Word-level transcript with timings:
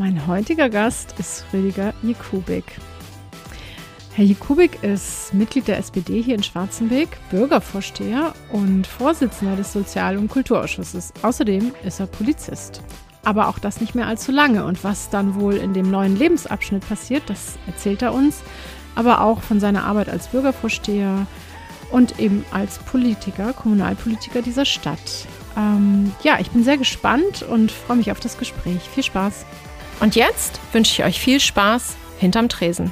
Mein 0.00 0.26
heutiger 0.26 0.70
Gast 0.70 1.14
ist 1.18 1.44
Rüdiger 1.52 1.92
Jekubik. 2.02 2.64
Herr 4.14 4.24
Jekubik 4.24 4.82
ist 4.82 5.34
Mitglied 5.34 5.68
der 5.68 5.76
SPD 5.76 6.22
hier 6.22 6.36
in 6.36 6.42
Schwarzenbeck, 6.42 7.10
Bürgervorsteher 7.30 8.32
und 8.50 8.86
Vorsitzender 8.86 9.56
des 9.56 9.74
Sozial- 9.74 10.16
und 10.16 10.28
Kulturausschusses. 10.28 11.12
Außerdem 11.20 11.72
ist 11.84 12.00
er 12.00 12.06
Polizist. 12.06 12.80
Aber 13.24 13.48
auch 13.48 13.58
das 13.58 13.82
nicht 13.82 13.94
mehr 13.94 14.06
allzu 14.06 14.32
lange. 14.32 14.64
Und 14.64 14.82
was 14.84 15.10
dann 15.10 15.38
wohl 15.38 15.56
in 15.56 15.74
dem 15.74 15.90
neuen 15.90 16.16
Lebensabschnitt 16.16 16.88
passiert, 16.88 17.24
das 17.26 17.58
erzählt 17.66 18.00
er 18.00 18.14
uns. 18.14 18.40
Aber 18.94 19.20
auch 19.20 19.42
von 19.42 19.60
seiner 19.60 19.84
Arbeit 19.84 20.08
als 20.08 20.28
Bürgervorsteher 20.28 21.26
und 21.90 22.18
eben 22.18 22.46
als 22.52 22.78
Politiker, 22.78 23.52
Kommunalpolitiker 23.52 24.40
dieser 24.40 24.64
Stadt. 24.64 25.26
Ähm, 25.58 26.12
ja, 26.22 26.38
ich 26.40 26.50
bin 26.52 26.64
sehr 26.64 26.78
gespannt 26.78 27.42
und 27.42 27.70
freue 27.70 27.98
mich 27.98 28.10
auf 28.10 28.20
das 28.20 28.38
Gespräch. 28.38 28.80
Viel 28.80 29.04
Spaß! 29.04 29.44
Und 30.00 30.16
jetzt 30.16 30.58
wünsche 30.72 31.02
ich 31.02 31.06
euch 31.06 31.20
viel 31.20 31.40
Spaß 31.40 31.96
hinterm 32.18 32.48
Tresen. 32.48 32.90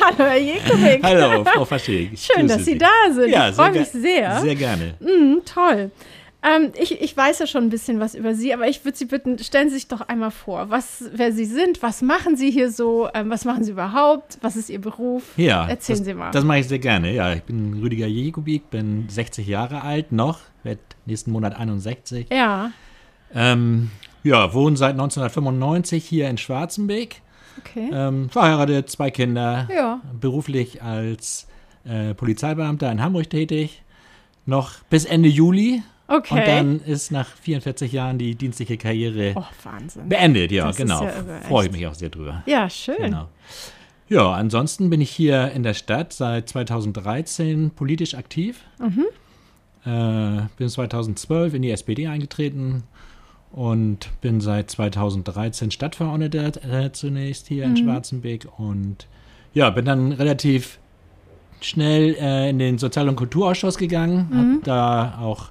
Hallo, 0.00 0.18
Herr 0.18 0.36
Jekowik. 0.36 1.02
Hallo, 1.04 1.44
Frau 1.44 1.64
Faschig. 1.64 2.10
Schön, 2.20 2.48
dass 2.48 2.64
Sie, 2.64 2.72
Sie, 2.72 2.78
da 2.78 2.88
sind. 3.12 3.30
Ja, 3.30 3.48
ich 3.48 3.54
freue 3.54 3.70
mich 3.70 3.88
sehr. 3.88 4.40
Sehr 4.40 4.56
gerne. 4.56 4.94
Mm, 5.00 5.44
toll. 5.44 5.92
Ähm, 6.42 6.72
ich, 6.78 7.00
ich 7.00 7.16
weiß 7.16 7.38
ja 7.38 7.46
schon 7.46 7.64
ein 7.64 7.70
bisschen 7.70 8.00
was 8.00 8.14
über 8.14 8.34
Sie, 8.34 8.52
aber 8.52 8.68
ich 8.68 8.84
würde 8.84 8.98
Sie 8.98 9.06
bitten, 9.06 9.38
stellen 9.38 9.68
Sie 9.68 9.76
sich 9.76 9.88
doch 9.88 10.02
einmal 10.02 10.32
vor, 10.32 10.68
was, 10.68 11.04
wer 11.14 11.32
Sie 11.32 11.46
sind, 11.46 11.80
was 11.80 12.02
machen 12.02 12.36
Sie 12.36 12.50
hier 12.50 12.70
so, 12.70 13.08
ähm, 13.14 13.30
was 13.30 13.46
machen 13.46 13.64
Sie 13.64 13.70
überhaupt, 13.70 14.36
was 14.42 14.56
ist 14.56 14.68
Ihr 14.68 14.80
Beruf? 14.80 15.22
Ja, 15.36 15.66
erzählen 15.66 16.00
das, 16.00 16.06
Sie 16.06 16.12
mal. 16.12 16.32
Das 16.32 16.44
mache 16.44 16.58
ich 16.58 16.68
sehr 16.68 16.80
gerne. 16.80 17.14
Ja, 17.14 17.32
ich 17.32 17.44
bin 17.44 17.80
Rüdiger 17.80 18.06
Jekubik, 18.06 18.68
bin 18.68 19.08
60 19.08 19.46
Jahre 19.46 19.82
alt 19.82 20.12
noch, 20.12 20.40
werde 20.64 20.80
nächsten 21.06 21.30
Monat 21.30 21.56
61. 21.56 22.28
Ja. 22.32 22.72
Ähm, 23.34 23.90
ja, 24.22 24.54
wohne 24.54 24.76
seit 24.76 24.92
1995 24.92 26.04
hier 26.04 26.28
in 26.28 26.38
Schwarzenbeck. 26.38 27.20
Okay. 27.58 27.90
Ähm, 27.92 28.28
verheiratet, 28.30 28.90
zwei 28.90 29.10
Kinder. 29.10 29.68
Ja. 29.74 30.00
Beruflich 30.18 30.82
als 30.82 31.46
äh, 31.84 32.14
Polizeibeamter 32.14 32.90
in 32.90 33.02
Hamburg 33.02 33.30
tätig. 33.30 33.82
Noch 34.46 34.82
bis 34.90 35.04
Ende 35.04 35.28
Juli. 35.28 35.82
Okay. 36.06 36.34
Und 36.34 36.46
dann 36.46 36.80
ist 36.80 37.10
nach 37.12 37.28
44 37.28 37.90
Jahren 37.92 38.18
die 38.18 38.34
dienstliche 38.34 38.76
Karriere 38.76 39.32
oh, 39.36 39.44
Wahnsinn. 39.62 40.08
beendet. 40.08 40.52
Ja, 40.52 40.66
Das 40.66 40.76
genau. 40.76 41.02
ja 41.02 41.12
Freue 41.48 41.66
ich 41.66 41.72
mich 41.72 41.86
auch 41.86 41.94
sehr 41.94 42.10
drüber. 42.10 42.42
Ja, 42.46 42.68
schön. 42.68 42.96
Genau. 42.98 43.28
Ja, 44.08 44.32
ansonsten 44.32 44.90
bin 44.90 45.00
ich 45.00 45.10
hier 45.10 45.50
in 45.52 45.62
der 45.62 45.72
Stadt 45.72 46.12
seit 46.12 46.48
2013 46.50 47.70
politisch 47.70 48.14
aktiv. 48.14 48.60
Mhm. 48.78 49.06
Äh, 49.86 50.46
bin 50.56 50.68
2012 50.68 51.54
in 51.54 51.62
die 51.62 51.70
SPD 51.70 52.06
eingetreten 52.06 52.84
und 53.52 54.08
bin 54.20 54.40
seit 54.40 54.70
2013 54.70 55.70
Stadtverordneter 55.70 56.52
äh, 56.64 56.90
zunächst 56.92 57.48
hier 57.48 57.66
Mhm. 57.66 57.76
in 57.76 57.84
Schwarzenbeck 57.84 58.46
und 58.58 59.06
ja, 59.52 59.70
bin 59.70 59.84
dann 59.84 60.12
relativ 60.12 60.78
schnell 61.60 62.16
äh, 62.20 62.50
in 62.50 62.58
den 62.58 62.78
Sozial- 62.78 63.08
und 63.08 63.16
Kulturausschuss 63.16 63.76
gegangen, 63.78 64.26
Mhm. 64.30 64.36
habe 64.36 64.60
da 64.64 65.18
auch 65.20 65.50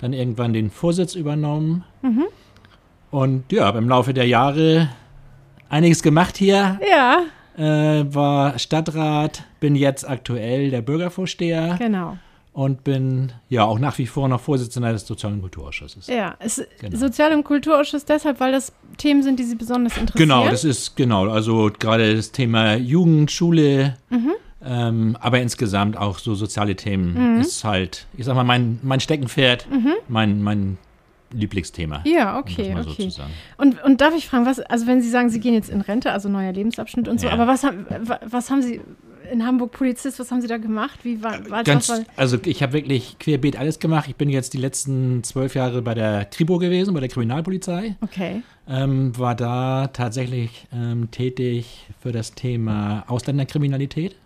dann 0.00 0.12
irgendwann 0.12 0.52
den 0.52 0.70
Vorsitz 0.70 1.14
übernommen 1.14 1.84
Mhm. 2.02 2.24
und 3.10 3.50
ja, 3.52 3.64
habe 3.66 3.78
im 3.78 3.88
Laufe 3.88 4.12
der 4.12 4.26
Jahre 4.26 4.88
einiges 5.68 6.02
gemacht 6.02 6.36
hier, 6.36 6.78
Ja, 6.90 7.22
äh, 7.56 8.04
war 8.14 8.58
Stadtrat, 8.58 9.44
bin 9.60 9.74
jetzt 9.76 10.08
aktuell 10.08 10.70
der 10.70 10.82
Bürgervorsteher 10.82 11.76
genau. 11.78 12.18
Und 12.58 12.82
bin 12.82 13.30
ja 13.48 13.62
auch 13.62 13.78
nach 13.78 13.98
wie 13.98 14.06
vor 14.06 14.26
noch 14.28 14.40
Vorsitzender 14.40 14.90
des 14.92 15.06
Sozial- 15.06 15.32
und 15.32 15.42
Kulturausschusses. 15.42 16.08
Ja, 16.08 16.34
es, 16.40 16.60
Genau. 16.80 16.96
Sozial- 16.96 17.32
und 17.32 17.44
Kulturausschuss 17.44 18.04
deshalb, 18.04 18.40
weil 18.40 18.50
das 18.50 18.72
Themen 18.96 19.22
sind, 19.22 19.38
die 19.38 19.44
Sie 19.44 19.54
besonders 19.54 19.96
interessieren. 19.96 20.28
Genau, 20.28 20.48
das 20.48 20.64
ist 20.64 20.96
genau, 20.96 21.28
also 21.28 21.70
gerade 21.78 22.16
das 22.16 22.32
Thema 22.32 22.74
Jugend, 22.74 23.30
Schule, 23.30 23.96
Mhm. 24.10 24.32
ähm, 24.64 25.16
aber 25.20 25.40
insgesamt 25.40 25.96
auch 25.96 26.18
so 26.18 26.34
soziale 26.34 26.74
Themen 26.74 27.38
ist 27.40 27.62
halt, 27.62 28.06
ich 28.16 28.24
sag 28.24 28.34
mal, 28.34 28.42
mein, 28.42 28.80
mein 28.82 28.98
Steckenpferd, 28.98 29.68
mein, 30.08 30.42
mein 30.42 30.78
Lieblingsthema. 31.30 31.98
Mhm. 32.00 32.10
Ja, 32.12 32.32
um 32.34 32.40
okay, 32.40 32.74
so 32.82 32.90
okay. 32.90 33.10
sagen. 33.10 33.30
Und, 33.56 33.80
und 33.84 34.00
darf 34.00 34.14
ich 34.16 34.26
fragen, 34.26 34.46
was, 34.46 34.58
also 34.58 34.88
wenn 34.88 35.00
Sie 35.00 35.10
sagen, 35.10 35.28
Sie 35.30 35.38
gehen 35.38 35.54
jetzt 35.54 35.70
in 35.70 35.80
Rente, 35.80 36.10
also 36.10 36.28
neuer 36.28 36.52
Lebensabschnitt 36.52 37.06
und 37.06 37.20
so, 37.20 37.28
Ja. 37.28 37.34
aber 37.34 37.46
was 37.46 37.62
haben, 37.62 37.86
wa- 38.00 38.18
was 38.28 38.50
haben 38.50 38.62
Sie 38.62 38.80
in 39.32 39.44
Hamburg 39.44 39.72
Polizist, 39.72 40.18
was 40.18 40.30
haben 40.30 40.40
Sie 40.40 40.48
da 40.48 40.58
gemacht? 40.58 41.00
Wie 41.02 41.22
war, 41.22 41.48
war 41.50 41.64
Ganz, 41.64 41.88
war, 41.88 42.00
also 42.16 42.38
ich 42.44 42.62
habe 42.62 42.74
wirklich 42.74 43.18
querbeet 43.18 43.58
alles 43.58 43.78
gemacht. 43.78 44.08
Ich 44.08 44.16
bin 44.16 44.28
jetzt 44.28 44.54
die 44.54 44.58
letzten 44.58 45.22
zwölf 45.24 45.54
Jahre 45.54 45.82
bei 45.82 45.94
der 45.94 46.24
Kripo 46.24 46.58
gewesen, 46.58 46.94
bei 46.94 47.00
der 47.00 47.08
Kriminalpolizei. 47.08 47.96
Okay. 48.00 48.42
Ähm, 48.68 49.16
war 49.18 49.34
da 49.34 49.88
tatsächlich 49.88 50.66
ähm, 50.72 51.10
tätig 51.10 51.86
für 52.00 52.12
das 52.12 52.34
Thema 52.34 53.04
Ausländerkriminalität. 53.06 54.16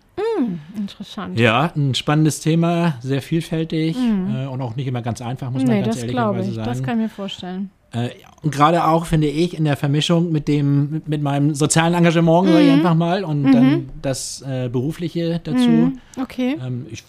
Interessant. 0.75 1.39
Ja, 1.39 1.71
ein 1.75 1.95
spannendes 1.95 2.39
Thema, 2.39 2.97
sehr 3.01 3.21
vielfältig 3.21 3.95
äh, 3.97 4.45
und 4.47 4.61
auch 4.61 4.75
nicht 4.75 4.87
immer 4.87 5.01
ganz 5.01 5.21
einfach, 5.21 5.49
muss 5.51 5.63
man 5.63 5.71
nee, 5.77 5.81
ganz 5.83 5.99
das 5.99 6.07
glaube 6.07 6.37
ehrlicherweise 6.37 6.49
ich. 6.49 6.55
sagen. 6.55 6.69
Das 6.69 6.83
kann 6.83 6.97
ich 6.97 7.03
mir 7.03 7.09
vorstellen. 7.09 7.69
Äh, 7.93 8.09
und 8.41 8.53
gerade 8.53 8.85
auch, 8.85 9.05
finde 9.05 9.27
ich, 9.27 9.55
in 9.57 9.63
der 9.63 9.77
Vermischung 9.77 10.31
mit 10.31 10.47
dem, 10.49 11.01
mit, 11.05 11.21
meinem 11.21 11.55
sozialen 11.55 11.93
Engagement, 11.93 12.49
sag 12.49 12.59
ich 12.59 12.67
Mhm. 12.67 12.73
einfach 12.73 12.95
mal, 12.95 13.23
und 13.23 13.51
dann 13.53 13.89
das 14.01 14.41
äh, 14.45 14.67
Berufliche 14.67 15.39
dazu. 15.43 15.69
Mhm. 15.69 15.99
Okay. 16.21 16.57
Ähm, 16.61 16.87
ich 16.89 17.03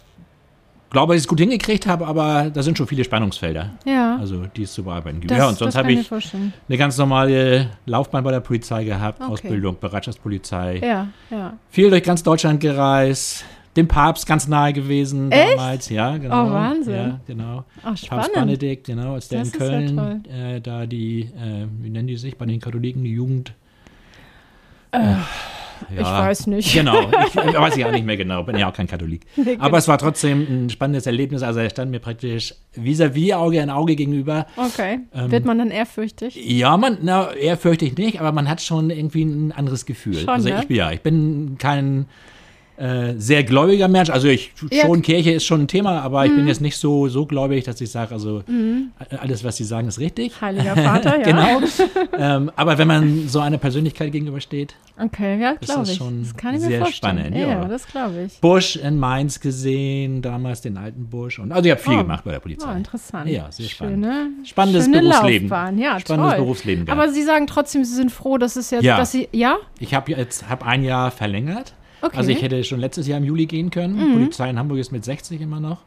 glaube, 0.91 1.15
dass 1.15 1.23
ich 1.23 1.25
es 1.25 1.29
gut 1.29 1.41
hingekriegt 1.41 1.89
habe, 1.89 2.07
aber 2.07 2.51
da 2.55 2.63
sind 2.63 2.79
schon 2.79 2.87
viele 2.87 3.03
Spannungsfelder, 3.03 3.71
Ja. 3.85 4.17
also 4.21 4.45
die 4.55 4.63
es 4.63 4.73
zu 4.75 4.85
bearbeiten 4.85 5.19
gibt. 5.19 5.33
das, 5.33 5.39
ja, 5.39 5.49
und 5.49 5.59
sonst 5.59 5.75
habe 5.75 5.91
ich 5.93 6.09
ich 6.13 6.33
eine 6.69 6.79
ganz 6.79 6.97
normale 6.99 7.71
Laufbahn 7.87 8.23
bei 8.23 8.31
der 8.31 8.39
Polizei 8.39 8.85
gehabt, 8.85 9.21
Okay. 9.21 9.33
Ausbildung, 9.33 9.77
Bereitschaftspolizei. 9.81 10.81
Ja, 10.85 11.09
ja. 11.37 11.55
Viel 11.71 11.91
durch 11.91 12.05
ganz 12.05 12.23
Deutschland 12.23 12.61
gereist, 12.61 13.45
dem 13.77 13.89
Papst 13.89 14.27
ganz 14.27 14.47
nahe 14.47 14.73
gewesen 14.73 15.33
Echt? 15.33 15.53
damals. 15.53 15.89
Ja, 15.89 16.17
genau. 16.17 16.47
Oh, 16.47 16.51
Wahnsinn. 16.53 16.95
Ja, 16.95 17.21
genau. 17.27 17.65
Ach, 17.83 17.97
Papst. 18.09 18.33
Benedikt, 18.33 18.87
genau, 18.87 19.15
als 19.15 19.29
der 19.29 19.41
Das 19.41 19.49
in 19.49 19.61
ja 19.61 19.67
Köln 19.67 19.97
toll. 19.97 20.21
äh, 20.33 20.61
da 20.61 20.87
die, 20.87 21.23
äh, 21.23 21.67
wie 21.81 21.91
nennen 21.91 22.09
die 22.09 22.17
sich 22.17 22.37
bei 22.37 22.47
den 22.47 22.61
Katholiken, 22.61 23.03
die 23.05 23.13
Jugend. 23.13 23.53
ich 25.91 26.05
weiß 26.05 26.47
nicht. 26.47 26.73
Genau, 26.73 27.11
ich 27.27 27.37
äh, 27.37 27.55
weiß 27.59 27.77
ich 27.77 27.85
auch 27.85 27.91
nicht 27.91 28.07
mehr 28.07 28.17
genau, 28.17 28.45
bin 28.45 28.57
ja 28.57 28.69
auch 28.69 28.73
kein 28.73 28.87
Katholik. 28.87 29.27
Nee, 29.37 29.57
Aber 29.59 29.79
es 29.79 29.89
war 29.89 29.99
trotzdem 29.99 30.47
ein 30.49 30.71
spannendes 30.71 31.07
Erlebnis. 31.07 31.43
Also 31.43 31.61
er 31.61 31.71
stand 31.71 31.91
mir 31.91 31.99
praktisch 31.99 32.55
vis-à-vis 32.75 33.35
Auge 33.35 33.59
in 33.59 33.71
Auge 33.71 33.97
gegenüber. 33.97 34.47
Okay. 34.57 35.01
Ähm, 35.13 35.31
Wird 35.31 35.45
man 35.45 35.59
dann 35.59 35.71
ehrfürchtig? 35.71 36.37
Ja, 36.37 36.77
man, 36.77 36.99
na, 37.03 37.31
ich 37.35 37.97
nicht, 37.99 38.21
aber 38.21 38.33
man 38.33 38.49
hat 38.49 38.61
schon 38.61 38.91
irgendwie 38.91 39.25
ein 39.25 39.53
anderes 39.53 39.85
Gefühl. 39.85 40.15
Schon, 40.15 40.29
also 40.29 40.49
ne? 40.49 40.65
ich 40.69 40.77
ja, 40.77 40.93
ich 40.93 41.01
bin 41.01 41.57
kein 41.59 42.07
äh, 42.77 43.15
sehr 43.17 43.45
gläubiger 43.45 43.89
Mensch. 43.89 44.11
Also 44.11 44.29
ich 44.29 44.53
Ja. 44.73 44.83
schon 44.87 45.03
Kirche 45.03 45.31
ist 45.33 45.45
schon 45.45 45.63
ein 45.63 45.69
Thema, 45.69 46.01
aber 46.03 46.27
ich 46.27 46.35
bin 46.35 46.47
jetzt 46.49 46.61
nicht 46.61 46.77
so 46.77 47.09
so 47.09 47.25
gläubig, 47.27 47.65
dass 47.65 47.81
ich 47.81 47.91
sage, 47.91 48.13
also 48.15 48.43
Mhm. 48.47 48.91
alles, 49.21 49.45
was 49.45 49.57
sie 49.57 49.65
sagen, 49.65 49.87
ist 49.89 49.99
richtig. 50.01 50.41
Heiliger 50.41 50.75
Vater, 50.77 51.19
ja. 51.19 51.25
Genau. 51.25 51.61
ähm, 52.19 52.51
aber 52.57 52.79
wenn 52.79 52.89
man 52.89 53.29
so 53.29 53.41
einer 53.41 53.59
Persönlichkeit 53.59 54.11
gegenübersteht, 54.13 54.75
Okay, 54.97 55.41
ja, 55.41 55.55
Das 55.61 55.77
ist 55.77 55.91
ich. 55.91 55.97
schon 55.99 56.23
das 56.23 56.37
kann 56.37 56.55
ich 56.55 56.61
mir 56.61 56.69
sehr 56.69 56.81
vorstellen. 56.83 57.17
spannend, 57.19 57.37
Ja, 57.37 57.49
ja. 57.49 57.65
das 57.65 57.85
glaube 57.89 58.27
ich. 58.29 58.39
Busch 58.41 58.77
in 58.77 58.97
Mainz 58.97 59.41
gesehen, 59.41 60.23
damals 60.23 60.61
den 60.61 60.77
alten 60.77 61.07
Busch. 61.11 61.41
Und, 61.41 61.51
also 61.51 61.65
ich 61.65 61.73
habe 61.73 61.81
viel 61.81 61.95
Oh. 61.95 62.03
gemacht 62.03 62.23
bei 62.25 62.31
der 62.31 62.39
Oh, 62.39 62.43
Polizei. 62.45 62.77
interessant. 62.77 63.29
Ja, 63.29 63.51
sehr 63.51 63.69
spannend. 63.69 64.05
Schöne, 64.05 64.29
Spannendes 64.45 64.85
schöne 64.85 65.01
Berufsleben. 65.01 65.49
Laufbahn. 65.49 65.79
Ja, 65.79 65.99
Spannendes 65.99 66.31
toll. 66.35 66.41
Berufsleben 66.45 66.85
gehabt. 66.87 67.01
Aber 67.01 67.11
Sie 67.13 67.23
sagen 67.25 67.49
trotzdem, 67.49 67.85
Sie 67.85 67.95
sind 67.95 68.13
froh, 68.13 68.39
dass 68.39 68.55
es 68.55 68.71
jetzt, 68.71 68.85
dass 68.87 69.11
Sie, 69.11 69.29
ja? 69.33 69.57
Ich 69.81 69.95
habe 69.95 70.13
jetzt 70.13 70.49
hab 70.49 70.65
ein 70.65 70.85
Jahr 70.85 71.11
verlängert. 71.11 71.75
Okay. 72.05 72.17
Also 72.17 72.31
ich 72.31 72.43
hätte 72.43 72.63
schon 72.65 72.81
letztes 72.81 73.07
Jahr 73.07 73.19
im 73.19 73.25
Juli 73.25 73.47
gehen 73.47 73.71
können. 73.71 73.97
Mhm. 73.97 74.13
Polizei 74.15 74.51
in 74.51 74.59
Hamburg 74.59 74.79
ist 74.79 74.93
mit 74.93 75.05
60 75.05 75.41
immer 75.41 75.61
noch. 75.61 75.79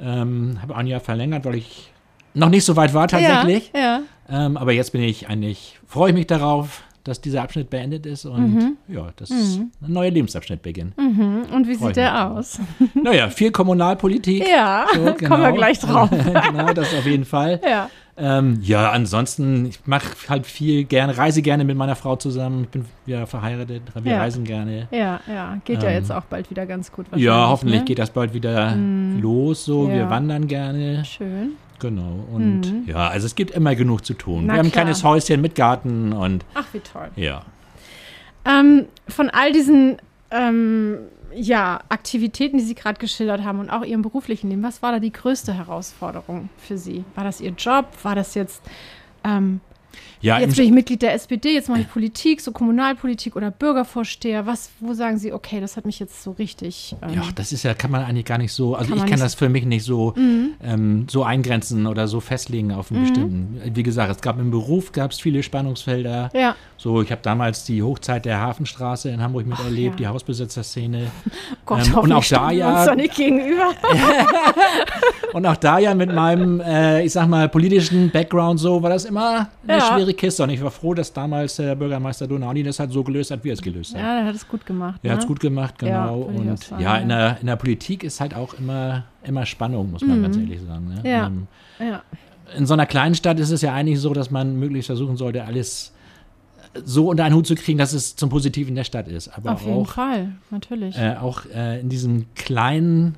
Ähm, 0.00 0.58
habe 0.62 0.76
ein 0.76 0.86
Jahr 0.86 1.00
verlängert, 1.00 1.44
weil 1.44 1.56
ich 1.56 1.92
noch 2.34 2.48
nicht 2.48 2.64
so 2.64 2.76
weit 2.76 2.94
war 2.94 3.08
tatsächlich. 3.08 3.70
Ja, 3.74 4.00
Ähm, 4.30 4.56
aber 4.56 4.72
jetzt 4.72 4.92
bin 4.92 5.02
ich 5.02 5.28
eigentlich, 5.28 5.78
freue 5.86 6.10
ich 6.10 6.14
mich 6.14 6.26
darauf, 6.26 6.82
dass 7.08 7.20
dieser 7.20 7.42
Abschnitt 7.42 7.70
beendet 7.70 8.06
ist 8.06 8.24
und 8.24 8.54
Mhm. 8.54 8.76
ja, 8.88 9.08
dass 9.16 9.30
ein 9.30 9.70
neuer 9.80 10.10
Lebensabschnitt 10.10 10.62
beginnt. 10.62 10.96
Mhm. 10.96 11.46
Und 11.52 11.66
wie 11.66 11.74
Freu 11.74 11.86
sieht 11.88 11.96
der 11.96 12.30
aus? 12.30 12.60
Naja, 12.94 13.28
viel 13.30 13.50
Kommunalpolitik. 13.50 14.46
Ja, 14.48 14.86
So, 14.94 15.00
kommen 15.28 15.42
wir 15.42 15.52
gleich 15.52 15.78
drauf. 15.80 16.10
genau, 16.50 16.72
das 16.72 16.94
auf 16.94 17.06
jeden 17.06 17.24
Fall. 17.24 17.60
Ja. 17.64 17.90
Ähm, 18.20 18.58
ja, 18.62 18.90
ansonsten, 18.90 19.66
ich 19.66 19.78
mache 19.86 20.08
halt 20.28 20.44
viel 20.44 20.82
gerne, 20.82 21.16
reise 21.16 21.40
gerne 21.40 21.62
mit 21.64 21.76
meiner 21.76 21.94
Frau 21.94 22.16
zusammen. 22.16 22.64
Ich 22.64 22.68
bin 22.70 22.84
ja 23.06 23.26
verheiratet, 23.26 23.82
wir 24.02 24.12
Ja. 24.12 24.18
reisen 24.18 24.42
gerne. 24.42 24.88
Ja, 24.90 25.20
ja. 25.28 25.56
Geht 25.64 25.84
ja 25.84 25.90
Ähm, 25.90 25.94
jetzt 25.98 26.10
auch 26.10 26.24
bald 26.24 26.50
wieder 26.50 26.66
ganz 26.66 26.90
gut. 26.90 27.06
Ja, 27.14 27.48
hoffentlich 27.48 27.78
ne? 27.80 27.84
geht 27.84 28.00
das 28.00 28.10
bald 28.10 28.34
wieder 28.34 28.74
los. 29.20 29.64
So, 29.64 29.88
wir 29.88 29.94
Ja. 29.98 30.10
wandern 30.10 30.48
gerne. 30.48 31.04
Schön. 31.04 31.52
Genau. 31.78 32.26
Und 32.32 32.86
ja, 32.86 33.08
also 33.08 33.26
es 33.26 33.34
gibt 33.34 33.52
immer 33.52 33.74
genug 33.74 34.04
zu 34.04 34.14
tun. 34.14 34.46
Na 34.46 34.54
wir 34.54 34.58
haben 34.58 34.66
ein 34.66 34.72
kleines 34.72 35.04
Häuschen 35.04 35.40
mit 35.40 35.54
Garten 35.54 36.12
und 36.12 36.44
Ach, 36.54 36.66
wie 36.72 36.80
toll. 36.80 37.10
ja. 37.16 37.42
Ähm, 38.44 38.86
von 39.08 39.28
all 39.30 39.52
diesen 39.52 39.98
ähm, 40.30 40.98
ja, 41.34 41.80
Aktivitäten, 41.88 42.58
die 42.58 42.64
Sie 42.64 42.74
gerade 42.74 42.98
geschildert 42.98 43.44
haben 43.44 43.60
und 43.60 43.70
auch 43.70 43.84
Ihrem 43.84 44.02
beruflichen 44.02 44.48
Leben, 44.48 44.62
was 44.62 44.82
war 44.82 44.92
da 44.92 44.98
die 44.98 45.12
größte 45.12 45.52
Herausforderung 45.52 46.48
für 46.56 46.78
Sie? 46.78 47.04
War 47.14 47.24
das 47.24 47.40
Ihr 47.40 47.50
Job? 47.50 47.86
War 48.02 48.14
das 48.14 48.34
jetzt, 48.34 48.62
ähm, 49.24 49.60
Ja, 50.20 50.40
jetzt 50.40 50.56
bin 50.56 50.64
ich 50.66 50.72
Mitglied 50.72 51.00
der 51.02 51.12
SPD, 51.14 51.54
jetzt 51.54 51.68
mache 51.68 51.82
ich 51.82 51.88
Politik, 51.90 52.40
so 52.40 52.50
Kommunalpolitik 52.50 53.36
oder 53.36 53.50
Bürgervorsteher? 53.52 54.46
Was, 54.46 54.70
wo 54.80 54.92
sagen 54.92 55.16
Sie, 55.18 55.32
okay, 55.32 55.60
das 55.60 55.76
hat 55.76 55.86
mich 55.86 56.00
jetzt 56.00 56.22
so 56.24 56.32
richtig. 56.32 56.96
Ähm, 57.02 57.14
ja, 57.14 57.22
das 57.36 57.52
ist 57.52 57.62
ja, 57.62 57.72
kann 57.74 57.90
man 57.92 58.02
eigentlich 58.04 58.24
gar 58.24 58.38
nicht 58.38 58.52
so, 58.52 58.74
also 58.74 58.90
Kann 58.94 59.04
ich 59.04 59.10
kann 59.10 59.20
das 59.20 59.34
für 59.34 59.48
mich 59.48 59.64
nicht 59.64 59.84
so, 59.84 60.14
Mhm. 60.16 60.54
ähm, 60.62 61.06
so 61.08 61.22
eingrenzen 61.22 61.86
oder 61.86 62.08
so 62.08 62.18
festlegen 62.20 62.72
auf 62.72 62.90
einen 62.90 63.02
bestimmten. 63.02 63.60
Wie 63.74 63.82
gesagt, 63.84 64.10
es 64.16 64.20
gab 64.20 64.40
im 64.40 64.50
Beruf 64.50 64.90
gab 64.92 65.12
es 65.12 65.20
viele 65.20 65.42
Spannungsfelder. 65.44 66.30
ja, 66.34 66.56
So, 66.80 67.02
ich 67.02 67.10
habe 67.10 67.20
damals 67.22 67.64
die 67.64 67.82
Hochzeit 67.82 68.24
der 68.24 68.40
Hafenstraße 68.40 69.10
in 69.10 69.20
Hamburg 69.20 69.46
miterlebt, 69.46 69.98
ja. 69.98 70.06
die 70.08 70.14
Hausbesitzerszene. 70.14 71.08
Gott, 71.66 71.88
Ähm, 71.88 71.94
und 71.98 72.12
auch 72.12 72.24
da 72.24 72.52
ja- 72.52 72.84
uns 72.84 72.96
nicht 72.96 73.16
gegenüber. 73.16 73.72
Und 75.34 75.44
auch 75.44 75.56
da 75.56 75.78
ja 75.78 75.94
mit 75.94 76.12
meinem, 76.12 76.60
äh, 76.60 77.02
ich 77.04 77.12
sag 77.12 77.28
mal, 77.28 77.48
politischen 77.50 78.10
Background 78.10 78.58
so, 78.60 78.82
war 78.82 78.90
das 78.90 79.04
immer 79.04 79.48
eine 79.66 79.78
Ja. 79.78 79.80
schwere 79.94 80.14
Kiste. 80.14 80.42
Und 80.42 80.50
ich 80.50 80.62
war 80.62 80.70
froh, 80.70 80.94
dass 80.94 81.12
damals 81.12 81.56
der 81.56 81.74
Bürgermeister 81.74 82.26
Donani 82.26 82.62
das 82.62 82.78
halt 82.80 82.92
so 82.92 83.02
gelöst 83.04 83.30
hat, 83.30 83.44
wie 83.44 83.50
er 83.50 83.54
es 83.54 83.60
gelöst 83.62 83.94
hat. 83.94 84.00
Ja, 84.00 84.16
der 84.20 84.24
hat 84.26 84.34
es 84.34 84.48
gut 84.48 84.64
gemacht. 84.64 84.98
Er 85.02 85.08
ne? 85.08 85.12
hat 85.14 85.20
es 85.20 85.26
gut 85.26 85.40
gemacht, 85.40 85.74
Ja, 85.82 86.06
genau. 86.06 86.22
auch 86.22 86.26
und 86.28 86.70
ja, 86.70 86.78
ja. 86.80 86.96
in 86.96 87.08
der, 87.10 87.36
in 87.40 87.46
der 87.46 87.56
Politik 87.56 88.04
ist 88.04 88.20
halt 88.20 88.34
auch 88.34 88.54
immer, 88.54 89.04
immer 89.22 89.44
Spannung, 89.44 89.90
muss 89.90 90.00
man 90.02 90.22
ganz 90.22 90.36
ehrlich 90.36 90.60
sagen. 90.66 90.88
Ne? 90.88 91.00
Mhm. 91.00 91.06
Ja. 91.06 91.26
Ähm, 91.26 91.46
Ja. 91.80 92.02
in 92.56 92.64
so 92.66 92.72
einer 92.74 92.86
kleinen 92.86 93.14
Stadt 93.14 93.38
ist 93.38 93.50
es 93.50 93.60
ja 93.60 93.74
eigentlich 93.74 94.00
so, 94.00 94.14
dass 94.14 94.30
man 94.30 94.58
möglichst 94.58 94.86
versuchen 94.86 95.16
sollte, 95.18 95.44
alles 95.44 95.92
so 96.84 97.08
unter 97.08 97.24
einen 97.24 97.34
Hut 97.34 97.46
zu 97.46 97.54
kriegen, 97.54 97.78
dass 97.78 97.92
es 97.92 98.16
zum 98.16 98.28
Positiven 98.30 98.74
der 98.74 98.84
Stadt 98.84 99.08
ist. 99.08 99.28
Aber 99.28 99.52
Auf 99.52 99.62
jeden 99.62 99.82
auch, 99.82 99.88
Fall, 99.88 100.32
natürlich. 100.50 100.96
äh, 100.96 101.16
auch 101.20 101.44
äh, 101.54 101.80
in 101.80 101.88
diesem 101.88 102.26
kleinen 102.34 103.16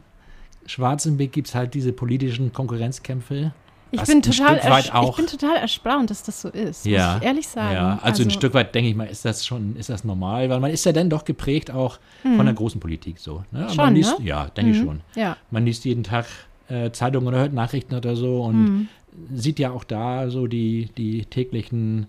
Schwarzenbeck 0.67 1.33
gibt 1.33 1.49
es 1.49 1.55
halt 1.55 1.75
diese 1.75 1.93
politischen 1.93 2.53
Konkurrenzkämpfe. 2.53 3.53
Ich 3.93 4.01
bin, 4.05 4.23
total 4.23 4.57
ich 4.59 5.17
bin 5.17 5.27
total 5.27 5.57
erstaunt, 5.57 6.11
dass 6.11 6.23
das 6.23 6.43
so 6.43 6.49
ist. 6.49 6.87
Ja, 6.87 7.15
Muss 7.15 7.23
ich 7.23 7.27
ehrlich 7.27 7.49
sagen. 7.49 7.75
Ja, 7.75 7.99
also, 8.03 8.23
ein 8.23 8.31
Stück 8.31 8.55
weit 8.55 8.73
denke 8.73 8.89
ich 8.91 8.95
mal, 8.95 9.05
ist 9.09 9.25
das 9.25 9.45
schon, 9.45 9.75
ist 9.75 9.91
das 9.91 10.05
normal, 10.05 10.49
weil 10.49 10.61
man 10.61 10.71
ist 10.71 10.85
ja 10.85 10.93
dann 10.93 11.11
doch 11.11 11.25
geprägt 11.25 11.73
auch 11.73 11.99
von 12.23 12.45
der 12.47 12.55
großen 12.55 12.79
Politik 12.81 13.19
so. 13.19 13.43
Ne? 13.51 13.67
Schon, 13.69 13.77
man 13.79 13.95
liest, 13.97 14.21
ne? 14.21 14.27
Ja, 14.27 14.47
denke 14.47 14.71
ich 14.71 14.79
Mhm. 14.81 14.85
schon. 14.85 15.01
Ja. 15.17 15.37
Man 15.51 15.65
liest 15.67 15.85
jeden 15.85 16.05
Tag 16.05 16.27
äh, 16.69 16.93
Zeitungen 16.93 17.27
oder 17.27 17.39
hört 17.39 17.53
Nachrichten 17.53 17.97
oder 17.97 18.15
so 18.15 18.45
und 18.45 18.61
Mhm. 18.65 18.89
sieht 19.35 19.59
ja 19.59 19.73
auch 19.73 19.83
da 19.83 20.31
so 20.31 20.47
die, 20.47 20.89
die 20.97 21.25
täglichen 21.25 22.07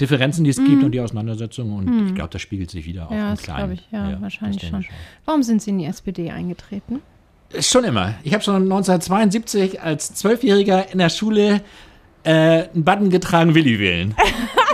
Differenzen, 0.00 0.44
die 0.44 0.50
es 0.50 0.56
gibt 0.56 0.82
und 0.82 0.92
die 0.92 1.00
Auseinandersetzungen 1.00 1.72
und 1.76 2.08
ich 2.08 2.14
glaube, 2.14 2.30
das 2.30 2.42
spiegelt 2.42 2.70
sich 2.70 2.84
wieder 2.86 3.06
auch 3.06 3.10
Mhm. 3.10 3.16
Ja, 3.16 3.24
im 3.30 3.34
das 3.34 3.42
Kleinen. 3.42 3.58
glaube 3.58 3.74
ich, 3.74 3.88
ja, 3.92 4.20
wahrscheinlich 4.20 4.60
das 4.60 4.70
denke 4.70 4.86
schon. 4.86 4.94
Warum 5.24 5.42
sind 5.42 5.62
Sie 5.62 5.70
in 5.70 5.78
die 5.78 5.84
SPD 5.86 6.30
eingetreten? 6.30 7.00
ich 7.56 7.66
Schon 7.68 7.84
immer. 7.84 8.14
Ich 8.24 8.32
habe 8.34 8.42
schon 8.42 8.62
1972 8.62 9.80
als 9.80 10.12
Zwölfjähriger 10.14 10.90
in 10.92 10.98
der 10.98 11.08
Schule 11.10 11.60
äh, 12.24 12.68
einen 12.74 12.84
Button 12.84 13.10
getragen, 13.10 13.54
Willi 13.54 13.78
wählen. 13.78 14.14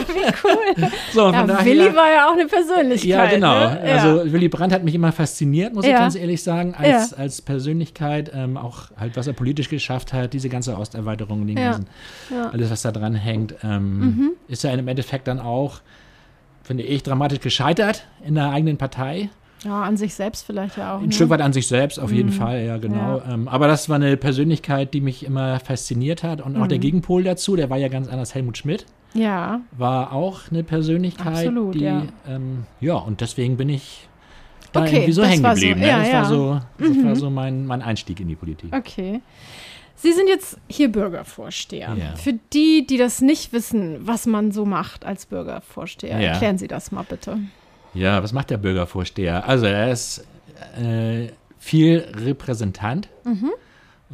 Wie 0.06 0.32
cool. 0.44 0.88
So, 1.12 1.30
ja, 1.30 1.44
daher, 1.44 1.64
Willi 1.64 1.94
war 1.94 2.10
ja 2.10 2.28
auch 2.28 2.32
eine 2.32 2.46
Persönlichkeit. 2.46 3.08
Ja, 3.08 3.26
genau. 3.26 3.68
Ne? 3.70 3.82
Ja. 3.84 3.96
Also 3.96 4.32
Willy 4.32 4.48
Brandt 4.48 4.72
hat 4.72 4.84
mich 4.84 4.94
immer 4.94 5.12
fasziniert, 5.12 5.74
muss 5.74 5.84
ich 5.84 5.90
Ja. 5.90 5.98
ganz 5.98 6.14
ehrlich 6.14 6.42
sagen, 6.42 6.74
als, 6.76 7.12
als 7.12 7.42
Persönlichkeit, 7.42 8.30
ähm, 8.34 8.56
auch 8.56 8.90
halt, 8.96 9.16
was 9.16 9.26
er 9.26 9.32
politisch 9.32 9.68
geschafft 9.68 10.12
hat, 10.12 10.32
diese 10.32 10.48
ganze 10.48 10.76
Osterweiterung, 10.76 11.46
den 11.46 11.56
ganzen. 11.56 11.86
Mhm. 12.30 12.36
alles, 12.52 12.70
was 12.70 12.82
da 12.82 12.92
dran 12.92 13.14
hängt, 13.14 13.54
ähm, 13.62 14.32
ist 14.48 14.64
ja 14.64 14.70
im 14.70 14.88
Endeffekt 14.88 15.26
dann 15.28 15.40
auch, 15.40 15.80
finde 16.62 16.84
ich, 16.84 17.02
dramatisch 17.02 17.40
gescheitert 17.40 18.04
in 18.24 18.34
der 18.36 18.50
eigenen 18.50 18.76
Partei. 18.78 19.28
Ja, 19.64 19.82
an 19.82 19.96
sich 19.96 20.14
selbst 20.14 20.46
vielleicht 20.46 20.76
ja 20.78 20.96
auch. 20.96 21.00
Ein 21.00 21.06
ne? 21.06 21.12
Stück 21.12 21.28
weit 21.30 21.40
an 21.40 21.52
sich 21.52 21.66
selbst, 21.66 21.98
auf 21.98 22.12
jeden 22.12 22.32
Fall, 22.32 22.64
ja, 22.64 22.76
genau. 22.78 23.18
Ja. 23.26 23.34
Ähm, 23.34 23.48
aber 23.48 23.66
das 23.68 23.88
war 23.88 23.96
eine 23.96 24.16
Persönlichkeit, 24.16 24.94
die 24.94 25.00
mich 25.00 25.24
immer 25.24 25.60
fasziniert 25.60 26.22
hat. 26.22 26.40
Und 26.40 26.56
auch 26.56 26.66
der 26.66 26.78
Mhm. 26.78 26.82
Gegenpol 26.82 27.24
dazu, 27.24 27.56
der 27.56 27.68
war 27.70 27.76
ja 27.76 27.88
ganz 27.88 28.08
anders. 28.08 28.34
Helmut 28.34 28.56
Schmidt 28.58 28.86
Ja, 29.12 29.60
war 29.72 30.12
auch 30.12 30.50
eine 30.50 30.62
Persönlichkeit, 30.64 31.26
Absolut, 31.26 31.74
die, 31.74 31.80
ja. 31.80 32.02
ähm, 32.28 32.64
ja, 32.80 32.94
und 32.94 33.20
deswegen 33.20 33.56
bin 33.56 33.68
ich 33.68 34.08
da 34.72 34.82
Okay, 34.82 34.94
irgendwie 34.96 35.12
so 35.12 35.24
hängen 35.24 35.42
so- 35.42 35.48
geblieben. 35.50 35.80
ne? 35.80 35.86
das. 35.88 36.08
Mhm. 36.08 36.12
war 36.12 36.24
so, 36.26 36.60
das 36.78 37.04
war 37.04 37.16
so 37.16 37.30
mein, 37.30 37.66
mein 37.66 37.82
Einstieg 37.82 38.20
in 38.20 38.28
die 38.28 38.36
Politik. 38.36 38.74
okay. 38.74 39.20
Sie 40.02 40.12
sind 40.12 40.28
jetzt 40.28 40.56
hier 40.66 40.90
Bürgervorsteher. 40.90 41.94
Ja. 41.94 42.16
Für 42.16 42.32
die, 42.54 42.86
die 42.86 42.96
das 42.96 43.20
nicht 43.20 43.52
wissen, 43.52 43.98
was 44.06 44.24
man 44.24 44.50
so 44.50 44.64
macht 44.64 45.04
als 45.04 45.26
Bürgervorsteher, 45.26 46.18
Ja. 46.18 46.30
erklären 46.30 46.56
Sie 46.56 46.68
das 46.68 46.90
mal 46.90 47.02
bitte. 47.06 47.38
Ja, 47.94 48.22
was 48.22 48.32
macht 48.32 48.50
der 48.50 48.58
Bürgervorsteher? 48.58 49.46
Also 49.48 49.66
er 49.66 49.90
ist 49.90 50.24
äh, 50.80 51.28
viel 51.58 52.04
Repräsentant 52.16 53.08
Mhm. 53.24 53.50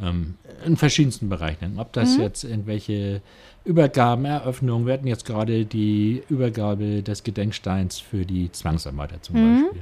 ähm, 0.01 0.35
in 0.65 0.77
verschiedensten 0.77 1.29
Bereichen. 1.29 1.77
Ob 1.79 1.93
das 1.93 2.17
jetzt 2.17 2.43
irgendwelche 2.43 3.21
Übergaben, 3.65 4.25
Eröffnungen, 4.25 4.85
wir 4.85 4.93
hatten 4.93 5.07
jetzt 5.07 5.25
gerade 5.25 5.65
die 5.65 6.23
Übergabe 6.29 7.03
des 7.03 7.23
Gedenksteins 7.23 7.99
für 7.99 8.25
die 8.25 8.51
Zwangsarbeiter 8.51 9.21
zum 9.21 9.35
Mhm. 9.41 9.61
Beispiel. 9.61 9.81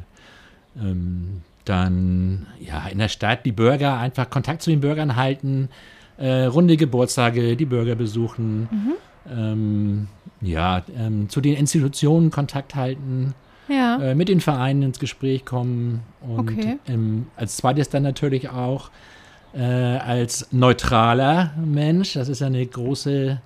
Ähm, 0.81 1.41
dann 1.65 2.45
ja 2.59 2.87
in 2.87 2.99
der 2.99 3.07
Stadt 3.09 3.45
die 3.45 3.51
Bürger 3.51 3.97
einfach 3.97 4.29
Kontakt 4.29 4.61
zu 4.61 4.69
den 4.69 4.81
Bürgern 4.81 5.15
halten, 5.15 5.69
äh, 6.17 6.43
runde 6.45 6.77
Geburtstage, 6.77 7.55
die 7.55 7.65
Bürger 7.65 7.95
besuchen, 7.95 8.61
Mhm. 8.71 8.93
ähm, 9.31 10.07
ja 10.41 10.83
ähm, 10.97 11.29
zu 11.29 11.41
den 11.41 11.55
Institutionen 11.55 12.29
Kontakt 12.29 12.75
halten 12.75 13.33
Ja. 13.67 13.97
äh, 13.99 14.15
mit 14.15 14.29
den 14.29 14.41
Vereinen 14.41 14.83
ins 14.83 14.99
Gespräch 14.99 15.45
kommen 15.45 16.01
und 16.21 16.39
Okay. 16.51 16.77
ähm, 16.87 17.27
als 17.35 17.57
zweites 17.57 17.89
dann 17.89 18.03
natürlich 18.03 18.49
auch 18.49 18.89
äh, 19.53 19.61
als 19.63 20.47
neutraler 20.51 21.53
Mensch. 21.63 22.13
Das 22.13 22.27
ist 22.29 22.41
ja 22.41 22.47
eine 22.47 22.65
große, 22.65 23.39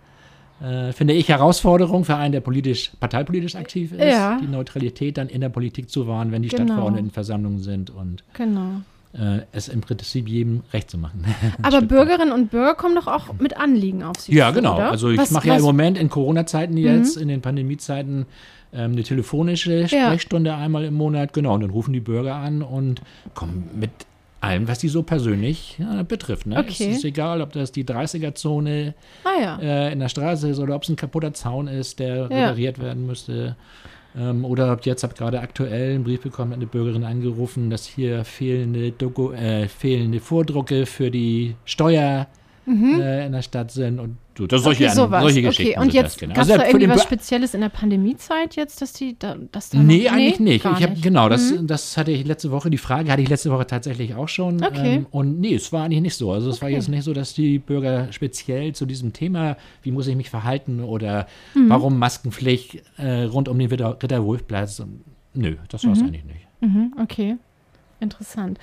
äh, 0.61 0.91
finde 0.91 1.13
ich, 1.13 1.29
Herausforderung 1.29 2.03
für 2.03 2.15
einen, 2.15 2.31
der 2.31 2.41
politisch, 2.41 2.91
parteipolitisch 2.99 3.55
aktiv 3.55 3.91
ist, 3.93 4.01
Ja. 4.01 4.39
die 4.41 4.47
Neutralität 4.47 5.17
dann 5.17 5.29
in 5.29 5.41
der 5.41 5.49
Politik 5.49 5.89
zu 5.89 6.07
wahren, 6.07 6.31
wenn 6.31 6.41
die 6.41 6.49
Genau. 6.49 6.63
Stadtverordnetenversammlungen 6.65 7.59
sind 7.59 7.89
und 7.91 8.23
Genau. 8.33 8.81
Äh, 9.13 9.39
es 9.51 9.67
im 9.69 9.81
Prinzip 9.81 10.27
jedem 10.27 10.61
recht 10.71 10.89
zu 10.91 10.97
machen. 10.97 11.25
Aber. 11.61 11.81
Bürgerinnen 11.81 12.31
und 12.31 12.51
Bürger 12.51 12.75
kommen 12.75 12.95
doch 12.95 13.07
auch 13.07 13.33
mit 13.39 13.57
Anliegen 13.57 14.03
auf 14.03 14.17
Sie 14.19 14.33
Ja, 14.35 14.49
zu, 14.49 14.55
genau. 14.55 14.75
Oder? 14.75 14.91
Also 14.91 15.09
ich 15.09 15.31
mache 15.31 15.47
ja 15.47 15.53
Mhm. 15.53 15.59
im 15.59 15.65
Moment 15.65 15.97
in 15.97 16.09
Corona-Zeiten 16.09 16.77
jetzt, 16.77 17.17
in 17.17 17.27
den 17.27 17.41
Pandemiezeiten, 17.41 18.25
ähm, 18.71 18.91
eine 18.91 19.01
telefonische 19.03 19.81
Ja. 19.81 19.87
Sprechstunde 19.87 20.53
einmal 20.53 20.83
im 20.85 20.93
Monat. 20.93 21.33
Genau, 21.33 21.55
und 21.55 21.61
dann 21.61 21.71
rufen 21.71 21.91
die 21.93 21.99
Bürger 22.01 22.35
an 22.35 22.61
und 22.61 23.01
kommen 23.33 23.69
mit 23.73 23.89
allem, 24.41 24.67
was 24.67 24.77
die 24.79 24.87
so 24.89 25.03
persönlich 25.03 25.75
ja, 25.79 26.03
betrifft. 26.03 26.45
Ne? 26.45 26.57
Okay. 26.59 26.69
Es 26.69 26.97
ist 26.97 27.03
egal, 27.03 27.41
ob 27.41 27.51
das 27.51 27.71
die 27.73 27.83
30er-Zone 27.83 28.93
Ah 29.25 29.41
ja. 29.41 29.59
äh, 29.59 29.91
in 29.91 29.99
der 29.99 30.07
Straße 30.09 30.49
ist 30.49 30.59
oder 30.59 30.75
ob 30.75 30.83
es 30.83 30.89
ein 30.89 30.95
kaputter 30.95 31.33
Zaun 31.33 31.67
ist, 31.67 31.99
der 31.99 32.15
Ja. 32.15 32.23
repariert 32.25 32.79
werden 32.79 33.05
müsste. 33.07 33.55
Ähm, 34.17 34.45
oder 34.45 34.77
jetzt 34.83 35.03
habe 35.03 35.13
gerade 35.13 35.39
aktuell 35.39 35.95
einen 35.95 36.03
Brief 36.03 36.21
bekommen, 36.21 36.53
eine 36.53 36.65
Bürgerin 36.65 37.03
angerufen, 37.03 37.69
dass 37.69 37.85
hier 37.85 38.25
fehlende, 38.25 38.91
Doku 38.91 39.31
äh, 39.31 39.67
fehlende 39.67 40.19
Vordrucke 40.19 40.85
für 40.85 41.11
die 41.11 41.55
Steuer 41.65 42.27
äh, 42.67 43.25
in 43.25 43.31
der 43.31 43.41
Stadt 43.41 43.71
sind 43.71 43.99
und 43.99 44.17
das 44.47 44.63
solche, 44.63 44.83
Mhm. 44.83 44.89
okay, 44.89 44.95
sowas. 44.95 45.21
solche 45.23 45.39
okay. 45.39 45.47
Geschichten. 45.47 45.79
Und 45.79 45.91
sind 45.91 46.01
jetzt 46.01 46.19
genau. 46.19 46.33
gab 46.33 46.43
es 46.43 46.49
Also 46.51 46.61
da 46.61 46.67
irgendwie 46.67 46.89
was 46.89 47.03
Spezielles 47.03 47.53
in 47.53 47.61
der 47.61 47.69
Pandemiezeit 47.69 48.55
jetzt, 48.55 48.81
dass 48.81 48.93
die 48.93 49.17
da, 49.17 49.35
dass 49.51 49.69
da 49.69 49.79
Nee, 49.79 50.03
noch, 50.05 50.11
eigentlich 50.13 50.39
nicht. 50.39 50.63
gar 50.63 50.77
Ich 50.77 50.83
habe 50.83 50.93
nicht. 50.93 51.03
genau, 51.03 51.29
das, 51.29 51.51
Mhm. 51.51 51.67
das 51.67 51.97
hatte 51.97 52.11
ich 52.11 52.25
letzte 52.25 52.51
Woche, 52.51 52.69
die 52.69 52.77
Frage 52.77 53.11
hatte 53.11 53.21
ich 53.21 53.29
letzte 53.29 53.51
Woche 53.51 53.65
tatsächlich 53.67 54.15
auch 54.15 54.27
schon. 54.27 54.63
Okay. 54.63 54.95
Ähm, 54.95 55.05
und 55.11 55.39
nee, 55.39 55.53
es 55.55 55.71
war 55.73 55.83
eigentlich 55.85 56.01
nicht 56.01 56.15
so. 56.15 56.31
Also 56.31 56.49
es 56.49 56.61
war 56.61 56.67
Okay. 56.67 56.75
jetzt 56.75 56.89
nicht 56.89 57.03
so, 57.03 57.13
dass 57.13 57.33
die 57.33 57.59
Bürger 57.59 58.11
speziell 58.11 58.73
zu 58.73 58.85
diesem 58.85 59.13
Thema, 59.13 59.57
wie 59.83 59.91
muss 59.91 60.07
ich 60.07 60.15
mich 60.15 60.29
verhalten 60.29 60.83
oder 60.83 61.27
Mhm. 61.55 61.69
warum 61.69 61.97
Maskenpflicht 61.99 62.81
äh, 62.97 63.23
rund 63.23 63.47
um 63.49 63.57
den 63.59 63.69
Ritter, 63.69 63.97
Ritterwolfplatz. 64.01 64.79
Und, 64.79 65.01
nö, 65.33 65.55
das 65.69 65.85
war 65.85 65.93
es 65.93 66.01
eigentlich 66.01 66.25
nicht. 66.25 66.47
Mhm, 66.61 66.93
okay, 67.01 67.37
interessant. 67.99 68.59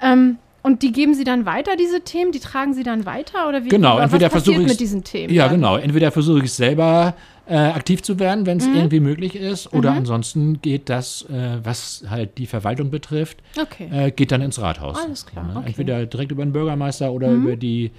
Ähm, 0.00 0.38
und 0.62 0.82
die 0.82 0.92
geben 0.92 1.14
Sie 1.14 1.24
dann 1.24 1.46
weiter, 1.46 1.76
diese 1.76 2.00
Themen? 2.02 2.32
Die 2.32 2.40
tragen 2.40 2.74
Sie 2.74 2.82
dann 2.82 3.06
weiter? 3.06 3.48
Oder 3.48 3.64
wie, 3.64 3.68
Genau, 3.68 3.96
was 3.96 4.04
entweder 4.04 4.28
passiert 4.28 4.44
versuche 4.44 4.62
ich's- 4.62 4.72
mit 4.72 4.80
diesen 4.80 5.04
Themen? 5.04 5.32
Ja, 5.32 5.44
dann? 5.48 5.56
genau. 5.56 5.76
Entweder 5.76 6.10
versuche 6.12 6.38
ich 6.40 6.44
es 6.46 6.56
selber 6.56 7.14
äh, 7.46 7.56
aktiv 7.56 8.00
zu 8.02 8.18
werden, 8.20 8.46
wenn 8.46 8.58
es 8.58 8.66
irgendwie 8.66 9.00
möglich 9.00 9.34
ist. 9.34 9.72
Oder 9.72 9.90
ansonsten 9.92 10.60
geht 10.62 10.88
das, 10.88 11.22
äh, 11.22 11.58
was 11.64 12.04
halt 12.08 12.38
die 12.38 12.46
Verwaltung 12.46 12.90
betrifft, 12.90 13.38
Okay. 13.60 13.88
äh, 13.92 14.10
geht 14.12 14.30
dann 14.30 14.40
ins 14.40 14.60
Rathaus. 14.60 14.96
Alles 15.02 15.26
klar, 15.26 15.44
Ne? 15.44 15.50
okay. 15.52 15.60
Mhm. 15.60 15.66
Entweder 15.66 16.06
direkt 16.06 16.30
über 16.30 16.44
den 16.44 16.52
Bürgermeister 16.52 17.10
oder 17.10 17.28
über 17.32 17.56
die 17.56 17.90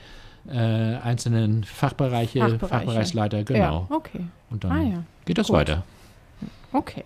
äh, 0.50 0.56
einzelnen 0.58 1.64
Fachbereiche, 1.66 2.40
Fachbereiche. 2.40 2.68
Fachbereichsleiter, 2.68 3.44
genau. 3.44 3.88
Ja, 3.90 3.96
okay. 3.96 4.22
Und 4.50 4.64
dann 4.64 4.72
Ah 4.72 4.82
ja. 4.84 5.04
geht 5.26 5.38
das 5.38 5.48
Gut. 5.48 5.58
weiter. 5.58 5.84
Okay. 6.72 7.04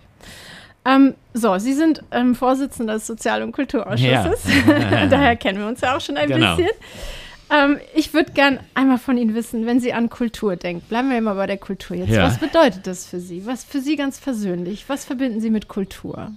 Ähm, 0.86 1.14
so, 1.34 1.58
Sie 1.58 1.72
sind 1.74 2.02
ähm, 2.12 2.34
Vorsitzender 2.34 2.94
des 2.94 3.06
Sozial- 3.06 3.42
und 3.42 3.52
Kulturausschusses. 3.52 4.44
Daher 5.10 5.36
kennen 5.36 5.58
wir 5.58 5.66
uns 5.66 5.80
ja 5.80 5.96
auch 5.96 6.00
schon 6.00 6.16
ein 6.16 6.28
Genau. 6.28 6.56
bisschen. 6.56 6.72
Ähm, 7.48 7.78
ich 7.94 8.12
würde 8.12 8.32
gern 8.32 8.58
einmal 8.74 8.98
von 8.98 9.16
Ihnen 9.16 9.34
wissen, 9.34 9.66
wenn 9.66 9.78
Sie 9.80 9.92
an 9.92 10.10
Kultur 10.10 10.56
denken, 10.56 10.82
bleiben 10.88 11.10
wir 11.10 11.18
immer 11.18 11.34
bei 11.36 11.46
der 11.46 11.58
Kultur 11.58 11.96
jetzt. 11.96 12.10
Ja. 12.10 12.24
Was 12.24 12.38
bedeutet 12.38 12.86
das 12.86 13.06
für 13.06 13.20
Sie? 13.20 13.46
Was 13.46 13.62
für 13.64 13.80
Sie 13.80 13.94
ganz 13.96 14.18
persönlich? 14.18 14.84
Was 14.88 15.04
verbinden 15.04 15.40
Sie 15.40 15.50
mit 15.50 15.68
Kultur? 15.68 16.32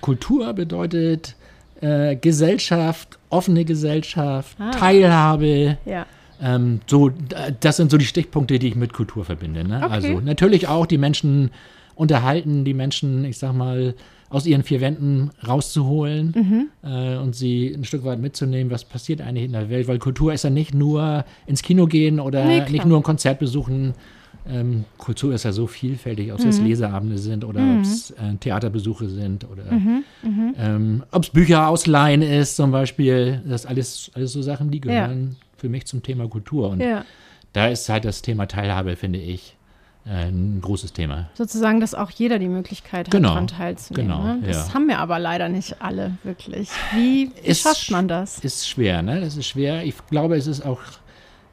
Kultur 0.00 0.52
bedeutet 0.54 1.34
äh, 1.82 2.16
Gesellschaft, 2.16 3.18
offene 3.28 3.64
Gesellschaft, 3.66 4.56
Ah. 4.58 4.70
Teilhabe. 4.70 5.76
Ja. 5.84 6.06
Ähm, 6.42 6.80
so, 6.86 7.10
das 7.60 7.76
sind 7.76 7.90
so 7.90 7.96
die 7.98 8.06
Stichpunkte, 8.06 8.58
die 8.58 8.68
ich 8.68 8.74
mit 8.74 8.92
Kultur 8.92 9.24
verbinde. 9.24 9.64
Ne? 9.68 9.80
Okay. 9.84 9.92
Also 9.92 10.20
natürlich 10.20 10.66
auch 10.68 10.86
die 10.86 10.98
Menschen 10.98 11.50
unterhalten, 11.94 12.64
die 12.64 12.74
Menschen, 12.74 13.24
ich 13.24 13.38
sag 13.38 13.52
mal, 13.54 13.94
aus 14.30 14.46
ihren 14.46 14.62
vier 14.64 14.80
Wänden 14.80 15.30
rauszuholen 15.46 16.34
Mhm. 16.34 16.68
äh, 16.88 17.16
und 17.18 17.36
sie 17.36 17.72
ein 17.72 17.84
Stück 17.84 18.04
weit 18.04 18.18
mitzunehmen, 18.18 18.72
was 18.72 18.84
passiert 18.84 19.20
eigentlich 19.20 19.44
in 19.44 19.52
der 19.52 19.70
Welt, 19.70 19.86
weil 19.86 19.98
Kultur 19.98 20.32
ist 20.32 20.42
ja 20.44 20.50
nicht 20.50 20.74
nur 20.74 21.24
ins 21.46 21.62
Kino 21.62 21.86
gehen 21.86 22.18
oder 22.18 22.44
Nee, 22.44 22.62
nicht 22.70 22.84
nur 22.84 22.98
ein 22.98 23.02
Konzert 23.04 23.38
besuchen. 23.38 23.94
Ähm, 24.46 24.84
Kultur 24.98 25.32
ist 25.34 25.44
ja 25.44 25.52
so 25.52 25.66
vielfältig, 25.66 26.32
ob 26.32 26.38
es 26.38 26.44
jetzt 26.44 26.60
Mhm. 26.60 26.66
Leseabende 26.66 27.18
sind 27.18 27.44
oder 27.44 27.74
ob 27.74 27.80
es 27.82 28.10
äh, 28.10 28.34
Theaterbesuche 28.40 29.08
sind 29.08 29.48
oder 29.48 29.72
Mhm. 29.72 30.04
ähm, 30.58 31.04
ob 31.12 31.22
es 31.22 31.30
Bücher 31.30 31.68
ausleihen 31.68 32.22
ist 32.22 32.56
zum 32.56 32.70
Beispiel. 32.70 33.40
Das 33.48 33.66
alles, 33.66 34.10
alles 34.14 34.32
so 34.32 34.42
Sachen, 34.42 34.70
die 34.70 34.80
gehören 34.80 35.36
für 35.56 35.68
mich 35.68 35.86
zum 35.86 36.02
Thema 36.02 36.28
Kultur. 36.28 36.68
Und 36.70 36.80
Ja. 36.80 37.04
da 37.52 37.68
ist 37.68 37.88
halt 37.88 38.04
das 38.04 38.20
Thema 38.22 38.46
Teilhabe, 38.46 38.96
finde 38.96 39.18
ich, 39.20 39.56
ein 40.06 40.58
großes 40.60 40.92
Thema. 40.92 41.30
Sozusagen, 41.34 41.80
dass 41.80 41.94
auch 41.94 42.10
jeder 42.10 42.38
die 42.38 42.48
Möglichkeit 42.48 43.06
hat, 43.06 43.10
Genau. 43.12 43.30
daran 43.30 43.46
teilzunehmen. 43.46 44.08
Genau, 44.10 44.22
ne? 44.24 44.42
Das 44.46 44.68
ja. 44.68 44.74
haben 44.74 44.86
wir 44.88 44.98
aber 44.98 45.18
leider 45.18 45.48
nicht 45.48 45.80
alle 45.80 46.18
wirklich. 46.24 46.68
Wie, 46.94 47.30
wie 47.34 47.40
Ist 47.48 47.62
schafft 47.62 47.90
man 47.90 48.06
das? 48.08 48.38
Ist 48.40 48.68
schwer, 48.68 49.00
ne? 49.02 49.20
Das 49.20 49.36
ist 49.36 49.46
schwer. 49.46 49.82
Ich 49.84 49.94
glaube, 50.10 50.36
es 50.36 50.46
ist 50.46 50.64
auch 50.64 50.80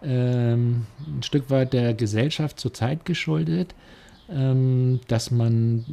ähm, 0.03 0.85
ein 1.07 1.23
Stück 1.23 1.49
weit 1.49 1.73
der 1.73 1.93
Gesellschaft 1.93 2.59
zur 2.59 2.73
Zeit 2.73 3.05
geschuldet, 3.05 3.75
ähm, 4.29 4.99
dass 5.07 5.31
man, 5.31 5.85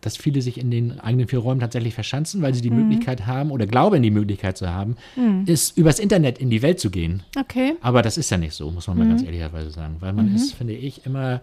dass 0.00 0.16
viele 0.16 0.42
sich 0.42 0.58
in 0.58 0.70
den 0.70 0.98
eigenen 1.00 1.28
vier 1.28 1.38
Räumen 1.38 1.60
tatsächlich 1.60 1.94
verschanzen, 1.94 2.42
weil 2.42 2.54
sie 2.54 2.60
die 2.60 2.70
Mhm. 2.70 2.88
Möglichkeit 2.88 3.26
haben 3.26 3.50
oder 3.52 3.66
glauben, 3.66 4.02
die 4.02 4.10
Möglichkeit 4.10 4.58
zu 4.58 4.68
haben, 4.68 4.96
ist 5.46 5.78
übers 5.78 5.98
Internet 6.00 6.38
in 6.38 6.50
die 6.50 6.60
Welt 6.62 6.80
zu 6.80 6.90
gehen. 6.90 7.22
Okay. 7.38 7.74
Aber 7.82 8.02
das 8.02 8.18
ist 8.18 8.30
ja 8.30 8.36
nicht 8.36 8.54
so, 8.54 8.70
muss 8.70 8.88
man 8.88 8.98
mal 8.98 9.04
Mhm. 9.04 9.10
ganz 9.10 9.22
ehrlicherweise 9.22 9.70
sagen, 9.70 9.96
weil 10.00 10.12
man 10.12 10.34
ist, 10.34 10.54
finde 10.54 10.72
ich, 10.74 11.06
immer 11.06 11.40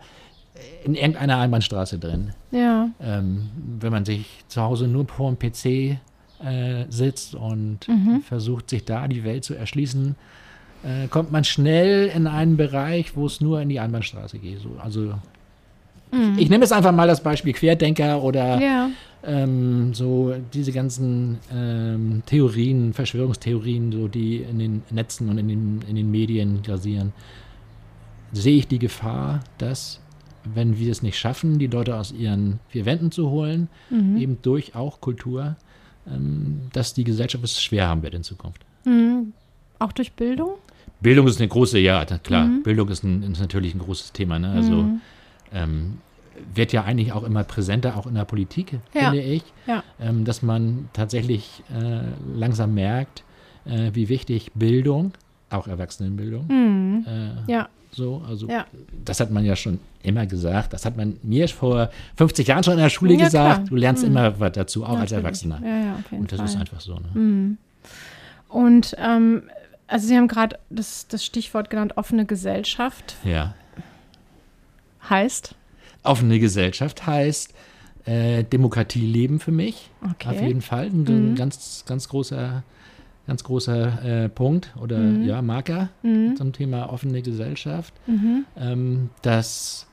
in 0.84 0.96
irgendeiner 0.96 1.38
Einbahnstraße 1.38 1.98
drin. 2.00 2.32
Ja. 2.52 2.90
Ähm, 3.02 3.50
wenn 3.80 3.92
man 3.92 4.06
sich 4.06 4.26
zu 4.48 4.62
Hause 4.62 4.88
nur 4.88 5.08
vor 5.08 5.32
dem 5.32 5.38
PC 5.40 5.98
äh, 6.46 6.86
sitzt 6.90 7.36
und 7.36 7.88
Mhm. 7.88 8.22
versucht, 8.22 8.70
sich 8.70 8.86
da 8.86 9.08
die 9.08 9.24
Welt 9.24 9.44
zu 9.44 9.56
erschließen, 9.56 10.16
äh, 10.84 11.08
kommt 11.10 11.32
man 11.32 11.44
schnell 11.44 12.08
in 12.08 12.28
einen 12.28 12.56
Bereich, 12.58 13.16
wo 13.16 13.26
es 13.26 13.42
nur 13.42 13.60
in 13.62 13.70
die 13.70 13.80
Einbahnstraße 13.80 14.40
geht. 14.40 14.60
So, 14.62 14.72
also 14.82 15.14
ich, 16.12 16.44
ich 16.44 16.50
nehme 16.50 16.64
jetzt 16.64 16.72
einfach 16.74 16.92
mal 16.94 17.08
das 17.08 17.22
Beispiel 17.22 17.54
Querdenker 17.54 18.24
oder 18.24 18.56
Mhm. 18.56 18.62
Ja. 18.62 18.90
ähm, 19.24 19.94
so 19.94 20.34
diese 20.54 20.72
ganzen 20.72 21.38
ähm, 21.54 22.24
Theorien, 22.26 22.94
Verschwörungstheorien, 22.94 23.92
so 23.92 24.08
die 24.08 24.38
in 24.38 24.58
den 24.60 24.82
Netzen 24.90 25.30
und 25.30 25.38
in 25.38 25.50
den, 25.50 25.82
in 25.88 25.96
den 25.98 26.10
Medien 26.10 26.64
grasieren, 26.64 27.12
sehe 28.32 28.58
ich 28.58 28.68
die 28.68 28.80
Gefahr, 28.80 29.42
dass, 29.58 30.00
wenn 30.44 30.78
wir 30.80 30.92
es 30.92 31.02
nicht 31.04 31.18
schaffen, 31.18 31.60
die 31.60 31.68
Leute 31.68 31.96
aus 31.98 32.12
ihren 32.12 32.60
vier 32.70 32.86
Wänden 32.86 33.12
zu 33.12 33.30
holen, 33.30 33.70
Mhm. 33.90 34.18
eben 34.18 34.38
durch 34.42 34.76
auch 34.76 35.02
Kultur, 35.02 35.56
ähm, 36.08 36.62
dass 36.74 36.94
die 36.94 37.04
Gesellschaft 37.04 37.44
es 37.44 37.62
schwer 37.62 37.88
haben 37.88 38.02
wird 38.04 38.14
in 38.16 38.24
Zukunft. 38.24 38.62
Mhm. 38.86 39.34
Auch 39.80 39.92
durch 39.92 40.12
Bildung? 40.14 40.52
Bildung 41.02 41.28
ist 41.28 41.40
eine 41.40 41.48
große, 41.48 41.80
ja, 41.80 42.04
klar, 42.06 42.46
Mhm. 42.46 42.64
Bildung 42.64 42.90
ist, 42.90 43.04
ein, 43.04 43.24
ist 43.24 43.40
natürlich 43.40 43.74
ein 43.76 43.80
großes 43.80 44.12
Thema. 44.14 44.40
Ne? 44.40 44.50
Also 44.52 44.84
Mhm. 44.84 45.02
ähm, 45.54 45.98
wird 46.54 46.72
ja 46.74 46.84
eigentlich 46.84 47.12
auch 47.12 47.24
immer 47.24 47.44
präsenter, 47.44 47.98
auch 47.98 48.08
in 48.08 48.16
der 48.16 48.26
Politik, 48.26 48.80
Ja. 48.94 49.10
finde 49.12 49.22
ich, 49.22 49.44
Ja. 49.68 49.84
ähm, 50.00 50.24
dass 50.26 50.42
man 50.42 50.90
tatsächlich 50.94 51.64
äh, 51.74 52.02
langsam 52.34 52.74
merkt, 52.74 53.24
äh, 53.66 53.92
wie 53.94 54.10
wichtig 54.10 54.52
Bildung, 54.56 55.12
auch 55.50 55.68
Erwachsenenbildung, 55.68 56.48
Mhm. 56.48 57.06
äh, 57.08 57.52
Ja. 57.52 57.70
So, 57.92 58.22
also 58.28 58.48
Ja. 58.48 58.66
das 59.06 59.20
hat 59.20 59.32
man 59.32 59.44
ja 59.46 59.56
schon 59.56 59.80
immer 60.04 60.26
gesagt, 60.26 60.74
das 60.74 60.86
hat 60.86 60.96
man 60.98 61.18
mir 61.24 61.48
vor 61.50 61.90
50 62.18 62.48
Jahren 62.48 62.64
schon 62.64 62.74
in 62.74 62.80
der 62.80 62.90
Schule 62.90 63.14
Ja, 63.16 63.26
gesagt, 63.26 63.56
klar. 63.56 63.68
du 63.70 63.76
lernst 63.76 64.04
Mhm. 64.04 64.10
immer 64.12 64.40
was 64.40 64.52
dazu, 64.54 64.84
auch 64.84 64.90
als 64.90 65.12
Natürlich. 65.12 65.24
Erwachsener. 65.24 65.62
Ja, 65.64 66.04
Und 66.18 66.32
das 66.32 66.38
Fall. 66.38 66.46
ist 66.48 66.56
einfach 66.58 66.82
so. 66.82 66.96
Ne? 66.96 67.10
Mhm. 67.14 67.58
Und 68.48 68.96
ähm, 69.00 69.44
also 69.88 70.08
Sie 70.08 70.16
haben 70.16 70.28
gerade 70.28 70.58
das, 70.70 71.08
das 71.08 71.26
Stichwort 71.26 71.70
genannt, 71.70 71.94
offene 71.98 72.26
Gesellschaft 72.26 73.16
Ja. 73.24 73.54
heißt. 75.10 75.56
Offene 76.04 76.40
Gesellschaft 76.40 77.06
heißt 77.06 77.54
äh, 78.06 78.44
Demokratie 78.44 79.06
leben 79.06 79.40
für 79.40 79.52
mich. 79.52 79.90
Okay. 80.14 80.30
Auf 80.30 80.42
jeden 80.42 80.62
Fall. 80.62 80.86
Ein, 80.88 81.32
Mhm. 81.32 81.36
ganz, 81.36 81.84
ganz 81.86 82.08
großer, 82.10 82.64
ganz 83.30 83.44
großer 83.44 84.26
äh, 84.26 84.30
Punkt 84.30 84.74
oder 84.82 84.98
Mhm. 84.98 85.24
ja, 85.24 85.42
Marker 85.42 85.90
Mhm. 86.04 86.36
zum 86.36 86.52
Thema 86.52 86.92
offene 86.92 87.22
Gesellschaft. 87.22 87.94
Mhm. 88.08 88.46
Ähm, 88.58 89.10
dass 89.22 89.86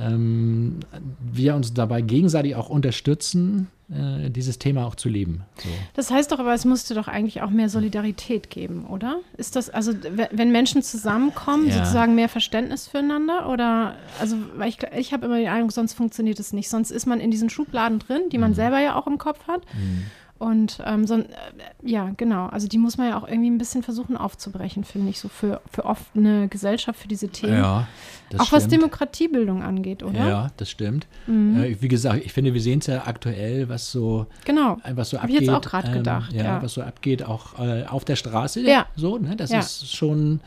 ähm, 0.00 0.80
wir 1.20 1.54
uns 1.54 1.74
dabei 1.74 2.00
gegenseitig 2.00 2.56
auch 2.56 2.70
unterstützen, 2.70 3.68
äh, 3.90 4.30
dieses 4.30 4.58
Thema 4.58 4.86
auch 4.86 4.94
zu 4.94 5.10
leben. 5.10 5.42
So. 5.58 5.68
Das 5.92 6.10
heißt 6.10 6.32
doch 6.32 6.38
aber, 6.38 6.54
es 6.54 6.64
musste 6.64 6.94
doch 6.94 7.08
eigentlich 7.08 7.42
auch 7.42 7.50
mehr 7.50 7.68
Solidarität 7.68 8.48
geben, 8.48 8.86
oder? 8.86 9.16
Ist 9.36 9.54
das, 9.54 9.68
also 9.68 9.92
wenn 10.30 10.50
Menschen 10.50 10.80
zusammenkommen, 10.82 11.68
Ja. 11.68 11.74
sozusagen 11.74 12.14
mehr 12.14 12.30
Verständnis 12.30 12.88
füreinander? 12.88 13.50
Oder, 13.50 13.96
also, 14.18 14.36
weil 14.56 14.70
ich, 14.70 14.78
ich 14.96 15.12
habe 15.12 15.26
immer 15.26 15.36
den 15.36 15.48
Eindruck, 15.48 15.72
sonst 15.72 15.92
funktioniert 15.92 16.40
es 16.40 16.54
nicht. 16.54 16.70
Sonst 16.70 16.90
ist 16.90 17.04
man 17.04 17.20
in 17.20 17.30
diesen 17.30 17.50
Schubladen 17.50 17.98
drin, 17.98 18.22
die 18.32 18.38
man 18.38 18.52
Mhm. 18.52 18.56
selber 18.56 18.80
ja 18.80 18.96
auch 18.98 19.06
im 19.06 19.18
Kopf 19.18 19.46
hat. 19.46 19.60
Und 20.42 20.78
ähm, 20.84 21.06
so, 21.06 21.18
äh, 21.18 21.24
ja, 21.84 22.10
genau. 22.16 22.46
Also 22.46 22.66
die 22.66 22.78
muss 22.78 22.98
man 22.98 23.08
ja 23.08 23.16
auch 23.18 23.28
irgendwie 23.28 23.48
ein 23.48 23.58
bisschen 23.58 23.84
versuchen 23.84 24.16
aufzubrechen, 24.16 24.82
finde 24.82 25.10
ich, 25.10 25.20
so 25.20 25.28
für, 25.28 25.60
für 25.70 25.84
offene 25.84 26.48
Gesellschaft, 26.48 26.98
für 26.98 27.06
diese 27.06 27.28
Themen. 27.28 27.58
Ja, 27.58 27.86
das 28.30 28.40
auch 28.40 28.50
was 28.52 28.64
stimmt. 28.64 28.72
Demokratiebildung 28.82 29.62
angeht, 29.62 30.02
oder? 30.02 30.26
Ja, 30.28 30.50
das 30.56 30.68
stimmt. 30.68 31.06
Mhm. 31.28 31.62
Äh, 31.62 31.76
wie 31.80 31.86
gesagt, 31.88 32.24
ich 32.24 32.32
finde, 32.32 32.54
wir 32.54 32.60
sehen 32.60 32.80
es 32.80 32.88
ja 32.88 33.06
aktuell, 33.06 33.68
was 33.68 33.92
so 33.92 34.26
Genau. 34.44 34.78
was 34.94 35.10
so 35.10 35.18
Hab 35.18 35.28
ich 35.28 35.36
abgeht. 35.36 35.48
jetzt 35.48 35.56
auch 35.56 35.62
grad 35.70 35.92
gedacht, 35.92 36.32
ja, 36.32 36.42
ja. 36.44 36.62
was 36.62 36.72
so 36.74 36.82
abgeht, 36.82 37.22
auch 37.24 37.58
äh, 37.60 37.84
auf 37.86 38.04
der 38.04 38.16
Straße. 38.16 38.62
Ja. 38.62 38.86
So, 38.96 39.18
ne? 39.18 39.36
Das 39.36 39.50
Ja. 39.50 39.60
ist 39.60 39.94
schon 39.94 40.40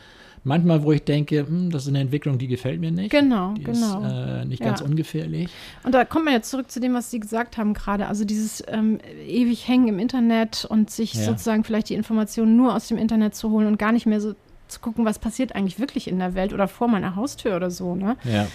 manchmal, 0.45 0.83
wo 0.83 0.93
ich 0.93 1.03
denke, 1.03 1.45
hm, 1.45 1.69
das 1.71 1.83
ist 1.83 1.89
eine 1.89 1.99
Entwicklung, 1.99 2.37
die 2.37 2.47
gefällt 2.47 2.79
mir 2.79 2.91
nicht. 2.91 3.09
Genau, 3.11 3.53
Die 3.55 3.63
genau. 3.65 4.01
ist 4.05 4.11
äh, 4.13 4.45
nicht 4.45 4.61
Ja. 4.61 4.67
ganz 4.67 4.79
ungefährlich. 4.79 5.49
Und 5.83 5.93
da 5.93 6.05
kommt 6.05 6.23
man 6.25 6.33
jetzt 6.33 6.49
zurück 6.49 6.71
zu 6.71 6.79
dem, 6.79 6.93
was 6.93 7.11
Sie 7.11 7.19
gesagt 7.19 7.57
haben 7.57 7.73
gerade. 7.73 8.07
Also 8.07 8.23
dieses 8.23 8.63
ähm, 8.67 8.99
ewig 9.27 9.67
hängen 9.67 9.89
im 9.89 9.99
Internet 9.99 10.63
und 10.63 10.89
sich 10.89 11.13
Ja. 11.15 11.23
sozusagen 11.23 11.63
vielleicht 11.65 11.89
die 11.89 11.95
Informationen 11.95 12.55
nur 12.55 12.73
aus 12.73 12.87
dem 12.87 12.97
Internet 12.97 13.35
zu 13.35 13.49
holen 13.49 13.67
und 13.67 13.77
gar 13.77 13.91
nicht 13.91 14.05
mehr 14.05 14.21
so 14.21 14.35
zu 14.67 14.79
gucken, 14.79 15.03
was 15.05 15.19
passiert 15.19 15.53
eigentlich 15.55 15.79
wirklich 15.79 16.07
in 16.07 16.17
der 16.19 16.33
Welt 16.35 16.53
oder 16.53 16.67
vor 16.67 16.87
meiner 16.87 17.15
Haustür 17.15 17.55
oder 17.55 17.69
so. 17.69 17.95
Ne? 17.95 18.15
Ja. 18.23 18.47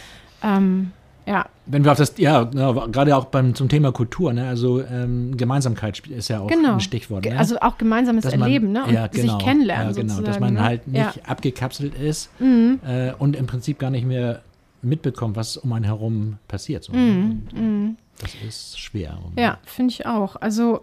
Ähm, 0.42 0.92
ja, 1.30 1.46
Wenn 1.66 1.84
wir 1.84 1.92
auf 1.92 1.98
das, 1.98 2.14
ja, 2.16 2.42
gerade 2.44 3.16
auch 3.16 3.26
beim, 3.26 3.54
zum 3.54 3.68
Thema 3.68 3.92
Kultur, 3.92 4.32
ne? 4.32 4.48
also 4.48 4.82
ähm, 4.82 5.36
Gemeinsamkeit 5.36 6.00
ist 6.08 6.28
ja 6.28 6.40
auch 6.40 6.48
genau. 6.48 6.72
ein 6.74 6.80
Stichwort. 6.80 7.24
Ne? 7.24 7.38
Also 7.38 7.58
auch 7.60 7.78
gemeinsames 7.78 8.24
man- 8.24 8.40
Erleben 8.40 8.72
ne? 8.72 8.84
und 8.84 8.92
ja, 8.92 9.06
genau, 9.06 9.38
sich 9.38 9.44
kennenlernen. 9.46 9.94
Ja, 9.94 10.02
genau, 10.02 10.20
dass 10.22 10.40
man 10.40 10.54
ne? 10.54 10.62
halt 10.64 10.88
nicht 10.88 11.16
Ja. 11.16 11.22
abgekapselt 11.26 11.94
ist 11.94 12.30
Mhm. 12.40 12.80
äh, 12.86 13.12
und 13.18 13.36
im 13.36 13.46
Prinzip 13.46 13.78
gar 13.78 13.90
nicht 13.90 14.06
mehr 14.06 14.42
mitbekommt, 14.82 15.36
was 15.36 15.56
um 15.56 15.72
einen 15.72 15.84
herum 15.84 16.38
passiert. 16.48 16.84
So, 16.84 16.92
ne? 16.92 16.98
Mhm. 16.98 17.42
Mhm. 17.54 17.96
Das 18.20 18.34
ist 18.46 18.78
schwer. 18.78 19.18
Ja, 19.36 19.58
finde 19.64 19.92
ich 19.92 20.06
auch. 20.06 20.36
Also 20.36 20.82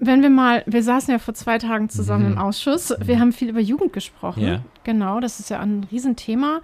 wenn 0.00 0.22
wir 0.22 0.30
mal, 0.30 0.62
wir 0.66 0.82
saßen 0.82 1.10
ja 1.12 1.18
vor 1.18 1.34
zwei 1.34 1.58
Tagen 1.58 1.88
zusammen 1.88 2.26
Mhm. 2.26 2.32
im 2.32 2.38
Ausschuss, 2.38 2.92
wir 3.04 3.18
haben 3.18 3.32
viel 3.32 3.48
über 3.48 3.60
Jugend 3.60 3.92
gesprochen. 3.92 4.42
Ja. 4.42 4.60
Genau, 4.84 5.18
das 5.20 5.40
ist 5.40 5.50
ja 5.50 5.58
ein 5.58 5.86
Riesenthema. 5.90 6.60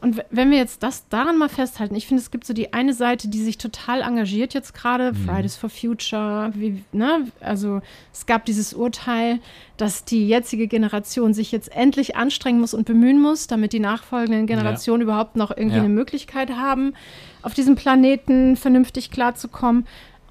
Und 0.00 0.22
wenn 0.30 0.50
wir 0.50 0.56
jetzt 0.58 0.82
das 0.82 1.08
daran 1.08 1.36
mal 1.36 1.48
festhalten, 1.48 1.94
ich 1.94 2.06
finde, 2.06 2.22
es 2.22 2.30
gibt 2.30 2.46
so 2.46 2.54
die 2.54 2.72
eine 2.72 2.94
Seite, 2.94 3.28
die 3.28 3.42
sich 3.42 3.58
total 3.58 4.00
engagiert 4.02 4.54
jetzt 4.54 4.72
gerade, 4.72 5.12
Mhm. 5.12 5.16
Fridays 5.26 5.56
for 5.56 5.68
Future, 5.68 6.52
wie, 6.54 6.84
ne? 6.92 7.26
Also 7.40 7.80
es 8.12 8.24
gab 8.26 8.44
dieses 8.46 8.72
Urteil, 8.72 9.40
dass 9.76 10.04
die 10.04 10.26
jetzige 10.26 10.68
Generation 10.68 11.34
sich 11.34 11.52
jetzt 11.52 11.74
endlich 11.76 12.16
anstrengen 12.16 12.60
muss 12.60 12.72
und 12.72 12.86
bemühen 12.86 13.20
muss, 13.20 13.46
damit 13.46 13.72
die 13.72 13.80
nachfolgenden 13.80 14.46
Generationen 14.46 15.02
überhaupt 15.02 15.36
noch 15.36 15.50
irgendwie 15.50 15.76
Ja. 15.76 15.82
eine 15.82 15.92
Möglichkeit 15.92 16.50
haben, 16.52 16.94
auf 17.42 17.52
diesem 17.52 17.74
Planeten 17.74 18.56
vernünftig 18.56 19.10
klarzukommen. 19.10 19.86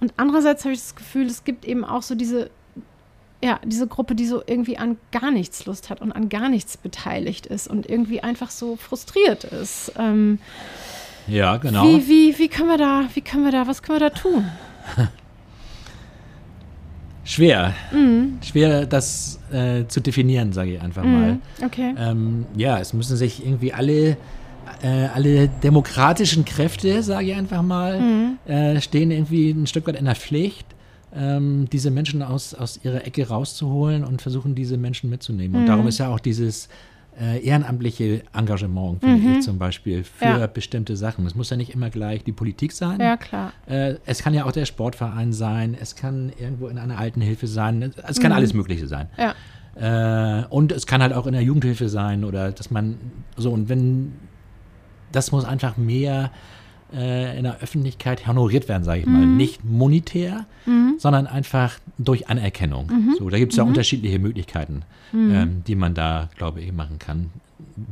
Und 0.05 0.13
andererseits 0.17 0.63
habe 0.65 0.75
ich 0.75 0.81
das 0.81 0.93
Gefühl, 0.95 1.25
es 1.25 1.43
gibt 1.45 1.65
eben 1.65 1.83
auch 1.83 2.03
so 2.03 2.13
diese, 2.13 2.51
ja, 3.43 3.59
diese 3.65 3.87
Gruppe, 3.87 4.13
die 4.13 4.27
so 4.27 4.43
irgendwie 4.45 4.77
an 4.77 4.97
gar 5.11 5.31
nichts 5.31 5.65
Lust 5.65 5.89
hat 5.89 5.99
und 5.99 6.11
an 6.11 6.29
gar 6.29 6.47
nichts 6.47 6.77
beteiligt 6.77 7.47
ist 7.47 7.67
und 7.67 7.89
irgendwie 7.89 8.21
einfach 8.21 8.51
so 8.51 8.75
frustriert 8.75 9.45
ist. 9.45 9.93
Ähm, 9.97 10.37
Ja, 11.25 11.57
genau. 11.57 11.85
wie, 11.85 12.07
wie, 12.07 12.37
wie 12.37 12.47
können 12.49 12.69
wir 12.69 12.77
da, 12.77 13.05
wie 13.15 13.21
können 13.21 13.45
wir 13.45 13.51
da, 13.51 13.65
was 13.65 13.81
können 13.81 13.99
wir 13.99 14.11
da 14.11 14.15
tun? 14.15 14.45
Schwer. 17.23 17.73
Mhm. 17.91 18.37
Schwer, 18.43 18.85
das 18.85 19.39
äh, 19.51 19.87
zu 19.87 20.01
definieren, 20.01 20.53
sage 20.53 20.75
ich 20.75 20.81
einfach 20.81 21.03
mal. 21.03 21.33
Mhm. 21.33 21.41
Okay. 21.65 21.95
Ähm, 21.97 22.45
ja, 22.55 22.77
es 22.77 22.93
müssen 22.93 23.17
sich 23.17 23.43
irgendwie 23.43 23.73
alle, 23.73 24.17
äh, 24.83 25.07
alle 25.13 25.47
demokratischen 25.47 26.45
Kräfte, 26.45 27.01
sage 27.03 27.27
ich 27.27 27.35
einfach 27.35 27.61
mal, 27.61 27.99
Mhm. 28.01 28.37
äh, 28.51 28.81
stehen 28.81 29.11
irgendwie 29.11 29.51
ein 29.51 29.67
Stück 29.67 29.87
weit 29.87 29.95
in 29.97 30.05
der 30.05 30.15
Pflicht, 30.15 30.65
ähm, 31.15 31.67
diese 31.71 31.91
Menschen 31.91 32.21
aus, 32.21 32.53
aus 32.53 32.79
ihrer 32.83 33.05
Ecke 33.07 33.27
rauszuholen 33.27 34.03
und 34.03 34.21
versuchen, 34.21 34.53
diese 34.55 34.77
Menschen 34.77 35.09
mitzunehmen. 35.09 35.55
Und 35.57 35.61
Mhm. 35.63 35.67
darum 35.67 35.87
ist 35.87 35.97
ja 35.97 36.09
auch 36.09 36.19
dieses 36.19 36.67
äh, 37.17 37.39
ehrenamtliche 37.45 38.23
Engagement, 38.33 38.99
finde 39.01 39.37
ich 39.37 39.41
zum 39.41 39.57
Beispiel, 39.57 40.03
für 40.03 40.25
Mhm. 40.33 40.39
Ja. 40.41 40.47
bestimmte 40.47 40.97
Sachen. 40.97 41.25
Es 41.25 41.33
muss 41.33 41.49
ja 41.49 41.55
nicht 41.55 41.73
immer 41.73 41.89
gleich 41.89 42.25
die 42.25 42.33
Politik 42.33 42.73
sein. 42.73 42.99
Ja, 42.99 43.15
klar. 43.15 43.53
Äh, 43.67 43.95
es 44.05 44.21
kann 44.21 44.33
ja 44.33 44.43
auch 44.43 44.51
der 44.51 44.65
Sportverein 44.65 45.31
sein, 45.31 45.77
es 45.79 45.95
kann 45.95 46.33
irgendwo 46.37 46.67
in 46.67 46.77
einer 46.77 46.97
Altenhilfe 46.97 47.47
sein, 47.47 47.93
es 48.05 48.19
kann 48.19 48.31
Mhm. 48.33 48.35
alles 48.37 48.53
Mögliche 48.53 48.87
sein. 48.87 49.07
Ja. 49.17 49.33
Äh, 49.77 50.45
und 50.49 50.73
es 50.73 50.85
kann 50.87 51.01
halt 51.01 51.13
auch 51.13 51.25
in 51.25 51.31
der 51.31 51.41
Jugendhilfe 51.41 51.87
sein 51.87 52.25
oder 52.25 52.51
dass 52.51 52.69
man 52.69 52.97
so 53.37 53.49
und 53.51 53.69
wenn 53.69 54.11
das 55.15 55.31
muss 55.31 55.45
einfach 55.45 55.77
mehr 55.77 56.31
äh, 56.93 57.37
in 57.37 57.43
der 57.43 57.59
Öffentlichkeit 57.59 58.27
honoriert 58.27 58.69
werden, 58.69 58.83
sage 58.83 59.01
ich 59.01 59.05
mal. 59.05 59.25
Mhm. 59.25 59.37
Nicht 59.37 59.65
monetär, 59.65 60.45
sondern 60.97 61.27
einfach 61.27 61.79
durch 61.97 62.29
Anerkennung. 62.29 62.87
Mhm. 62.87 63.15
So, 63.17 63.29
da 63.29 63.37
gibt 63.37 63.53
es 63.53 63.57
ja 63.57 63.63
unterschiedliche 63.63 64.19
Möglichkeiten, 64.19 64.83
ähm, 65.13 65.63
die 65.67 65.75
man 65.75 65.93
da, 65.93 66.29
glaube 66.37 66.61
ich, 66.61 66.71
machen 66.71 66.99
kann. 66.99 67.31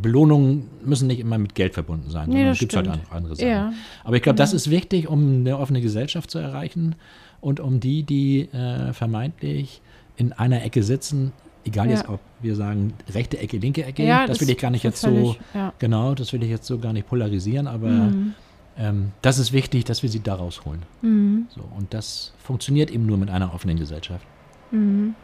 Belohnungen 0.01 0.70
müssen 0.86 1.08
nicht 1.08 1.20
immer 1.20 1.38
mit 1.38 1.56
Geld 1.56 1.74
verbunden 1.74 2.10
sein, 2.10 2.30
Nee, 2.30 2.36
sondern 2.36 2.51
es 2.53 2.60
gibt 2.60 2.75
halt 2.75 2.89
andere 3.10 3.36
Sachen. 3.36 3.50
Ja. 3.50 3.74
Aber 4.03 4.15
ich 4.15 4.22
glaube, 4.22 4.38
das 4.38 4.53
ist 4.53 4.70
wichtig, 4.70 5.08
um 5.08 5.39
eine 5.39 5.58
offene 5.58 5.82
Gesellschaft 5.82 6.32
zu 6.32 6.39
erreichen 6.39 6.96
und 7.42 7.60
um 7.60 7.80
die, 7.80 8.03
die 8.03 8.42
äh, 8.53 8.94
vermeintlich 8.94 9.82
in 10.15 10.32
einer 10.32 10.63
Ecke 10.63 10.84
sitzen, 10.84 11.34
egal 11.65 11.88
Ja. 11.88 11.93
jetzt, 11.98 12.10
ob 12.10 12.20
wir 12.41 12.55
sagen 12.55 12.93
rechte 13.13 13.38
Ecke, 13.39 13.58
linke 13.58 13.84
Ecke, 13.86 14.03
Ja, 14.05 14.27
das, 14.27 14.39
will 14.41 14.50
ich 14.50 14.58
gar 14.58 14.72
nicht 14.72 14.84
jetzt 14.84 15.01
so, 15.01 15.36
Ja. 15.53 15.74
genau, 15.79 16.13
das 16.15 16.34
will 16.34 16.43
ich 16.43 16.50
jetzt 16.50 16.65
so 16.67 16.77
gar 16.79 16.93
nicht 16.93 17.08
polarisieren, 17.08 17.67
aber 17.67 17.88
Mhm. 17.89 18.34
ähm, 18.77 19.12
das 19.22 19.39
ist 19.39 19.53
wichtig, 19.53 19.86
dass 19.86 20.03
wir 20.03 20.10
sie 20.10 20.20
da 20.22 20.36
rausholen. 20.36 20.82
Mhm. 21.01 21.48
So, 21.50 21.62
und 21.77 21.93
das 21.93 22.34
funktioniert 22.43 22.91
eben 22.91 23.05
nur 23.05 23.17
mit 23.17 23.29
einer 23.29 23.53
offenen 23.53 23.77
Gesellschaft. 23.77 24.25
Mhm. 24.72 25.15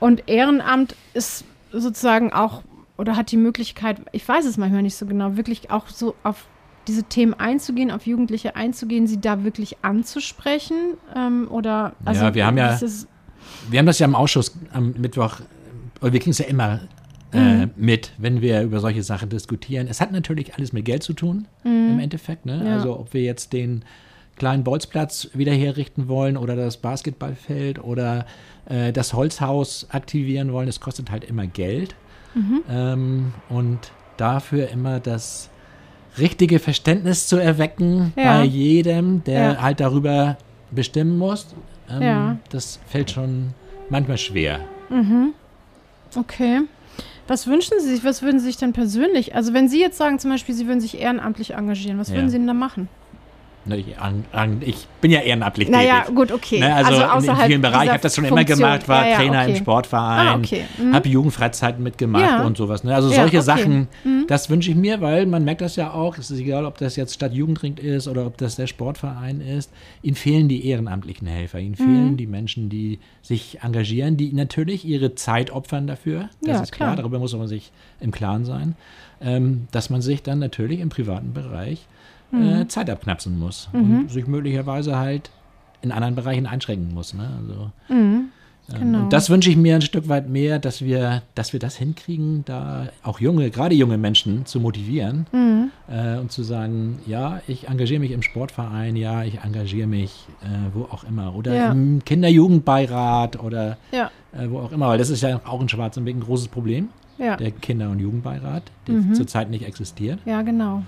Und 0.00 0.28
Ehrenamt 0.28 0.94
ist 1.14 1.44
sozusagen 1.72 2.32
auch 2.32 2.62
oder 2.96 3.16
hat 3.16 3.32
die 3.32 3.36
Möglichkeit, 3.36 4.00
ich 4.12 4.26
weiß 4.28 4.44
es 4.44 4.56
manchmal 4.56 4.82
nicht 4.82 4.94
so 4.96 5.04
genau, 5.06 5.36
wirklich 5.36 5.70
auch 5.70 5.88
so 5.88 6.14
auf 6.22 6.46
diese 6.86 7.02
Themen 7.04 7.34
einzugehen, 7.34 7.90
auf 7.90 8.06
Jugendliche 8.06 8.54
einzugehen, 8.56 9.06
sie 9.06 9.20
da 9.20 9.42
wirklich 9.42 9.78
anzusprechen? 9.82 10.76
Ähm, 11.16 11.48
oder 11.50 11.94
also 12.04 12.24
Ja, 12.24 12.34
wir 12.34 12.46
haben 12.46 12.58
ja- 12.58 12.76
Wir 13.70 13.78
haben 13.78 13.86
das 13.86 13.98
ja 13.98 14.06
im 14.06 14.14
Ausschuss 14.14 14.56
am 14.72 14.92
Mittwoch, 14.98 15.40
wir 16.00 16.10
kriegen 16.10 16.30
es 16.30 16.38
ja 16.38 16.46
immer 16.46 16.80
äh, 17.32 17.66
mit, 17.76 18.12
wenn 18.18 18.40
wir 18.42 18.62
über 18.62 18.80
solche 18.80 19.02
Sachen 19.02 19.28
diskutieren. 19.28 19.86
Es 19.88 20.00
hat 20.00 20.12
natürlich 20.12 20.54
alles 20.54 20.72
mit 20.72 20.84
Geld 20.84 21.02
zu 21.02 21.12
tun, 21.14 21.46
im 21.64 21.98
Endeffekt. 21.98 22.46
Ne? 22.46 22.62
Ja. 22.64 22.74
Also 22.76 22.98
ob 22.98 23.12
wir 23.14 23.22
jetzt 23.22 23.52
den 23.52 23.84
kleinen 24.36 24.64
Bolzplatz 24.64 25.28
wieder 25.32 25.52
herrichten 25.52 26.08
wollen 26.08 26.36
oder 26.36 26.56
das 26.56 26.76
Basketballfeld 26.76 27.82
oder 27.82 28.26
äh, 28.66 28.92
das 28.92 29.14
Holzhaus 29.14 29.86
aktivieren 29.90 30.52
wollen, 30.52 30.68
es 30.68 30.80
kostet 30.80 31.10
halt 31.10 31.24
immer 31.24 31.46
Geld. 31.46 31.94
Ähm, 32.68 33.32
und 33.48 33.78
dafür 34.16 34.68
immer 34.70 34.98
das 35.00 35.50
richtige 36.18 36.58
Verständnis 36.58 37.26
zu 37.28 37.36
erwecken 37.36 38.12
Ja. 38.16 38.38
bei 38.38 38.44
jedem, 38.44 39.22
der 39.24 39.52
Ja. 39.54 39.62
halt 39.62 39.78
darüber 39.80 40.36
bestimmen 40.72 41.16
muss, 41.18 41.54
ähm, 41.90 42.02
Ja. 42.02 42.36
das 42.50 42.78
fällt 42.86 43.10
schon 43.10 43.50
manchmal 43.90 44.18
schwer. 44.18 44.60
Okay. 46.16 46.62
Was 47.26 47.46
wünschen 47.46 47.80
Sie 47.80 47.88
sich? 47.94 48.04
Was 48.04 48.22
würden 48.22 48.38
Sie 48.38 48.46
sich 48.46 48.56
denn 48.58 48.72
persönlich? 48.72 49.34
Also 49.34 49.54
wenn 49.54 49.68
Sie 49.68 49.80
jetzt 49.80 49.96
sagen, 49.96 50.18
zum 50.18 50.30
Beispiel, 50.30 50.54
Sie 50.54 50.66
würden 50.66 50.80
sich 50.80 50.98
ehrenamtlich 51.00 51.54
engagieren, 51.54 51.98
was 51.98 52.08
Ja. 52.10 52.16
würden 52.16 52.28
Sie 52.30 52.36
denn 52.36 52.46
da 52.46 52.52
machen? 52.54 52.88
Ne, 53.66 53.78
Ich, 53.78 53.98
an, 53.98 54.60
ich 54.60 54.86
bin 55.00 55.10
ja 55.10 55.20
ehrenamtlich 55.20 55.70
Naja, 55.70 56.00
tätig. 56.00 56.14
gut, 56.14 56.32
okay. 56.32 56.60
Ne, 56.60 56.74
also, 56.74 56.94
in 56.94 57.02
außerhalb 57.02 57.46
vielen 57.46 57.62
Bereichen, 57.62 57.84
ich 57.84 57.90
habe 57.90 58.02
das 58.02 58.14
schon 58.14 58.24
immer 58.24 58.36
Funktion. 58.36 58.58
gemacht, 58.58 58.88
war 58.88 59.04
Ja, 59.04 59.10
ja, 59.12 59.16
Trainer 59.16 59.40
okay. 59.42 59.50
im 59.50 59.56
Sportverein, 59.56 60.26
Ah, 60.28 60.34
okay. 60.36 60.64
Mhm. 60.78 60.92
habe 60.94 61.08
Jugendfreizeiten 61.08 61.82
mitgemacht 61.82 62.22
Ja. 62.24 62.42
und 62.44 62.56
sowas. 62.58 62.84
Ne? 62.84 62.94
Also 62.94 63.08
solche 63.08 63.38
okay. 63.38 63.40
Sachen, 63.40 63.88
Mhm. 64.04 64.26
das 64.28 64.50
wünsche 64.50 64.70
ich 64.70 64.76
mir, 64.76 65.00
weil 65.00 65.24
man 65.26 65.44
merkt 65.44 65.62
das 65.62 65.76
ja 65.76 65.92
auch, 65.92 66.18
es 66.18 66.30
ist 66.30 66.40
egal, 66.40 66.66
ob 66.66 66.76
das 66.78 66.96
jetzt 66.96 67.14
Stadt 67.14 67.32
Jugendring 67.32 67.78
ist 67.78 68.06
oder 68.06 68.26
ob 68.26 68.36
das 68.36 68.56
der 68.56 68.66
Sportverein 68.66 69.40
ist, 69.40 69.70
ihnen 70.02 70.16
fehlen 70.16 70.48
die 70.48 70.66
ehrenamtlichen 70.68 71.26
Helfer, 71.26 71.58
ihnen 71.58 71.74
fehlen 71.76 72.12
Mhm. 72.12 72.16
die 72.18 72.26
Menschen, 72.26 72.68
die 72.68 72.98
sich 73.22 73.60
engagieren, 73.62 74.16
die 74.18 74.32
natürlich 74.34 74.84
ihre 74.84 75.14
Zeit 75.14 75.50
opfern 75.50 75.86
dafür, 75.86 76.28
das 76.42 76.60
ist 76.60 76.72
klar, 76.72 76.88
klar. 76.90 76.96
darüber 76.96 77.18
muss 77.18 77.34
man 77.34 77.48
sich 77.48 77.72
im 78.00 78.10
Klaren 78.10 78.44
sein, 78.44 78.76
ähm, 79.22 79.68
dass 79.70 79.88
man 79.88 80.02
sich 80.02 80.22
dann 80.22 80.38
natürlich 80.38 80.80
im 80.80 80.90
privaten 80.90 81.32
Bereich 81.32 81.86
Mhm. 82.34 82.62
äh, 82.62 82.68
Zeit 82.68 82.90
abknapsen 82.90 83.38
muss 83.38 83.68
und 83.72 84.10
sich 84.10 84.26
möglicherweise 84.26 84.96
halt 84.98 85.30
in 85.82 85.92
anderen 85.92 86.14
Bereichen 86.14 86.46
einschränken 86.46 86.92
muss. 86.94 87.14
Ne? 87.14 87.28
Also, 87.40 87.70
Mhm. 87.88 87.94
ähm, 87.94 88.28
Genau. 88.80 89.00
Und 89.02 89.12
das 89.12 89.28
wünsche 89.28 89.50
ich 89.50 89.56
mir 89.58 89.74
ein 89.74 89.82
Stück 89.82 90.08
weit 90.08 90.30
mehr, 90.30 90.58
dass 90.58 90.80
wir, 90.80 91.20
dass 91.34 91.52
wir 91.52 91.60
das 91.60 91.76
hinkriegen, 91.76 92.42
da 92.46 92.88
auch 93.02 93.20
junge, 93.20 93.50
gerade 93.50 93.74
junge 93.74 93.98
Menschen 93.98 94.46
zu 94.46 94.58
motivieren 94.58 95.26
Mhm. 95.32 95.70
äh, 95.86 96.16
und 96.18 96.32
zu 96.32 96.42
sagen, 96.42 96.98
ja, 97.06 97.42
ich 97.46 97.68
engagiere 97.68 98.00
mich 98.00 98.12
im 98.12 98.22
Sportverein, 98.22 98.96
ja, 98.96 99.22
ich 99.22 99.40
engagiere 99.44 99.86
mich 99.86 100.26
äh, 100.42 100.46
wo 100.72 100.84
auch 100.84 101.04
immer 101.04 101.34
oder 101.34 101.54
Ja. 101.54 101.72
im 101.72 102.02
Kinderjugendbeirat 102.58 103.42
oder 103.42 103.76
Ja, 103.92 104.10
äh, 104.32 104.48
wo 104.48 104.60
auch 104.60 104.72
immer, 104.72 104.88
weil 104.88 104.98
das 104.98 105.10
ist 105.10 105.20
ja 105.22 105.40
auch 105.44 105.60
in 105.60 105.68
Schwarzenberg 105.68 106.16
ein 106.16 106.20
großes 106.20 106.48
Problem, 106.48 106.88
ja. 107.18 107.36
der 107.36 107.50
Kinder- 107.50 107.90
und 107.90 107.98
Jugendbeirat, 108.00 108.62
der 108.86 108.94
Mhm. 108.96 109.14
zurzeit 109.14 109.50
nicht 109.50 109.66
existiert. 109.66 110.20
Ja, 110.24 110.42
genau. 110.42 110.82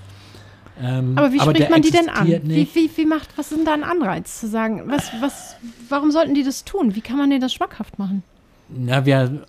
Ähm, 0.83 1.17
Aber 1.17 1.33
wie 1.33 1.41
spricht 1.41 1.61
der 1.61 1.71
man 1.71 1.83
die 1.83 1.91
denn 1.91 2.09
an? 2.09 2.27
Wie, 2.27 2.69
wie, 2.75 2.91
wie 2.95 3.07
macht, 3.07 3.31
was 3.37 3.51
ist 3.51 3.59
denn 3.59 3.65
da 3.65 3.75
ein 3.75 3.85
Anreiz 3.85 4.41
zu 4.41 4.49
sagen? 4.49 4.83
Was, 4.87 5.11
was, 5.21 5.57
warum 5.89 6.11
sollten 6.11 6.35
die 6.35 6.43
das 6.43 6.65
tun? 6.65 6.95
Wie 6.95 7.01
kann 7.01 7.17
man 7.17 7.31
denen 7.31 7.41
das 7.41 7.55
schmackhaft 7.55 7.99
machen? 7.99 8.23
Na, 8.69 9.07
wir, 9.07 9.47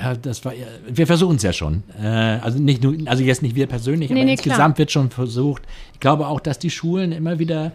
ja, 0.00 0.14
das 0.14 0.44
war, 0.44 0.52
wir 0.88 1.06
versuchen 1.06 1.36
es 1.36 1.42
ja 1.42 1.52
schon. 1.52 1.82
Äh, 2.00 2.06
also 2.06 2.58
nicht 2.58 2.82
nur, 2.82 2.94
also 3.06 3.22
jetzt 3.22 3.42
nicht 3.42 3.54
wir 3.54 3.66
persönlich, 3.66 4.10
Nee, 4.10 4.16
aber 4.16 4.24
nee, 4.24 4.32
insgesamt 4.32 4.78
wird 4.78 4.90
schon 4.90 5.10
versucht. 5.10 5.62
Ich 5.94 6.00
glaube 6.00 6.26
auch, 6.26 6.40
dass 6.40 6.58
die 6.58 6.70
Schulen 6.70 7.12
immer 7.12 7.38
wieder 7.38 7.72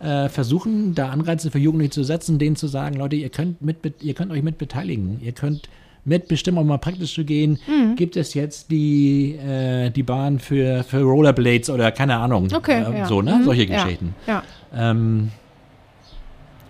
äh, 0.00 0.28
versuchen, 0.28 0.94
da 0.94 1.10
Anreize 1.10 1.50
für 1.50 1.58
Jugendliche 1.58 1.90
zu 1.90 2.04
setzen, 2.04 2.38
denen 2.38 2.56
zu 2.56 2.68
sagen, 2.68 2.96
Leute, 2.96 3.16
ihr 3.16 3.28
könnt 3.28 3.62
mit, 3.62 3.78
ihr 4.00 4.14
könnt 4.14 4.32
euch 4.32 4.42
mit 4.42 4.58
beteiligen, 4.58 5.20
ihr 5.22 5.32
könnt 5.32 5.68
mitbestimmen, 6.08 6.60
um 6.60 6.66
mal 6.66 6.78
praktisch 6.78 7.14
zu 7.14 7.24
gehen. 7.24 7.58
Mhm. 7.66 7.96
Gibt 7.96 8.16
es 8.16 8.34
jetzt 8.34 8.70
die, 8.70 9.34
äh, 9.36 9.90
die 9.90 10.02
Bahn 10.02 10.38
für, 10.38 10.82
für 10.82 11.02
Rollerblades 11.02 11.70
oder 11.70 11.92
keine 11.92 12.16
Ahnung. 12.16 12.48
Okay, 12.52 12.82
äh, 12.82 12.98
ja. 12.98 13.06
So, 13.06 13.22
ne? 13.22 13.36
Mhm, 13.36 13.44
Solche 13.44 13.64
ja. 13.64 13.82
Geschichten. 13.84 14.14
Ja, 14.26 14.42
Ähm, 14.74 15.30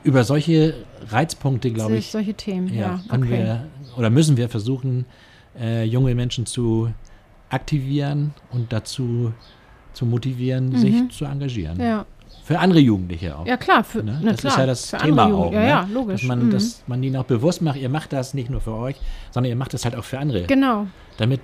über 0.04 0.24
solche 0.24 0.74
Reizpunkte, 1.10 1.70
glaube 1.70 1.96
ich, 1.96 2.10
solche 2.10 2.34
Themen. 2.34 2.68
ja, 2.72 2.80
Ja, 2.80 3.00
können 3.08 3.24
okay. 3.24 3.32
wir 3.38 3.64
oder 3.96 4.10
müssen 4.10 4.36
wir 4.36 4.48
versuchen, 4.48 5.06
äh, 5.60 5.84
junge 5.84 6.14
Menschen 6.14 6.46
zu 6.46 6.92
aktivieren 7.50 8.32
und 8.50 8.72
dazu 8.72 9.32
zu 9.92 10.06
motivieren, 10.06 10.76
sich 10.76 10.94
zu 11.10 11.24
engagieren. 11.24 11.78
Mhm. 11.78 11.82
ja. 11.82 12.06
Für 12.48 12.58
andere 12.60 12.80
Jugendliche 12.80 13.36
auch. 13.36 13.46
ja, 13.46 13.58
klar. 13.58 13.84
Für, 13.84 14.02
Ne? 14.02 14.20
Das 14.24 14.38
klar, 14.40 14.52
ist 14.54 14.58
ja 14.58 14.66
das 14.66 14.90
Thema 15.02 15.26
auch. 15.26 15.52
Ja, 15.52 15.60
ne? 15.60 15.68
ja, 15.68 15.88
logisch. 15.92 16.22
Dass 16.22 16.28
man, 16.28 16.46
Mhm. 16.46 16.50
dass 16.50 16.82
man 16.86 17.02
ihnen 17.02 17.16
auch 17.16 17.24
bewusst 17.26 17.60
macht, 17.60 17.76
ihr 17.76 17.90
macht 17.90 18.12
das 18.14 18.32
nicht 18.32 18.48
nur 18.48 18.62
für 18.62 18.72
euch, 18.74 18.96
sondern 19.30 19.50
ihr 19.50 19.56
macht 19.56 19.74
das 19.74 19.84
halt 19.84 19.94
auch 19.94 20.04
für 20.04 20.18
andere, 20.18 20.44
Genau. 20.44 20.86
damit 21.18 21.40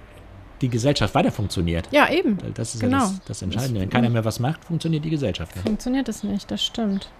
die 0.62 0.70
Gesellschaft 0.70 1.14
weiter 1.14 1.30
funktioniert. 1.30 1.88
Ja, 1.90 2.10
eben. 2.10 2.38
Das 2.54 2.74
ist 2.74 2.80
Genau. 2.80 2.96
ja 2.96 3.02
das, 3.04 3.20
das 3.26 3.42
Entscheidende. 3.42 3.80
Wenn 3.82 3.90
keiner 3.90 4.08
mehr 4.08 4.24
was 4.24 4.40
macht, 4.40 4.64
funktioniert 4.64 5.04
die 5.04 5.10
Gesellschaft 5.10 5.54
nicht. 5.54 5.66
Funktioniert 5.66 6.08
es 6.08 6.24
nicht, 6.24 6.50
das 6.50 6.64
stimmt. 6.64 7.10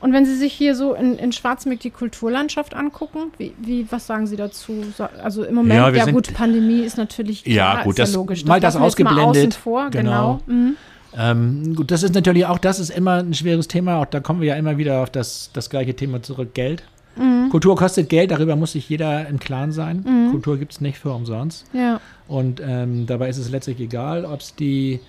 Und 0.00 0.12
wenn 0.12 0.26
Sie 0.26 0.34
sich 0.34 0.52
hier 0.52 0.74
so 0.74 0.92
in, 0.92 1.16
in 1.16 1.30
Schwarzenberg 1.32 1.80
die 1.80 1.90
Kulturlandschaft 1.90 2.74
angucken, 2.74 3.30
wie, 3.38 3.54
wie, 3.58 3.86
was 3.90 4.06
sagen 4.06 4.26
Sie 4.26 4.36
dazu? 4.36 4.82
Also 5.22 5.44
im 5.44 5.54
Moment, 5.54 5.74
Ja, 5.78 5.88
ja, 5.90 6.04
sind- 6.06 6.14
gut, 6.14 6.34
Pandemie 6.34 6.80
ist 6.80 6.98
natürlich 6.98 7.46
Ja, 7.46 7.70
klar, 7.72 7.84
gut, 7.84 7.92
ist 7.92 7.98
das- 8.00 8.12
ja 8.12 8.16
logisch. 8.18 8.44
mal 8.44 8.58
das 8.60 8.74
lassen 8.74 8.82
wir 8.82 8.88
jetzt 8.88 8.98
mal 9.04 9.10
ausgeblendet. 9.12 9.52
Außen 9.52 9.62
vor, 9.62 9.90
Genau. 9.90 10.40
genau. 10.46 10.54
Mhm. 10.58 10.76
Ähm, 11.18 11.74
gut, 11.74 11.90
das 11.90 12.02
ist 12.02 12.14
natürlich 12.14 12.46
auch, 12.46 12.58
das 12.58 12.78
ist 12.78 12.90
immer 12.90 13.14
ein 13.22 13.34
schweres 13.34 13.68
Thema. 13.68 13.96
Auch 14.02 14.06
da 14.06 14.20
kommen 14.20 14.40
wir 14.40 14.48
ja 14.48 14.54
immer 14.56 14.76
wieder 14.78 15.02
auf 15.02 15.10
das, 15.10 15.50
das 15.52 15.70
gleiche 15.70 15.94
Thema 15.94 16.22
zurück, 16.22 16.54
Geld. 16.54 16.82
Mhm. 17.16 17.48
Kultur 17.50 17.76
kostet 17.76 18.08
Geld, 18.10 18.30
darüber 18.30 18.56
muss 18.56 18.72
sich 18.72 18.88
jeder 18.88 19.26
im 19.28 19.38
Klaren 19.38 19.72
sein. 19.72 20.04
Kultur 20.30 20.58
gibt 20.58 20.72
es 20.72 20.80
nicht 20.82 20.98
für 20.98 21.12
umsonst. 21.12 21.64
Ja, 21.72 22.00
Und 22.28 22.60
ähm, 22.62 23.06
dabei 23.06 23.28
ist 23.30 23.38
es 23.38 23.48
letztlich 23.50 23.80
egal, 23.80 24.26
ob 24.26 24.40
es 24.40 24.54
die, 24.54 25.00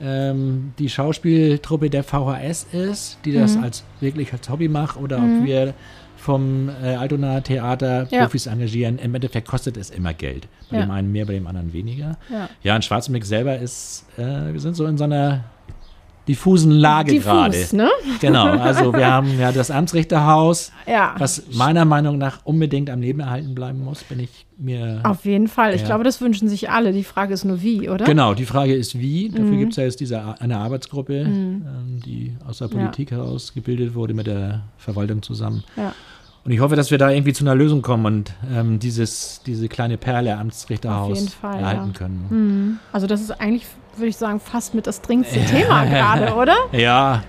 ähm, 0.00 0.72
die 0.78 0.88
Schauspieltruppe 0.88 1.90
der 1.90 2.04
VHS 2.04 2.66
ist, 2.72 3.18
die 3.24 3.32
das 3.32 3.56
als 3.56 3.82
wirklich 4.00 4.32
als 4.32 4.48
Hobby 4.48 4.68
macht, 4.68 4.96
oder 4.96 5.16
ob 5.18 5.44
wir 5.44 5.74
vom 6.16 6.68
äh, 6.82 6.94
Altonaer 6.94 7.42
Theater 7.42 8.06
Ja. 8.10 8.22
Profis 8.22 8.46
engagieren. 8.46 8.98
Im 8.98 9.14
Endeffekt 9.14 9.48
kostet 9.48 9.76
es 9.76 9.90
immer 9.90 10.14
Geld. 10.14 10.46
Bei 10.70 10.76
Ja. 10.78 10.82
dem 10.84 10.90
einen 10.92 11.10
mehr, 11.12 11.26
bei 11.26 11.32
dem 11.34 11.46
anderen 11.48 11.72
weniger. 11.72 12.16
ja. 12.30 12.48
Ja, 12.62 12.76
und 12.76 12.84
Schwarzenberg 12.84 13.24
selber 13.24 13.58
ist, 13.58 14.04
äh, 14.18 14.52
wir 14.52 14.60
sind 14.60 14.76
so 14.76 14.86
in 14.86 14.96
so 14.98 15.04
einer 15.04 15.44
diffusen 16.28 16.70
Lage 16.72 17.12
Diffus, 17.12 17.24
gerade. 17.32 17.56
ne? 17.72 17.88
Genau, 18.20 18.46
also 18.58 18.92
wir 18.92 19.06
haben 19.12 19.38
ja 19.38 19.52
das 19.52 19.70
Amtsrichterhaus, 19.70 20.72
Ja. 20.86 21.14
was 21.18 21.42
meiner 21.52 21.84
Meinung 21.84 22.18
nach 22.18 22.40
unbedingt 22.44 22.90
am 22.90 23.00
Leben 23.00 23.20
erhalten 23.20 23.54
bleiben 23.54 23.84
muss, 23.84 24.02
bin 24.04 24.20
ich 24.20 24.46
mir. 24.58 25.00
Auf 25.04 25.24
jeden 25.24 25.48
Fall. 25.48 25.74
Ich 25.74 25.82
Ja. 25.82 25.86
glaube, 25.88 26.04
das 26.04 26.20
wünschen 26.20 26.48
sich 26.48 26.70
alle. 26.70 26.92
Die 26.92 27.04
Frage 27.04 27.34
ist 27.34 27.44
nur 27.44 27.62
wie, 27.62 27.88
oder? 27.88 28.04
Genau, 28.04 28.34
die 28.34 28.46
Frage 28.46 28.74
ist 28.74 28.98
wie. 28.98 29.28
Dafür 29.28 29.44
Mhm. 29.44 29.58
gibt 29.58 29.72
es 29.72 29.76
ja 29.76 29.84
jetzt 29.84 30.00
diese, 30.00 30.40
eine 30.40 30.56
Arbeitsgruppe, 30.58 31.14
ähm, 31.20 31.62
die 32.04 32.36
aus 32.46 32.58
der 32.58 32.68
Ja. 32.68 32.74
Politik 32.76 33.10
heraus 33.10 33.52
gebildet 33.54 33.94
wurde 33.94 34.14
mit 34.14 34.26
der 34.26 34.62
Verwaltung 34.78 35.22
zusammen. 35.22 35.62
Ja. 35.76 35.92
Und 36.44 36.52
ich 36.52 36.60
hoffe, 36.60 36.76
dass 36.76 36.92
wir 36.92 36.98
da 36.98 37.10
irgendwie 37.10 37.32
zu 37.32 37.42
einer 37.44 37.56
Lösung 37.56 37.82
kommen 37.82 38.06
und 38.06 38.32
ähm, 38.54 38.78
dieses, 38.78 39.40
diese 39.44 39.68
kleine 39.68 39.96
Perle 39.98 40.36
Amtsrichterhaus 40.38 41.34
Fall, 41.34 41.58
erhalten 41.58 41.90
ja. 41.92 41.98
können. 41.98 42.26
Mhm. 42.30 42.78
Also 42.92 43.06
das 43.08 43.20
ist 43.20 43.32
eigentlich, 43.32 43.66
würde 43.98 44.08
ich 44.08 44.16
sagen, 44.16 44.40
fast 44.40 44.74
mit 44.74 44.86
das 44.86 45.00
dringendste 45.02 45.40
Thema 45.44 45.84
gerade, 45.84 46.34
oder? 46.34 46.56
Ja, 46.72 47.22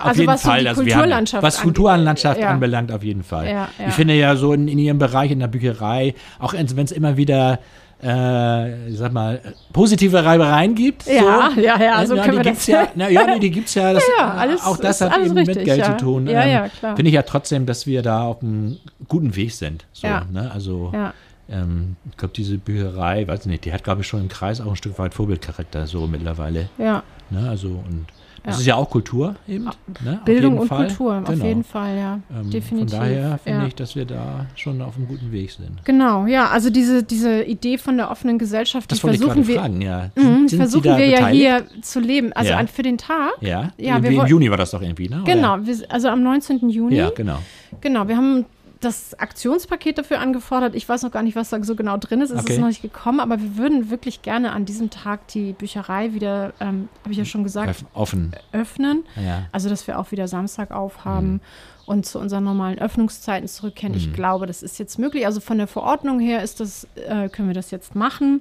auf 0.00 0.06
Also 0.06 0.20
jeden 0.22 0.32
was 0.32 0.42
so 0.42 0.48
Fall. 0.48 0.60
die 0.60 0.68
also 0.68 0.84
wir 0.86 0.94
haben, 0.94 1.00
Kulturlandschaft 1.02 1.42
was 1.42 1.60
Kulturlandschaft 1.60 2.40
ja. 2.40 2.50
anbelangt, 2.50 2.92
auf 2.92 3.02
jeden 3.02 3.22
Fall. 3.24 3.46
Ja, 3.46 3.52
ja. 3.52 3.68
Ich 3.88 3.94
finde 3.94 4.14
ja 4.14 4.36
so 4.36 4.52
in, 4.52 4.68
in 4.68 4.78
ihrem 4.78 4.98
Bereich, 4.98 5.30
in 5.30 5.40
der 5.40 5.48
Bücherei, 5.48 6.14
auch 6.38 6.52
wenn 6.54 6.66
es 6.84 6.92
immer 6.92 7.16
wieder, 7.16 7.58
äh, 8.02 8.88
ich 8.88 8.96
sag 8.98 9.12
mal, 9.12 9.40
positive 9.72 10.24
Reibereien 10.24 10.74
gibt. 10.74 11.06
Ja, 11.06 11.50
so. 11.54 11.60
ja, 11.60 11.78
ja, 11.80 12.06
so 12.06 12.14
na, 12.14 12.22
können 12.22 12.38
die 12.38 12.44
wir 12.44 12.50
gibt's 12.52 12.66
das- 12.66 12.74
ja, 12.74 12.88
na, 12.94 13.08
ja, 13.10 13.26
nee, 13.26 13.38
die 13.40 13.50
gibt's 13.50 13.74
ja. 13.74 13.92
Das, 13.92 14.04
Ja, 14.18 14.34
alles- 14.34 14.64
auch 14.64 14.76
das 14.78 15.00
hat 15.00 15.18
eben 15.18 15.36
richtig, 15.36 15.56
mit 15.56 15.64
Geld 15.66 15.78
ja. 15.80 15.96
zu 15.98 16.04
tun. 16.04 16.26
Ähm, 16.26 16.32
Ja, 16.34 16.46
ja, 16.46 16.68
klar. 16.68 16.96
Finde 16.96 17.08
ich 17.10 17.14
ja 17.14 17.22
trotzdem, 17.22 17.66
dass 17.66 17.86
wir 17.86 18.02
da 18.02 18.22
auf 18.22 18.42
einem 18.42 18.78
guten 19.08 19.36
Weg 19.36 19.52
sind. 19.52 19.84
So, 19.92 20.06
Ja. 20.06 20.22
ne? 20.32 20.50
Also 20.52 20.90
Ja. 20.94 21.12
Ähm, 21.50 21.96
ich 22.10 22.16
glaube, 22.16 22.34
diese 22.36 22.58
Bücherei, 22.58 23.26
weiß 23.26 23.46
nicht, 23.46 23.64
die 23.64 23.72
hat, 23.72 23.84
glaube 23.84 24.02
ich, 24.02 24.06
schon 24.06 24.20
im 24.20 24.28
Kreis 24.28 24.60
auch 24.60 24.68
ein 24.70 24.76
Stück 24.76 24.98
weit 24.98 25.14
Vorbildcharakter 25.14 25.86
so 25.86 26.06
mittlerweile. 26.06 26.68
Ja. 26.78 27.02
Ne? 27.30 27.48
Also 27.48 27.68
und 27.68 28.06
das 28.42 28.54
Ja. 28.56 28.60
ist 28.60 28.66
ja 28.68 28.74
auch 28.76 28.88
Kultur 28.88 29.34
eben. 29.46 29.64
Ne? 30.02 30.16
Auf 30.18 30.24
Bildung 30.24 30.56
und 30.56 30.68
Fall. 30.68 30.86
Kultur, 30.86 31.18
auf 31.18 31.24
Genau. 31.28 31.44
jeden 31.44 31.62
Fall, 31.62 31.94
ja. 31.98 32.20
Ähm, 32.34 32.50
Definitiv. 32.50 32.90
Von 32.90 33.00
daher 33.00 33.38
finde 33.38 33.60
ja. 33.60 33.66
ich, 33.66 33.74
dass 33.74 33.94
wir 33.96 34.06
da 34.06 34.46
schon 34.54 34.80
auf 34.80 34.96
einem 34.96 35.08
guten 35.08 35.30
Weg 35.30 35.50
sind. 35.50 35.84
Genau, 35.84 36.24
ja, 36.24 36.48
also 36.48 36.70
diese, 36.70 37.02
diese 37.02 37.42
Idee 37.42 37.76
von 37.76 37.98
der 37.98 38.10
offenen 38.10 38.38
Gesellschaft, 38.38 38.90
Das 38.90 39.00
die 39.00 39.06
versuchen 39.08 39.46
wir, 39.46 39.60
fragen, 39.60 39.82
ja. 39.82 40.10
Mhm, 40.16 40.22
Sind, 40.22 40.48
sind 40.50 40.58
versuchen 40.58 40.84
wir 40.84 41.04
ja 41.06 41.16
beteiligt? 41.18 41.42
hier 41.42 41.82
zu 41.82 42.00
leben. 42.00 42.32
Also 42.32 42.50
Ja. 42.52 42.66
für 42.66 42.82
den 42.82 42.96
Tag. 42.96 43.32
Ja, 43.42 43.72
Ja, 43.76 44.02
wir 44.02 44.10
im 44.10 44.26
Juni 44.26 44.48
war 44.50 44.56
das 44.56 44.70
doch 44.70 44.80
irgendwie, 44.80 45.10
ne? 45.10 45.20
Genau, 45.26 45.58
wir, 45.62 45.76
also 45.90 46.08
am 46.08 46.22
19. 46.22 46.70
Juni. 46.70 46.96
Ja, 46.96 47.10
genau. 47.10 47.40
Genau, 47.82 48.08
wir 48.08 48.16
haben 48.16 48.46
das 48.80 49.18
Aktionspaket 49.18 49.98
dafür 49.98 50.20
angefordert. 50.20 50.74
Ich 50.74 50.88
weiß 50.88 51.02
noch 51.02 51.10
gar 51.10 51.22
nicht, 51.22 51.36
was 51.36 51.50
da 51.50 51.62
so 51.62 51.76
genau 51.76 51.96
drin 51.98 52.20
ist. 52.22 52.30
Es 52.30 52.40
Okay. 52.40 52.54
ist 52.54 52.58
noch 52.60 52.68
nicht 52.68 52.80
gekommen, 52.82 53.20
aber 53.20 53.38
wir 53.40 53.56
würden 53.58 53.90
wirklich 53.90 54.22
gerne 54.22 54.52
an 54.52 54.64
diesem 54.64 54.88
Tag 54.90 55.28
die 55.28 55.52
Bücherei 55.52 56.14
wieder, 56.14 56.52
ähm, 56.60 56.88
habe 57.02 57.12
ich 57.12 57.18
ja 57.18 57.24
schon 57.26 57.44
gesagt, 57.44 57.68
Öff- 57.70 57.84
Offen. 57.94 58.32
öffnen. 58.52 59.04
Ja. 59.16 59.42
Also, 59.52 59.68
dass 59.68 59.86
wir 59.86 59.98
auch 59.98 60.10
wieder 60.12 60.28
Samstag 60.28 60.70
aufhaben 60.70 61.32
Mhm. 61.34 61.40
und 61.86 62.06
zu 62.06 62.18
unseren 62.18 62.44
normalen 62.44 62.78
Öffnungszeiten 62.78 63.48
zurückkehren. 63.48 63.94
Ich 63.94 64.12
glaube, 64.14 64.46
das 64.46 64.62
ist 64.62 64.78
jetzt 64.78 64.98
möglich. 64.98 65.26
Also 65.26 65.40
von 65.40 65.58
der 65.58 65.66
Verordnung 65.66 66.18
her 66.18 66.42
ist 66.42 66.60
das, 66.60 66.86
äh, 67.06 67.28
können 67.28 67.48
wir 67.48 67.54
das 67.54 67.70
jetzt 67.70 67.94
machen. 67.94 68.40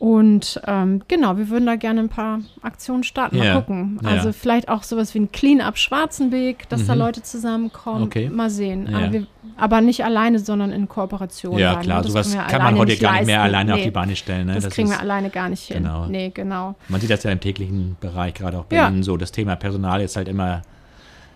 Und 0.00 0.58
ähm, 0.66 1.02
genau, 1.08 1.36
wir 1.36 1.50
würden 1.50 1.66
da 1.66 1.76
gerne 1.76 2.00
ein 2.00 2.08
paar 2.08 2.40
Aktionen 2.62 3.04
starten. 3.04 3.36
Mal 3.36 3.44
Ja, 3.48 3.54
gucken. 3.56 4.00
Also 4.02 4.32
vielleicht 4.32 4.70
auch 4.70 4.82
sowas 4.82 5.14
wie 5.14 5.18
ein 5.20 5.30
Clean-up 5.30 5.76
Schwarzenbeek, 5.76 6.66
dass 6.70 6.86
da 6.86 6.94
Mhm. 6.94 7.00
Leute 7.00 7.22
zusammenkommen. 7.22 8.04
Okay. 8.04 8.30
Mal 8.30 8.48
sehen. 8.48 8.88
Ja. 8.90 8.96
Aber, 8.96 9.12
wir, 9.12 9.26
aber 9.58 9.80
nicht 9.82 10.02
alleine, 10.02 10.38
sondern 10.38 10.72
in 10.72 10.88
Kooperation. 10.88 11.58
Ja, 11.58 11.74
dann, 11.74 11.82
klar, 11.82 11.98
ne? 11.98 12.02
Das 12.04 12.12
sowas 12.12 12.46
kann 12.48 12.62
man 12.62 12.78
heute 12.78 12.92
nicht 12.92 13.02
gar 13.02 13.12
nicht 13.12 13.26
mehr 13.26 13.40
leisten. 13.40 13.54
alleine 13.54 13.72
auf 13.74 13.78
Nee, 13.80 13.84
die 13.84 13.90
Beine 13.90 14.16
stellen. 14.16 14.46
Ne? 14.46 14.54
Das, 14.54 14.70
kriegen 14.70 14.88
ist, 14.88 14.94
wir 14.94 15.00
alleine 15.00 15.28
gar 15.28 15.50
nicht 15.50 15.64
hin. 15.64 15.82
Genau. 15.82 16.06
Nee, 16.06 16.30
genau. 16.32 16.76
Man 16.88 16.98
sieht 17.02 17.10
das 17.10 17.22
ja 17.22 17.30
im 17.30 17.40
täglichen 17.40 17.98
Bereich, 18.00 18.32
gerade 18.32 18.58
auch 18.58 18.64
bei 18.64 18.76
Ja. 18.76 18.88
Ihnen 18.88 19.02
so. 19.02 19.18
Das 19.18 19.32
Thema 19.32 19.54
Personal 19.56 20.00
ist 20.00 20.16
halt 20.16 20.28
immer, 20.28 20.62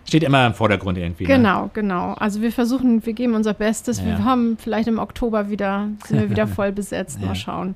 steht 0.07 0.23
immer 0.23 0.47
im 0.47 0.55
Vordergrund 0.55 0.97
irgendwie. 0.97 1.25
Ne? 1.27 1.35
Genau, 1.35 1.69
genau. 1.75 2.13
Also 2.13 2.41
wir 2.41 2.51
versuchen, 2.51 3.05
wir 3.05 3.13
geben 3.13 3.35
unser 3.35 3.53
Bestes. 3.53 3.99
Ja. 3.99 4.05
Wir 4.07 4.25
haben 4.25 4.57
vielleicht 4.57 4.87
im 4.87 4.97
Oktober 4.97 5.51
wieder, 5.51 5.87
sind 6.07 6.19
wir 6.19 6.31
wieder 6.31 6.47
voll 6.47 6.71
besetzt. 6.71 7.19
Ja. 7.21 7.27
Mal 7.27 7.35
schauen. 7.35 7.75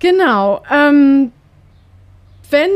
Genau. 0.00 0.62
Ähm, 0.70 1.32
wenn 2.50 2.70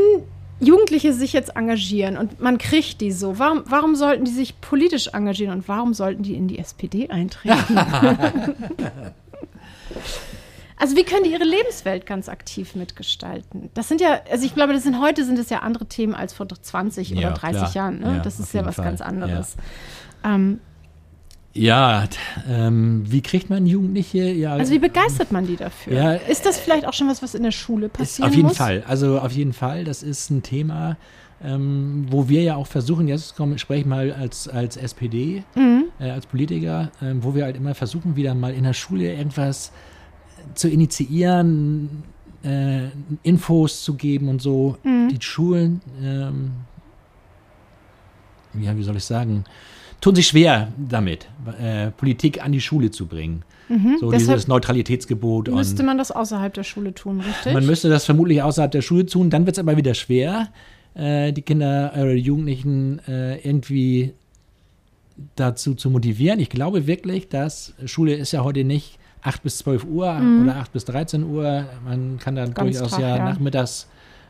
Jugendliche 0.61 1.11
sich 1.13 1.33
jetzt 1.33 1.55
engagieren 1.55 2.17
und 2.17 2.39
man 2.39 2.57
kriegt 2.57 3.01
die 3.01 3.11
so, 3.11 3.37
warum, 3.39 3.63
warum 3.65 3.95
sollten 3.95 4.23
die 4.23 4.31
sich 4.31 4.61
politisch 4.61 5.07
engagieren 5.07 5.53
und 5.53 5.67
warum 5.67 5.93
sollten 5.93 6.23
die 6.23 6.35
in 6.35 6.47
die 6.47 6.59
SPD 6.59 7.09
eintreten? 7.09 7.77
Also 10.77 10.97
wie 10.97 11.03
können 11.03 11.23
die 11.23 11.31
ihre 11.31 11.45
Lebenswelt 11.45 12.05
ganz 12.05 12.27
aktiv 12.27 12.75
mitgestalten? 12.75 13.69
Das 13.73 13.87
sind 13.87 14.01
ja, 14.01 14.19
also 14.29 14.45
ich 14.45 14.53
glaube, 14.53 14.73
das 14.73 14.83
sind 14.83 14.99
heute 14.99 15.23
sind 15.23 15.39
es 15.39 15.49
ja 15.49 15.59
andere 15.59 15.85
Themen 15.85 16.13
als 16.13 16.33
vor 16.33 16.47
20 16.49 17.11
Ja, 17.11 17.29
oder 17.29 17.31
30 17.31 17.57
klar. 17.61 17.73
Jahren. 17.73 17.99
Ne? 18.01 18.15
Ja, 18.17 18.19
das 18.19 18.41
ist 18.41 18.53
ja 18.53 18.65
was 18.65 18.75
Fall. 18.75 18.85
ganz 18.85 18.99
anderes. 18.99 19.55
Ähm, 20.25 20.59
Ja, 21.57 22.03
ähm, 22.49 23.03
wie 23.07 23.21
kriegt 23.21 23.49
man 23.49 23.65
Jugendliche? 23.65 24.23
Ja, 24.31 24.53
also 24.55 24.73
wie 24.73 24.79
begeistert 24.79 25.31
man 25.31 25.47
die 25.47 25.55
dafür? 25.55 25.93
Ja, 25.93 26.11
ist 26.13 26.45
das 26.45 26.59
vielleicht 26.59 26.85
auch 26.85 26.91
schon 26.93 27.07
was, 27.07 27.23
was 27.23 27.33
in 27.33 27.43
der 27.43 27.51
Schule 27.51 27.85
Ist 27.85 27.93
passieren 27.93 28.29
auf 28.29 28.35
jeden 28.35 28.47
muss? 28.49 28.57
Fall. 28.57 28.83
Also 28.87 29.19
auf 29.19 29.31
jeden 29.31 29.53
Fall. 29.53 29.85
Das 29.85 30.03
ist 30.03 30.29
ein 30.31 30.43
Thema, 30.43 30.97
ähm, 31.41 32.07
wo 32.09 32.27
wir 32.27 32.43
ja 32.43 32.55
auch 32.57 32.67
versuchen, 32.67 33.07
jetzt 33.07 33.37
komme 33.37 33.57
spreche 33.57 33.81
ich 33.81 33.85
mal 33.85 34.11
als, 34.11 34.49
als 34.49 34.75
SPD, 34.75 35.43
Mhm. 35.55 35.85
äh, 35.99 36.09
als 36.09 36.25
Politiker, 36.25 36.91
ähm, 37.01 37.23
wo 37.23 37.33
wir 37.35 37.45
halt 37.45 37.55
immer 37.55 37.73
versuchen, 37.73 38.17
wieder 38.17 38.35
mal 38.35 38.53
in 38.53 38.65
der 38.65 38.73
Schule 38.73 39.13
irgendwas 39.13 39.71
zu 40.55 40.67
initiieren, 40.67 42.03
äh, 42.43 42.87
Infos 43.23 43.81
zu 43.85 43.93
geben 43.95 44.27
und 44.27 44.41
so. 44.41 44.77
Mhm. 44.83 45.07
Die 45.07 45.21
Schulen, 45.23 45.81
ähm, 46.03 46.51
ja, 48.61 48.75
wie 48.77 48.83
soll 48.83 48.97
ich 48.97 49.05
sagen, 49.05 49.45
tun 50.05 50.13
sich 50.13 50.27
schwer 50.27 50.67
damit, 50.77 51.27
äh, 51.59 51.89
Politik 51.89 52.43
an 52.43 52.51
die 52.51 52.61
Schule 52.61 52.91
zu 52.91 53.07
bringen. 53.07 53.41
Mhm. 53.69 53.97
So 53.99 54.11
dieses 54.11 54.47
Neutralitätsgebot. 54.47 55.47
müsste 55.47 55.81
man 55.81 55.97
das 55.97 56.11
außerhalb 56.11 56.53
der 56.53 56.61
Schule 56.63 56.93
tun, 56.93 57.21
richtig? 57.21 57.51
man 57.51 57.65
müsste 57.65 57.89
das 57.89 58.05
vermutlich 58.05 58.43
außerhalb 58.43 58.71
der 58.71 58.83
Schule 58.83 59.07
tun. 59.07 59.31
Dann 59.31 59.47
wird 59.47 59.57
es 59.57 59.59
aber 59.59 59.77
wieder 59.77 59.95
schwer, 59.95 60.49
äh, 60.93 61.33
die 61.33 61.41
Kinder 61.41 61.93
äh, 61.95 62.01
oder 62.03 62.13
die 62.13 62.21
Jugendlichen 62.21 62.99
äh, 63.07 63.37
irgendwie 63.37 64.13
dazu 65.35 65.73
zu 65.73 65.89
motivieren. 65.89 66.39
Ich 66.39 66.49
glaube 66.49 66.85
wirklich, 66.85 67.27
dass 67.27 67.73
Schule 67.85 68.13
ist 68.13 68.31
ja 68.31 68.43
heute 68.43 68.63
nicht 68.63 68.99
8 69.23 69.41
bis 69.41 69.57
12 69.57 69.85
Uhr 69.85 70.21
oder 70.43 70.57
8 70.57 70.71
bis 70.71 70.85
13 70.85 71.23
Uhr. 71.23 71.65
Man 71.83 72.19
kann 72.19 72.35
dann 72.35 72.49
Mhm. 72.49 72.53
Ganz 72.53 72.77
durchaus 72.77 72.91
Tag, 72.91 73.01
ja, 73.01 73.17
ja. 73.17 73.25
nachmittags 73.25 73.87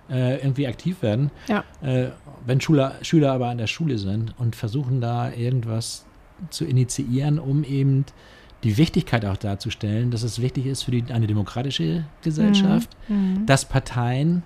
äh, 0.09 0.37
irgendwie 0.37 0.67
aktiv 0.67 1.01
werden. 1.01 1.31
Ja. 1.47 1.63
Äh, 1.81 2.09
wenn 2.45 2.61
Schüler, 2.61 2.95
Schüler 3.01 3.31
aber 3.33 3.47
an 3.47 3.57
der 3.57 3.67
Schule 3.67 3.97
sind 3.97 4.33
und 4.37 4.55
versuchen 4.55 5.01
da 5.01 5.31
irgendwas 5.31 6.05
zu 6.49 6.65
initiieren, 6.65 7.39
um 7.39 7.63
eben 7.63 8.05
die 8.63 8.77
Wichtigkeit 8.77 9.25
auch 9.25 9.37
darzustellen, 9.37 10.11
dass 10.11 10.23
es 10.23 10.41
wichtig 10.41 10.65
ist 10.65 10.83
für 10.83 10.91
die, 10.91 11.03
eine 11.11 11.27
demokratische 11.27 12.03
Gesellschaft, 12.23 12.89
Mhm. 13.07 13.45
dass 13.45 13.65
Parteien, 13.65 14.43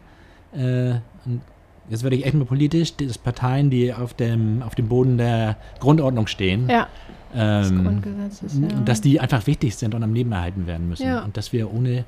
äh, 0.53 0.95
und 1.25 1.41
jetzt 1.89 2.03
werde 2.03 2.15
ich 2.15 2.25
echt 2.25 2.35
mal 2.35 2.45
politisch, 2.45 2.95
dass 2.97 3.17
Parteien, 3.17 3.69
die 3.69 3.93
auf 3.93 4.13
dem, 4.13 4.61
auf 4.61 4.75
dem 4.75 4.87
Boden 4.87 5.17
der 5.17 5.57
Grundordnung 5.79 6.27
stehen, 6.27 6.69
Ja, 6.69 6.87
ähm, 7.33 7.83
Grundgesetzes. 7.83 8.59
Ja. 8.59 8.67
dass 8.85 9.01
die 9.01 9.19
einfach 9.19 9.45
wichtig 9.47 9.75
sind 9.75 9.93
und 9.95 10.03
am 10.03 10.13
Leben 10.13 10.31
erhalten 10.31 10.67
werden 10.67 10.87
müssen. 10.89 11.07
Ja. 11.07 11.23
Und 11.23 11.37
dass 11.37 11.53
wir 11.53 11.71
ohne, 11.73 12.03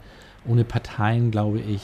ohne 0.47 0.63
Parteien, 0.63 1.31
glaube 1.31 1.59
ich, 1.59 1.81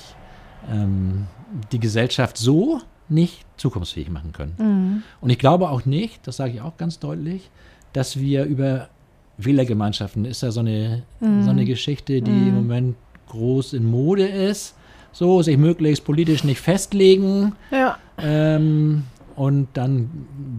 ähm, 0.71 1.27
die 1.71 1.79
Gesellschaft 1.79 2.37
so 2.37 2.81
nicht 3.09 3.45
zukunftsfähig 3.57 4.09
machen 4.09 4.33
können. 4.33 4.53
Mhm. 4.57 5.03
Und 5.21 5.29
ich 5.29 5.39
glaube 5.39 5.69
auch 5.69 5.85
nicht, 5.85 6.27
das 6.27 6.37
sage 6.37 6.53
ich 6.53 6.61
auch 6.61 6.75
ganz 6.77 6.99
deutlich, 6.99 7.49
dass 7.93 8.19
wir 8.19 8.43
über 8.43 8.89
Wählergemeinschaften, 9.37 10.25
ist 10.25 10.41
ja 10.41 10.51
so 10.51 10.59
eine, 10.59 11.03
Mhm. 11.19 11.43
so 11.43 11.49
eine 11.51 11.65
Geschichte, 11.65 12.21
die 12.21 12.31
im 12.31 12.55
Moment 12.55 12.95
groß 13.29 13.73
in 13.73 13.85
Mode 13.85 14.27
ist, 14.27 14.75
so 15.11 15.41
sich 15.41 15.57
möglichst 15.57 16.03
politisch 16.05 16.43
nicht 16.43 16.59
festlegen 16.59 17.53
ja. 17.71 17.97
ähm, 18.17 19.03
und 19.35 19.67
dann 19.73 20.09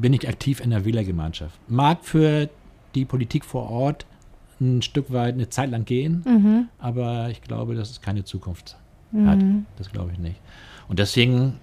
bin 0.01 0.13
ich 0.13 0.29
aktiv 0.29 0.61
in 0.61 0.71
der 0.71 0.85
Wählergemeinschaft. 0.85 1.59
Mag 1.69 1.99
für 2.05 2.49
die 2.95 3.05
Politik 3.05 3.45
vor 3.45 3.71
Ort 3.71 4.07
ein 4.61 4.83
Stück 4.83 5.13
weit 5.13 5.35
eine 5.35 5.49
Zeit 5.51 5.71
lang 5.71 5.85
gehen, 5.85 6.23
Mhm. 6.27 6.69
aber 6.79 7.29
ich 7.31 7.43
glaube, 7.43 7.75
dass 7.75 7.91
es 7.91 8.01
keine 8.01 8.25
Zukunft 8.25 8.77
hat. 9.27 9.39
Das 9.77 9.91
glaube 9.91 10.11
ich 10.13 10.19
nicht. 10.19 10.37
Und 10.89 10.99
deswegen, 10.99 11.55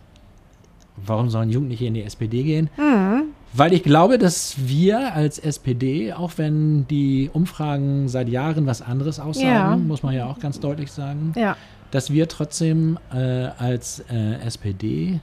warum 0.97 1.29
sollen 1.29 1.49
Jugendliche 1.49 1.85
in 1.85 1.93
die 1.93 2.03
SPD 2.03 2.43
gehen? 2.43 2.69
Mhm. 2.77 3.23
Weil 3.53 3.73
ich 3.73 3.83
glaube, 3.83 4.17
dass 4.17 4.55
wir 4.67 5.13
als 5.13 5.39
SPD, 5.39 6.11
auch 6.13 6.33
wenn 6.37 6.87
die 6.87 7.29
Umfragen 7.31 8.07
seit 8.09 8.27
Jahren 8.27 8.65
was 8.65 8.81
anderes 8.81 9.19
aussagen, 9.19 9.47
Ja. 9.47 9.77
muss 9.77 10.03
man 10.03 10.13
ja 10.13 10.25
auch 10.25 10.39
ganz 10.39 10.59
deutlich 10.59 10.91
sagen, 10.91 11.31
Ja. 11.37 11.55
dass 11.91 12.11
wir 12.11 12.27
trotzdem 12.27 12.99
äh, 13.13 13.17
als 13.57 14.03
äh, 14.11 14.35
SPD 14.45 15.21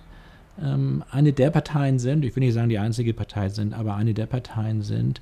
ähm, 0.62 1.02
eine 1.10 1.32
der 1.32 1.50
Parteien 1.50 1.98
sind, 1.98 2.24
ich 2.24 2.34
will 2.36 2.42
nicht 2.42 2.54
sagen 2.54 2.68
die 2.68 2.78
einzige 2.78 3.12
Partei 3.14 3.48
sind, 3.50 3.74
aber 3.74 3.96
eine 3.96 4.14
der 4.14 4.26
Parteien 4.26 4.82
sind, 4.82 5.20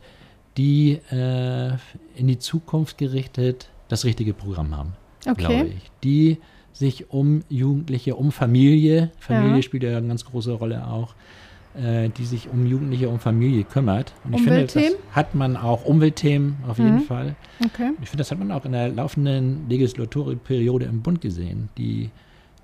die 0.56 1.00
äh, 1.10 1.70
in 2.16 2.26
die 2.26 2.38
Zukunft 2.38 2.98
gerichtet 2.98 3.70
das 3.88 4.04
richtige 4.04 4.34
Programm 4.34 4.76
haben, 4.76 4.92
glaube 5.36 5.54
Okay. 5.62 5.74
ich. 5.76 5.90
Die 6.04 6.38
sich 6.72 7.10
um 7.10 7.42
Jugendliche, 7.48 8.16
um 8.16 8.32
Familie, 8.32 9.10
Familie 9.18 9.56
Ja. 9.56 9.62
spielt 9.62 9.82
ja 9.82 9.96
eine 9.96 10.08
ganz 10.08 10.24
große 10.24 10.52
Rolle 10.52 10.86
auch, 10.86 11.14
äh, 11.76 12.08
die 12.10 12.24
sich 12.24 12.48
um 12.48 12.66
Jugendliche, 12.66 13.08
um 13.08 13.18
Familie 13.20 13.64
kümmert. 13.64 14.12
Und 14.24 14.34
ich 14.34 14.42
finde, 14.42 14.66
das 14.66 14.76
hat 15.12 15.34
man 15.34 15.56
auch, 15.56 15.84
Umweltthemen 15.84 16.56
auf 16.68 16.78
jeden 16.78 16.96
Mhm. 16.96 17.00
Fall. 17.02 17.36
Okay. 17.64 17.90
Ich 18.02 18.08
finde, 18.08 18.18
das 18.22 18.30
hat 18.30 18.38
man 18.38 18.50
auch 18.52 18.64
in 18.64 18.72
der 18.72 18.88
laufenden 18.88 19.68
Legislaturperiode 19.68 20.86
im 20.86 21.02
Bund 21.02 21.20
gesehen. 21.20 21.68
Die 21.78 22.10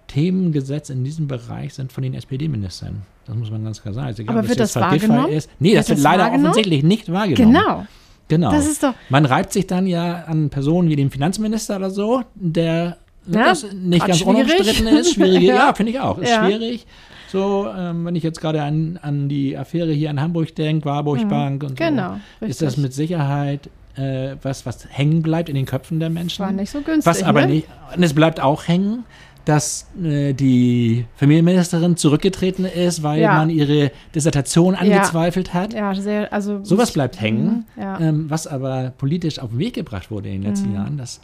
Themengesetze 0.09 0.93
in 0.93 1.05
diesem 1.05 1.27
Bereich 1.27 1.75
sind 1.75 1.93
von 1.93 2.03
den 2.03 2.15
SPD-Ministern. 2.15 3.03
Das 3.27 3.35
muss 3.37 3.51
man 3.51 3.65
ganz 3.65 3.83
klar 3.83 3.93
sagen. 3.93 4.07
Also, 4.07 4.23
Aber 4.27 4.49
wird 4.49 4.61
das 4.61 4.75
Giffey 4.75 4.85
wahrgenommen? 5.09 5.29
Ist. 5.33 5.51
Nee, 5.59 5.75
das 5.75 5.89
Wird 5.89 5.99
wird 5.99 6.07
das 6.07 6.19
leider 6.19 6.33
offensichtlich 6.33 6.83
nicht 6.85 7.11
wahrgenommen. 7.13 7.53
Genau. 7.55 7.87
Genau. 8.29 8.51
Das 8.51 8.81
man 9.09 9.25
reibt 9.25 9.53
sich 9.53 9.67
dann 9.69 9.87
ja 9.87 10.25
an 10.25 10.51
Personen 10.51 10.89
wie 10.89 10.97
den 10.97 11.11
Finanzminister 11.11 11.77
oder 11.77 11.91
so, 11.91 12.23
der 12.35 12.97
Ja, 13.29 13.45
das 13.47 13.67
nicht 13.73 14.07
ganz 14.07 14.19
schwierig. 14.19 14.35
unumstritten 14.45 14.87
ist. 14.89 15.15
Schwierige, 15.15 15.47
Ja. 15.47 15.55
ja, 15.57 15.75
finde 15.75 15.93
ich 15.93 16.01
auch. 16.01 16.19
Ist 16.19 16.31
Ja. 16.31 16.45
schwierig. 16.47 16.87
So, 17.29 17.67
ähm, 17.77 18.05
wenn 18.05 18.15
ich 18.15 18.23
jetzt 18.23 18.41
gerade 18.41 18.63
an, 18.63 18.99
an 19.03 19.29
die 19.29 19.57
Affäre 19.59 19.93
hier 19.93 20.11
in 20.11 20.21
Hamburg 20.21 20.55
denke, 20.55 20.85
Warburg 20.89 21.29
Bank 21.29 21.63
und 21.65 21.71
so, 21.71 21.75
Genau. 21.77 22.17
ist 22.41 22.63
das 22.63 22.69
richtig. 22.69 22.83
mit 22.83 22.95
Sicherheit 22.95 23.69
äh, 23.97 24.37
was, 24.43 24.65
was 24.67 24.87
hängen 24.91 25.23
bleibt 25.23 25.49
in 25.49 25.55
den 25.55 25.65
Köpfen 25.65 25.99
der 26.01 26.11
Menschen. 26.11 26.45
War 26.45 26.53
nicht 26.53 26.71
so 26.71 26.83
günstig. 26.83 27.07
Was 27.07 27.23
aber 27.23 27.43
ne? 27.47 27.55
nicht, 27.55 27.69
und 27.97 28.03
es 28.03 28.13
bleibt 28.15 28.41
auch 28.41 28.69
hängen, 28.69 29.05
dass 29.47 29.87
äh, 30.03 30.35
die 30.35 31.07
Familienministerin 31.17 31.97
zurückgetreten 31.97 32.65
ist, 32.67 33.03
weil 33.03 33.21
Ja. 33.23 33.35
man 33.35 33.49
ihre 33.51 33.91
Dissertation 34.15 34.75
Ja. 34.75 34.81
angezweifelt 34.81 35.55
hat. 35.55 35.73
Ja, 35.73 35.95
sehr, 35.95 36.33
also. 36.33 36.63
Sowas 36.63 36.93
bleibt 36.93 37.21
hängen. 37.21 37.65
Mhm, 37.75 37.83
Ja, 37.83 37.99
Ähm, 38.01 38.27
was 38.29 38.47
aber 38.47 38.93
politisch 38.99 39.39
auf 39.39 39.51
den 39.51 39.59
Weg 39.61 39.75
gebracht 39.75 40.11
wurde 40.11 40.29
in 40.29 40.43
den 40.43 40.51
letzten 40.51 40.69
Mhm. 40.71 40.75
Jahren, 40.75 40.99
das 40.99 41.21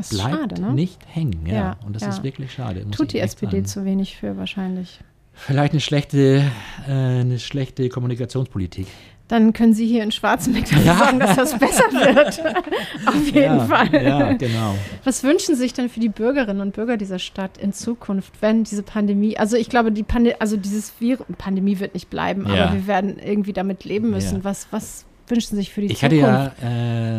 das 0.00 0.12
ist 0.12 0.18
bleibt 0.18 0.50
schade, 0.50 0.60
ne? 0.60 0.72
nicht 0.72 0.98
hängen. 1.06 1.46
Ja. 1.46 1.54
Ja, 1.54 1.76
Und 1.86 1.94
das 1.94 2.02
ja. 2.02 2.08
ist 2.08 2.22
wirklich 2.22 2.52
schade. 2.52 2.88
Tut 2.90 3.12
die 3.12 3.20
SPD 3.20 3.58
sagen. 3.58 3.64
zu 3.66 3.84
wenig 3.84 4.16
für 4.16 4.36
wahrscheinlich. 4.36 5.00
Vielleicht 5.32 5.72
eine 5.72 5.80
schlechte, 5.80 6.44
äh, 6.86 6.90
eine 6.90 7.38
schlechte 7.38 7.88
Kommunikationspolitik. 7.88 8.86
Dann 9.28 9.52
können 9.52 9.74
Sie 9.74 9.86
hier 9.86 10.02
in 10.02 10.10
Schwarzenbeck 10.10 10.64
dafür 10.64 10.84
Ja. 10.84 10.96
sorgen, 10.98 11.20
dass 11.20 11.36
das 11.36 11.58
besser 11.58 11.84
wird. 11.92 12.40
Auf 13.06 13.26
jeden 13.26 13.36
ja, 13.36 13.60
Fall. 13.60 14.04
Ja, 14.04 14.32
genau. 14.32 14.76
Was 15.04 15.22
wünschen 15.22 15.54
Sie 15.54 15.60
sich 15.60 15.72
denn 15.72 15.88
für 15.88 16.00
die 16.00 16.08
Bürgerinnen 16.08 16.60
und 16.60 16.74
Bürger 16.74 16.96
dieser 16.96 17.20
Stadt 17.20 17.56
in 17.56 17.72
Zukunft, 17.72 18.32
wenn 18.40 18.64
diese 18.64 18.82
Pandemie, 18.82 19.36
also 19.36 19.56
ich 19.56 19.68
glaube, 19.68 19.92
die 19.92 20.02
Pande 20.02 20.40
also 20.40 20.56
dieses 20.56 20.92
Virus, 21.00 21.26
Pandemie 21.38 21.78
wird 21.78 21.94
nicht 21.94 22.10
bleiben, 22.10 22.46
aber 22.46 22.74
wir 22.74 22.86
werden 22.88 23.18
irgendwie 23.18 23.52
damit 23.52 23.84
leben 23.84 24.10
müssen. 24.10 24.42
Was, 24.42 24.66
was 24.72 25.04
wünschen 25.30 25.50
Sie 25.50 25.56
sich 25.56 25.70
für 25.70 25.80
die 25.80 25.88
Ich 25.88 26.02
hatte 26.04 26.16
Zukunft? 26.16 26.62
ja 26.62 26.68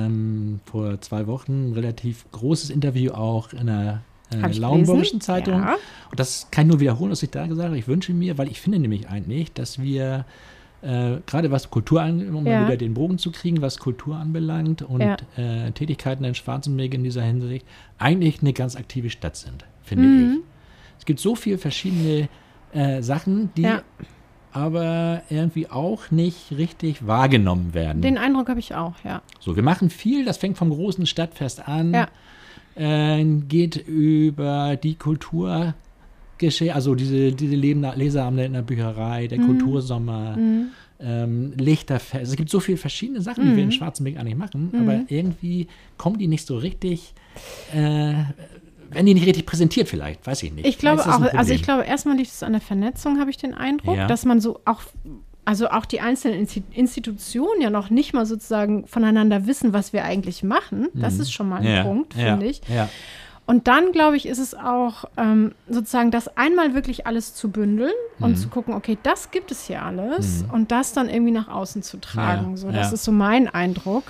ähm, 0.06 0.60
vor 0.66 1.00
zwei 1.02 1.28
Wochen 1.28 1.70
ein 1.70 1.74
relativ 1.74 2.26
großes 2.32 2.70
Interview 2.70 3.12
auch 3.12 3.54
in 3.54 3.68
der 3.68 4.02
Hab 4.42 4.50
äh, 4.50 4.52
ich 4.52 4.58
Lauenburgischen. 4.60 5.22
Zeitung. 5.22 5.62
Ja. 5.62 5.76
Und 6.10 6.20
das 6.20 6.48
kann 6.52 6.66
ich 6.66 6.72
nur 6.72 6.80
wiederholen, 6.80 7.12
was 7.12 7.24
ich 7.24 7.30
da 7.32 7.46
gesagt 7.48 7.68
habe. 7.68 7.78
Ich 7.78 7.88
wünsche 7.88 8.14
mir, 8.14 8.38
weil 8.38 8.50
ich 8.50 8.60
finde 8.62 8.80
nämlich 8.80 9.10
eigentlich, 9.10 9.54
dass 9.54 9.82
wir 9.82 10.26
äh, 10.82 11.18
gerade 11.28 11.52
was 11.52 11.70
Kultur 11.70 12.02
anbelangt, 12.02 12.36
um 12.36 12.48
Ja. 12.48 12.66
wieder 12.66 12.76
den 12.78 12.94
Bogen 12.96 13.18
zu 13.20 13.32
kriegen, 13.32 13.62
was 13.62 13.78
Kultur 13.78 14.16
anbelangt 14.16 14.82
und 14.82 15.02
Ja. 15.02 15.16
äh, 15.38 15.72
Tätigkeiten 15.72 16.24
in 16.24 16.34
Schwarzenberg 16.34 16.94
in 16.96 17.04
dieser 17.04 17.22
Hinsicht, 17.22 17.66
eigentlich 18.00 18.42
eine 18.42 18.52
ganz 18.54 18.76
aktive 18.76 19.10
Stadt 19.12 19.36
sind, 19.36 19.66
finde 19.84 20.08
Mhm. 20.08 20.38
ich. 20.40 20.40
Es 21.00 21.06
gibt 21.06 21.20
so 21.20 21.36
viele 21.36 21.58
verschiedene 21.60 22.30
äh, 22.74 23.02
Sachen, 23.04 23.52
die 23.58 23.64
Ja. 23.64 23.82
Aber 24.54 25.22
irgendwie 25.30 25.70
auch 25.70 26.12
nicht 26.12 26.52
richtig 26.58 27.06
wahrgenommen 27.08 27.74
werden. 27.74 28.02
Den 28.02 28.18
Eindruck 28.18 28.50
habe 28.50 28.60
ich 28.60 28.76
auch, 28.76 28.94
ja. 29.04 29.22
So, 29.40 29.56
wir 29.56 29.64
machen 29.64 29.90
viel, 29.90 30.26
das 30.26 30.38
fängt 30.38 30.58
vom 30.58 30.70
großen 30.70 31.06
Stadtfest 31.06 31.68
an, 31.68 31.94
Ja. 31.94 32.08
äh, 32.76 33.24
geht 33.48 33.76
über 33.78 34.76
die 34.78 34.96
Kulturgeschichte, 34.96 36.74
also 36.74 36.96
diese, 36.96 37.32
diese 37.34 37.56
Leseabende 37.56 38.46
in 38.46 38.54
der 38.54 38.62
Bücherei, 38.62 39.28
der 39.28 39.40
Kultursommer, 39.40 40.38
Mhm. 40.38 40.68
ähm, 41.00 41.54
Lichterfest. 41.58 42.32
Es 42.32 42.36
gibt 42.38 42.50
so 42.50 42.60
viele 42.60 42.78
verschiedene 42.78 43.22
Sachen, 43.22 43.44
die 43.50 43.56
wir 43.56 43.64
in 43.64 43.72
Schwarzenberg 43.72 44.18
eigentlich 44.18 44.36
machen, 44.38 44.72
aber 44.80 45.02
irgendwie 45.08 45.68
kommen 45.98 46.18
die 46.20 46.28
nicht 46.28 46.46
so 46.46 46.58
richtig, 46.58 47.14
äh, 47.74 48.14
werden 48.92 49.06
die 49.06 49.14
nicht 49.14 49.26
richtig 49.26 49.46
präsentiert 49.46 49.88
vielleicht, 49.90 50.26
weiß 50.28 50.44
ich 50.44 50.52
nicht. 50.54 50.68
Ich 50.68 50.78
glaube 50.78 51.02
auch, 51.02 51.22
also 51.34 51.54
ich 51.54 51.64
glaube, 51.64 51.84
erstmal 51.84 52.18
liegt 52.18 52.30
es 52.32 52.44
an 52.44 52.52
der 52.54 52.62
Vernetzung, 52.62 53.20
habe 53.20 53.30
ich 53.30 53.38
den 53.38 53.54
Eindruck, 53.54 53.98
Ja. 53.98 54.08
dass 54.08 54.26
man 54.26 54.40
so 54.42 54.60
auch, 54.66 54.82
also 55.46 55.70
auch 55.70 55.86
die 55.86 56.02
einzelnen 56.02 56.46
Insti- 56.46 56.64
Institutionen 56.74 57.62
ja 57.62 57.70
noch 57.70 57.90
nicht 57.90 58.14
mal 58.14 58.26
sozusagen 58.26 58.86
voneinander 58.88 59.48
wissen, 59.48 59.74
was 59.74 59.94
wir 59.94 60.04
eigentlich 60.04 60.44
machen. 60.44 60.88
Das 60.94 61.18
ist 61.20 61.32
schon 61.34 61.50
mal 61.50 61.58
ein 61.58 61.64
Mhm. 61.64 61.70
ja, 61.70 61.84
Punkt, 61.84 62.16
ja, 62.16 62.26
finde 62.32 62.46
ich. 62.48 62.62
Ja, 62.68 62.90
Und 63.48 63.68
dann, 63.68 63.92
glaube 63.92 64.16
ich, 64.18 64.28
ist 64.28 64.38
es 64.38 64.54
auch 64.54 65.06
ähm, 65.18 65.54
sozusagen 65.68 66.12
das 66.12 66.38
einmal 66.38 66.74
wirklich 66.76 67.08
alles 67.08 67.34
zu 67.34 67.50
bündeln 67.50 67.92
Mhm. 68.20 68.26
und 68.26 68.36
zu 68.38 68.48
gucken, 68.50 68.74
okay, 68.76 68.98
das 69.04 69.32
gibt 69.32 69.52
es 69.52 69.66
hier 69.66 69.82
alles 69.84 70.46
und 70.54 70.72
das 70.72 70.94
dann 70.94 71.10
irgendwie 71.10 71.32
nach 71.34 71.48
außen 71.50 71.82
zu 71.82 71.98
tragen. 72.00 72.56
So, 72.56 72.72
das 72.72 72.94
ist 72.94 73.04
so 73.04 73.12
mein 73.12 73.48
Eindruck. 73.50 74.04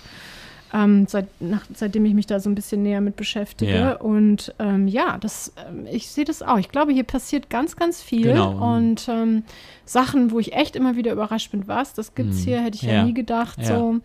Ähm, 0.74 1.06
seit, 1.08 1.28
nach, 1.42 1.66
seitdem 1.74 2.06
ich 2.06 2.14
mich 2.14 2.28
da 2.28 2.40
so 2.40 2.50
ein 2.50 2.56
bisschen 2.56 2.82
näher 2.84 3.02
mit 3.02 3.18
beschäftige. 3.18 3.76
Ja. 3.76 3.94
Und 3.96 4.54
ähm, 4.58 4.88
ja, 4.88 5.18
das, 5.18 5.52
ähm, 5.70 5.86
ich 5.92 6.08
sehe 6.10 6.24
das 6.24 6.42
auch. 6.42 6.58
Ich 6.60 6.70
glaube, 6.70 6.94
hier 6.94 7.04
passiert 7.04 7.50
ganz, 7.50 7.76
ganz 7.76 8.02
viel. 8.02 8.24
Genau. 8.32 8.76
Und 8.76 9.08
ähm, 9.10 9.44
Sachen, 9.86 10.32
wo 10.32 10.40
ich 10.40 10.54
echt 10.54 10.78
immer 10.78 10.96
wieder 10.96 11.12
überrascht 11.12 11.52
bin, 11.52 11.68
was, 11.68 11.94
das 11.94 12.16
gibt 12.16 12.30
es 12.32 12.40
Mhm. 12.42 12.44
hier, 12.46 12.62
hätte 12.62 12.76
ich 12.78 12.84
ja, 12.84 12.94
Ja. 12.94 13.04
nie 13.04 13.14
gedacht. 13.14 13.58
Ja. 13.60 13.66
So. 13.66 13.96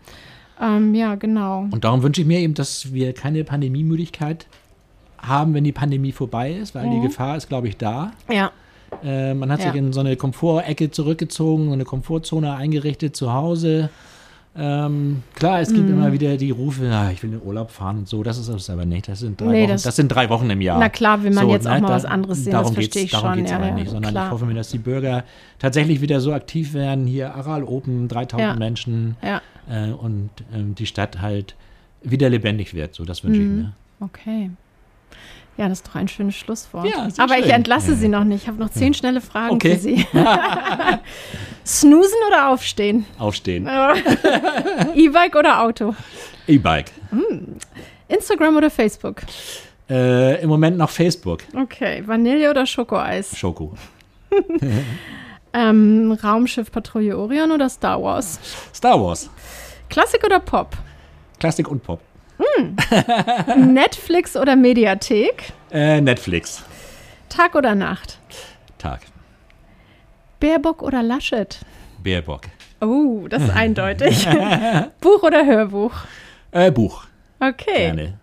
Ähm, 0.59 0.93
ja, 0.93 1.15
genau. 1.15 1.67
Und 1.71 1.83
darum 1.85 2.03
wünsche 2.03 2.19
ich 2.19 2.27
mir 2.27 2.39
eben, 2.39 2.53
dass 2.53 2.91
wir 2.91 3.13
keine 3.13 3.43
Pandemiemüdigkeit 3.45 4.47
haben, 5.19 5.53
wenn 5.53 5.63
die 5.63 5.71
Pandemie 5.71 6.11
vorbei 6.11 6.51
ist, 6.51 6.75
weil 6.75 6.89
die 6.89 6.97
Mhm. 6.97 7.03
Gefahr 7.03 7.37
ist, 7.37 7.47
glaube 7.47 7.67
ich, 7.69 7.77
da. 7.77 8.11
Ja, 8.29 8.51
Äh, 9.03 9.33
man 9.33 9.51
hat 9.51 9.59
Ja. 9.59 9.67
sich 9.71 9.75
in 9.75 9.91
so 9.91 9.99
eine 9.99 10.15
Komfortecke 10.15 10.89
zurückgezogen, 10.91 11.67
so 11.67 11.73
eine 11.73 11.83
Komfortzone 11.83 12.55
eingerichtet 12.55 13.15
zu 13.17 13.33
Hause. 13.33 13.89
Ähm, 14.59 15.21
klar, 15.35 15.61
es 15.61 15.71
gibt 15.71 15.87
Mhm. 15.87 15.93
immer 15.93 16.11
wieder 16.11 16.35
die 16.35 16.49
Rufe, 16.49 16.89
ah, 16.91 17.11
ich 17.11 17.21
will 17.21 17.31
in 17.31 17.39
den 17.39 17.47
Urlaub 17.47 17.69
fahren 17.69 17.99
und 17.99 18.07
so. 18.09 18.23
Das 18.23 18.37
ist 18.39 18.47
es 18.49 18.69
aber 18.71 18.85
nicht. 18.85 19.07
Das 19.07 19.19
sind 19.19 19.39
drei, 19.39 19.45
Nee, 19.47 19.61
Wochen, 19.63 19.71
das- 19.71 19.83
das, 19.83 19.95
sind 19.95 20.07
drei 20.07 20.29
Wochen 20.29 20.49
im 20.49 20.61
Jahr. 20.61 20.79
Na 20.79 20.89
klar, 20.89 21.21
will 21.23 21.31
man 21.31 21.45
So, 21.45 21.51
jetzt 21.51 21.67
auch 21.67 21.75
ne, 21.75 21.81
mal 21.81 21.87
da- 21.89 21.93
was 21.95 22.05
anderes 22.05 22.43
sehen, 22.43 22.53
darum 22.53 22.67
das 22.67 22.73
verstehe 22.73 23.03
ich 23.03 23.11
darum 23.11 23.29
schon. 23.29 23.37
geht's 23.37 23.51
ja, 23.51 23.57
aber 23.57 23.67
ja, 23.67 23.73
nicht, 23.75 23.89
sondern 23.91 24.11
klar. 24.11 24.25
ich 24.25 24.31
hoffe 24.31 24.45
mir, 24.45 24.55
dass 24.55 24.69
die 24.69 24.79
Bürger 24.79 25.23
tatsächlich 25.59 26.01
wieder 26.01 26.19
so 26.21 26.33
aktiv 26.33 26.73
werden. 26.73 27.05
Hier 27.05 27.35
Aral 27.35 27.63
Open, 27.63 28.07
3000 28.07 28.41
Ja. 28.53 28.55
Menschen 28.55 29.15
Ja, 29.21 29.41
äh, 29.69 29.91
und 29.91 30.31
ähm, 30.53 30.73
die 30.73 30.87
Stadt 30.87 31.21
halt 31.21 31.55
wieder 32.01 32.29
lebendig 32.29 32.73
wird. 32.73 32.95
So, 32.95 33.05
das 33.05 33.23
wünsche 33.23 33.39
Mhm. 33.41 33.57
ich 33.59 33.63
mir. 33.63 33.73
okay. 33.99 34.49
Ja, 35.57 35.67
das 35.67 35.79
ist 35.79 35.87
doch 35.87 35.95
ein 35.95 36.07
schönes 36.07 36.35
Schlusswort. 36.35 36.85
Ja, 36.87 37.07
Aber 37.17 37.35
ich 37.39 37.45
schön. 37.45 37.53
entlasse 37.55 37.91
Ja. 37.93 37.97
Sie 37.97 38.07
noch 38.09 38.23
nicht. 38.23 38.43
Ich 38.43 38.47
habe 38.47 38.59
noch 38.59 38.69
zehn 38.69 38.93
schnelle 38.93 39.21
Fragen 39.21 39.55
Okay. 39.55 39.73
für 39.75 39.79
Sie. 39.81 40.05
Snoosen 41.67 42.17
oder 42.27 42.49
aufstehen? 42.49 43.05
Aufstehen. 43.19 43.67
E-Bike 44.95 45.35
oder 45.35 45.61
Auto? 45.61 45.93
E-Bike. 46.47 46.91
Instagram 48.07 48.55
oder 48.55 48.69
Facebook? 48.69 49.21
Äh, 49.89 50.41
Im 50.41 50.49
Moment 50.49 50.77
noch 50.77 50.89
Facebook. 50.89 51.43
Okay. 51.55 52.03
Vanille 52.05 52.49
oder 52.49 52.65
Schokoeis? 52.65 53.37
Schoko. 53.37 53.73
Ähm, 55.53 56.11
Raumschiff 56.23 56.71
Patrouille 56.71 57.17
Orion 57.17 57.51
oder 57.51 57.67
Star 57.69 58.01
Wars? 58.03 58.39
Star 58.75 59.01
Wars. 59.01 59.29
Klassik 59.89 60.23
oder 60.23 60.39
Pop? 60.39 60.77
Klassik 61.39 61.67
und 61.69 61.81
Pop. 61.83 61.99
Netflix 63.57 64.35
oder 64.35 64.55
Mediathek? 64.55 65.53
Äh, 65.71 65.99
Netflix. 66.01 66.63
Tag 67.29 67.55
oder 67.55 67.73
Nacht? 67.73 68.19
Tag. 68.77 69.01
Baerbock 70.39 70.81
oder 70.81 71.03
Laschet? 71.03 71.59
Baerbock. 72.03 72.41
Oh, 72.81 73.27
das 73.27 73.43
ist 73.43 73.49
eindeutig. 73.49 74.27
Buch 75.01 75.23
oder 75.23 75.45
Hörbuch? 75.45 75.93
Äh, 76.51 76.71
Buch. 76.71 77.05
Okay. 77.39 77.77
Gerne. 77.77 78.19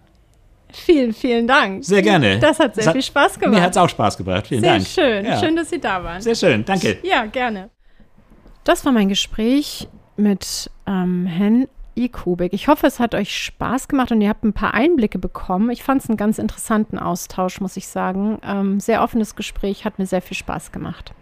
Vielen, 0.73 1.13
vielen 1.13 1.47
Dank. 1.47 1.85
Sehr 1.85 2.03
gerne. 2.03 2.39
Das 2.41 2.59
hat 2.59 2.75
sehr 2.75 2.87
Es 2.87 2.93
viel 2.93 3.03
Spaß 3.03 3.39
gemacht. 3.39 3.55
Mir 3.55 3.63
hat 3.63 3.71
es 3.73 3.77
auch 3.77 3.89
Spaß 3.89 4.17
gebracht. 4.17 4.47
Vielen 4.49 4.61
sehr 4.61 4.73
Dank. 4.73 4.87
schön. 4.87 5.25
Ja. 5.25 5.39
Schön, 5.39 5.55
dass 5.57 5.71
Sie 5.71 5.81
da 5.81 6.03
waren. 6.03 6.21
Sehr 6.21 6.35
schön. 6.35 6.65
Danke. 6.65 6.99
Ja, 7.03 7.27
gerne. 7.27 7.71
Das 8.65 8.85
war 8.85 8.93
mein 8.93 9.09
Gespräch 9.09 9.89
mit 10.17 10.71
ähm, 10.87 11.27
Herrn 11.27 11.69
Ikubik. 11.95 12.53
Ich 12.53 12.67
hoffe, 12.67 12.87
es 12.87 12.99
hat 12.99 13.15
euch 13.15 13.37
Spaß 13.37 13.87
gemacht 13.87 14.11
und 14.11 14.21
ihr 14.21 14.29
habt 14.29 14.43
ein 14.45 14.53
paar 14.53 14.75
Einblicke 14.75 15.19
bekommen. 15.19 15.71
Ich 15.71 15.85
fand 15.85 16.03
es 16.03 16.09
einen 16.09 16.17
ganz 16.17 16.39
interessanten 16.39 16.99
Austausch, 16.99 17.61
muss 17.61 17.77
ich 17.77 17.87
sagen. 17.87 18.39
Ähm, 18.45 18.81
sehr 18.81 19.03
offenes 19.03 19.37
Gespräch, 19.37 19.85
hat 19.85 19.99
mir 19.99 20.07
sehr 20.07 20.23
viel 20.23 20.37
Spaß 20.37 20.73
gemacht. 20.73 21.13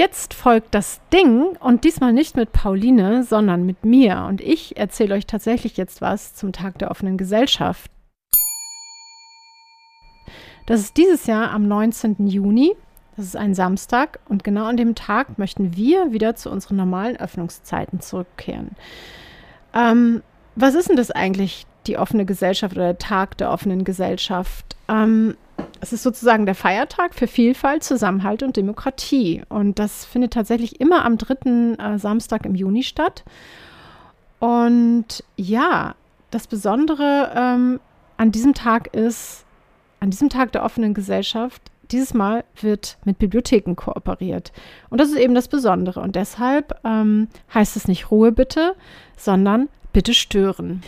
Jetzt 0.00 0.32
folgt 0.32 0.74
das 0.74 0.98
Ding 1.12 1.58
und 1.60 1.84
diesmal 1.84 2.14
nicht 2.14 2.34
mit 2.34 2.52
Pauline, 2.52 3.22
sondern 3.22 3.66
mit 3.66 3.84
mir. 3.84 4.24
Und 4.26 4.40
ich 4.40 4.78
erzähle 4.78 5.14
euch 5.14 5.26
tatsächlich 5.26 5.76
jetzt 5.76 6.00
was 6.00 6.34
zum 6.34 6.52
Tag 6.54 6.78
der 6.78 6.90
offenen 6.90 7.18
Gesellschaft. 7.18 7.90
Das 10.64 10.80
ist 10.80 10.96
dieses 10.96 11.26
Jahr 11.26 11.50
am 11.50 11.68
19. 11.68 12.28
Juni. 12.28 12.74
Das 13.14 13.26
ist 13.26 13.36
ein 13.36 13.54
Samstag 13.54 14.20
und 14.26 14.42
genau 14.42 14.64
an 14.64 14.78
dem 14.78 14.94
Tag 14.94 15.38
möchten 15.38 15.76
wir 15.76 16.12
wieder 16.12 16.34
zu 16.34 16.50
unseren 16.50 16.78
normalen 16.78 17.18
Öffnungszeiten 17.18 18.00
zurückkehren. 18.00 18.70
Ähm, 19.74 20.22
was 20.56 20.76
ist 20.76 20.88
denn 20.88 20.96
das 20.96 21.10
eigentlich, 21.10 21.66
die 21.86 21.98
offene 21.98 22.24
Gesellschaft 22.24 22.74
oder 22.74 22.86
der 22.86 22.98
Tag 22.98 23.36
der 23.36 23.50
offenen 23.50 23.84
Gesellschaft? 23.84 24.76
Ähm, 24.88 25.36
es 25.80 25.92
ist 25.92 26.02
sozusagen 26.02 26.46
der 26.46 26.54
Feiertag 26.54 27.14
für 27.14 27.26
Vielfalt, 27.26 27.82
Zusammenhalt 27.82 28.42
und 28.42 28.56
Demokratie. 28.56 29.42
Und 29.48 29.78
das 29.78 30.04
findet 30.04 30.32
tatsächlich 30.32 30.80
immer 30.80 31.04
am 31.04 31.16
dritten 31.18 31.78
äh, 31.78 31.98
Samstag 31.98 32.44
im 32.44 32.54
Juni 32.54 32.82
statt. 32.82 33.24
Und 34.38 35.24
ja, 35.36 35.94
das 36.30 36.46
Besondere 36.46 37.32
ähm, 37.34 37.80
an 38.16 38.32
diesem 38.32 38.54
Tag 38.54 38.94
ist, 38.94 39.44
an 40.00 40.10
diesem 40.10 40.28
Tag 40.28 40.52
der 40.52 40.64
offenen 40.64 40.94
Gesellschaft, 40.94 41.62
dieses 41.90 42.14
Mal 42.14 42.44
wird 42.60 42.98
mit 43.04 43.18
Bibliotheken 43.18 43.74
kooperiert. 43.74 44.52
Und 44.90 45.00
das 45.00 45.08
ist 45.08 45.18
eben 45.18 45.34
das 45.34 45.48
Besondere. 45.48 46.00
Und 46.00 46.14
deshalb 46.14 46.78
ähm, 46.84 47.28
heißt 47.52 47.76
es 47.76 47.88
nicht 47.88 48.10
Ruhe 48.10 48.32
bitte, 48.32 48.74
sondern 49.16 49.68
bitte 49.92 50.14
stören. 50.14 50.82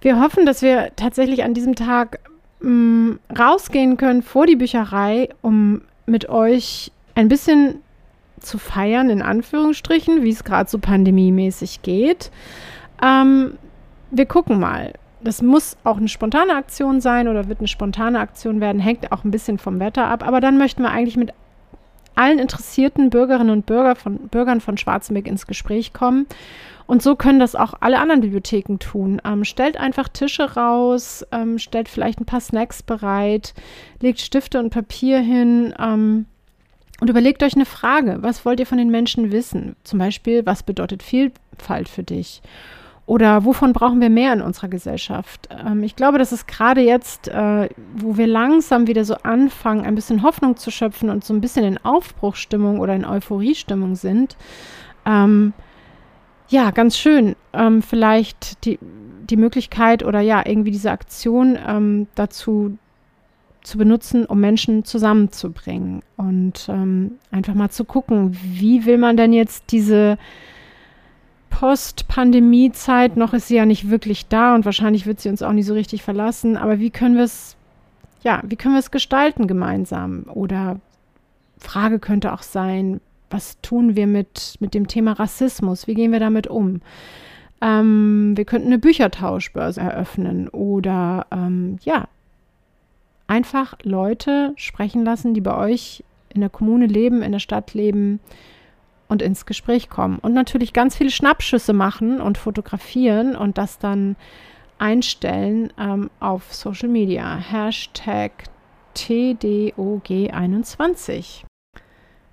Wir 0.00 0.20
hoffen, 0.20 0.46
dass 0.46 0.62
wir 0.62 0.92
tatsächlich 0.96 1.44
an 1.44 1.54
diesem 1.54 1.74
Tag 1.74 2.20
mh, 2.64 2.70
mm, 2.70 3.18
rausgehen 3.38 3.96
können 3.96 4.22
vor 4.22 4.46
die 4.46 4.56
Bücherei, 4.56 5.28
um 5.42 5.82
mit 6.06 6.28
euch 6.28 6.92
ein 7.14 7.28
bisschen 7.28 7.76
zu 8.40 8.58
feiern, 8.58 9.10
in 9.10 9.22
Anführungsstrichen, 9.22 10.22
wie 10.22 10.30
es 10.30 10.44
gerade 10.44 10.68
so 10.68 10.78
pandemiemäßig 10.78 11.82
geht. 11.82 12.30
Ähm, 13.02 13.54
wir 14.10 14.26
gucken 14.26 14.60
mal. 14.60 14.92
Das 15.22 15.40
muss 15.40 15.78
auch 15.84 15.96
eine 15.96 16.08
spontane 16.08 16.54
Aktion 16.54 17.00
sein 17.00 17.28
oder 17.28 17.48
wird 17.48 17.60
eine 17.60 17.68
spontane 17.68 18.20
Aktion 18.20 18.60
werden, 18.60 18.78
hängt 18.78 19.10
auch 19.10 19.24
ein 19.24 19.30
bisschen 19.30 19.58
vom 19.58 19.80
Wetter 19.80 20.06
ab. 20.06 20.26
Aber 20.26 20.42
dann 20.42 20.58
möchten 20.58 20.82
wir 20.82 20.90
eigentlich 20.90 21.16
mit 21.16 21.32
allen 22.14 22.38
interessierten 22.38 23.10
Bürgerinnen 23.10 23.50
und 23.50 23.66
Bürger 23.66 23.94
von, 23.94 24.16
Bürgern 24.28 24.60
von 24.60 24.78
Schwarzenberg 24.78 25.26
ins 25.26 25.46
Gespräch 25.46 25.92
kommen 25.92 26.26
und 26.86 27.02
so 27.02 27.16
können 27.16 27.38
das 27.38 27.54
auch 27.54 27.74
alle 27.80 27.98
anderen 27.98 28.20
Bibliotheken 28.20 28.78
tun. 28.78 29.20
Ähm, 29.24 29.44
stellt 29.44 29.78
einfach 29.78 30.08
Tische 30.08 30.54
raus, 30.54 31.24
ähm, 31.32 31.58
stellt 31.58 31.88
vielleicht 31.88 32.20
ein 32.20 32.26
paar 32.26 32.40
Snacks 32.40 32.82
bereit, 32.82 33.54
legt 34.00 34.20
Stifte 34.20 34.58
und 34.58 34.70
Papier 34.70 35.20
hin 35.20 35.74
ähm, 35.78 36.26
und 37.00 37.08
überlegt 37.08 37.42
euch 37.42 37.54
eine 37.54 37.64
Frage. 37.64 38.18
Was 38.20 38.44
wollt 38.44 38.60
ihr 38.60 38.66
von 38.66 38.78
den 38.78 38.90
Menschen 38.90 39.32
wissen? 39.32 39.76
Zum 39.84 39.98
Beispiel, 39.98 40.44
was 40.44 40.62
bedeutet 40.62 41.02
Vielfalt 41.02 41.88
für 41.88 42.02
dich? 42.02 42.42
Oder 43.06 43.44
wovon 43.44 43.74
brauchen 43.74 44.00
wir 44.00 44.08
mehr 44.08 44.32
in 44.32 44.40
unserer 44.40 44.68
Gesellschaft? 44.68 45.48
Ähm, 45.50 45.82
ich 45.82 45.94
glaube, 45.94 46.18
dass 46.18 46.32
es 46.32 46.46
gerade 46.46 46.80
jetzt, 46.80 47.28
äh, 47.28 47.68
wo 47.94 48.16
wir 48.16 48.26
langsam 48.26 48.86
wieder 48.86 49.04
so 49.04 49.14
anfangen, 49.16 49.84
ein 49.84 49.94
bisschen 49.94 50.22
Hoffnung 50.22 50.56
zu 50.56 50.70
schöpfen 50.70 51.10
und 51.10 51.22
so 51.22 51.34
ein 51.34 51.40
bisschen 51.42 51.64
in 51.64 51.84
Aufbruchstimmung 51.84 52.80
oder 52.80 52.94
in 52.94 53.04
Euphoriestimmung 53.04 53.94
sind, 53.94 54.36
ähm, 55.04 55.52
ja, 56.48 56.70
ganz 56.70 56.96
schön, 56.96 57.36
ähm, 57.52 57.82
vielleicht 57.82 58.64
die, 58.64 58.78
die 59.28 59.36
Möglichkeit 59.36 60.02
oder 60.02 60.20
ja, 60.20 60.42
irgendwie 60.44 60.70
diese 60.70 60.90
Aktion 60.90 61.58
ähm, 61.66 62.06
dazu 62.14 62.78
zu 63.62 63.78
benutzen, 63.78 64.26
um 64.26 64.40
Menschen 64.40 64.84
zusammenzubringen 64.84 66.02
und 66.16 66.66
ähm, 66.68 67.12
einfach 67.30 67.54
mal 67.54 67.70
zu 67.70 67.84
gucken, 67.84 68.36
wie 68.42 68.84
will 68.84 68.98
man 68.98 69.16
denn 69.16 69.32
jetzt 69.32 69.72
diese 69.72 70.18
Post-Pandemie-Zeit, 71.54 73.16
noch 73.16 73.32
ist 73.32 73.46
sie 73.46 73.54
ja 73.54 73.64
nicht 73.64 73.88
wirklich 73.88 74.26
da 74.26 74.56
und 74.56 74.64
wahrscheinlich 74.64 75.06
wird 75.06 75.20
sie 75.20 75.28
uns 75.28 75.40
auch 75.40 75.52
nicht 75.52 75.66
so 75.66 75.74
richtig 75.74 76.02
verlassen, 76.02 76.56
aber 76.56 76.80
wie 76.80 76.90
können 76.90 77.14
wir 77.14 77.22
es, 77.22 77.54
ja, 78.24 78.42
wie 78.44 78.56
können 78.56 78.74
wir 78.74 78.80
es 78.80 78.90
gestalten 78.90 79.46
gemeinsam? 79.46 80.24
Oder 80.34 80.80
Frage 81.58 82.00
könnte 82.00 82.32
auch 82.32 82.42
sein, 82.42 83.00
was 83.30 83.60
tun 83.62 83.94
wir 83.94 84.08
mit, 84.08 84.56
mit 84.58 84.74
dem 84.74 84.88
Thema 84.88 85.12
Rassismus? 85.12 85.86
Wie 85.86 85.94
gehen 85.94 86.10
wir 86.10 86.18
damit 86.18 86.48
um? 86.48 86.80
Ähm, 87.60 88.32
wir 88.36 88.44
könnten 88.46 88.66
eine 88.66 88.80
Büchertauschbörse 88.80 89.80
eröffnen 89.80 90.48
oder 90.48 91.28
ähm, 91.30 91.78
ja, 91.84 92.08
einfach 93.28 93.76
Leute 93.84 94.54
sprechen 94.56 95.04
lassen, 95.04 95.34
die 95.34 95.40
bei 95.40 95.56
euch 95.56 96.02
in 96.30 96.40
der 96.40 96.50
Kommune 96.50 96.86
leben, 96.86 97.22
in 97.22 97.30
der 97.30 97.38
Stadt 97.38 97.74
leben 97.74 98.18
und 99.14 99.22
ins 99.22 99.46
Gespräch 99.46 99.88
kommen. 99.88 100.18
Und 100.18 100.34
natürlich 100.34 100.72
ganz 100.72 100.96
viele 100.96 101.10
Schnappschüsse 101.10 101.72
machen 101.72 102.20
und 102.20 102.36
fotografieren 102.36 103.36
und 103.36 103.58
das 103.58 103.78
dann 103.78 104.16
einstellen 104.78 105.72
ähm, 105.78 106.10
auf 106.18 106.52
Social 106.52 106.88
Media. 106.88 107.36
Hashtag 107.36 108.32
TDOG21. 108.96 111.44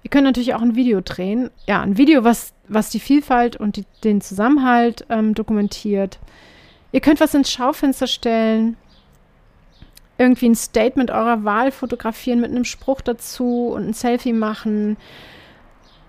Ihr 0.03 0.09
könnt 0.09 0.23
natürlich 0.23 0.55
auch 0.55 0.63
ein 0.63 0.75
Video 0.75 1.01
drehen. 1.01 1.51
Ja, 1.67 1.81
ein 1.81 1.97
Video, 1.97 2.23
was, 2.23 2.55
was 2.67 2.89
die 2.89 2.99
Vielfalt 2.99 3.57
und 3.57 3.75
die, 3.75 3.85
den 4.03 4.21
Zusammenhalt 4.21 5.05
ähm, 5.09 5.35
dokumentiert. 5.35 6.17
Ihr 6.91 7.01
könnt 7.01 7.19
was 7.19 7.35
ins 7.35 7.51
Schaufenster 7.51 8.07
stellen. 8.07 8.75
Irgendwie 10.17 10.49
ein 10.49 10.55
Statement 10.55 11.11
eurer 11.11 11.43
Wahl 11.43 11.71
fotografieren 11.71 12.41
mit 12.41 12.49
einem 12.49 12.65
Spruch 12.65 13.01
dazu 13.01 13.67
und 13.67 13.89
ein 13.89 13.93
Selfie 13.93 14.33
machen. 14.33 14.97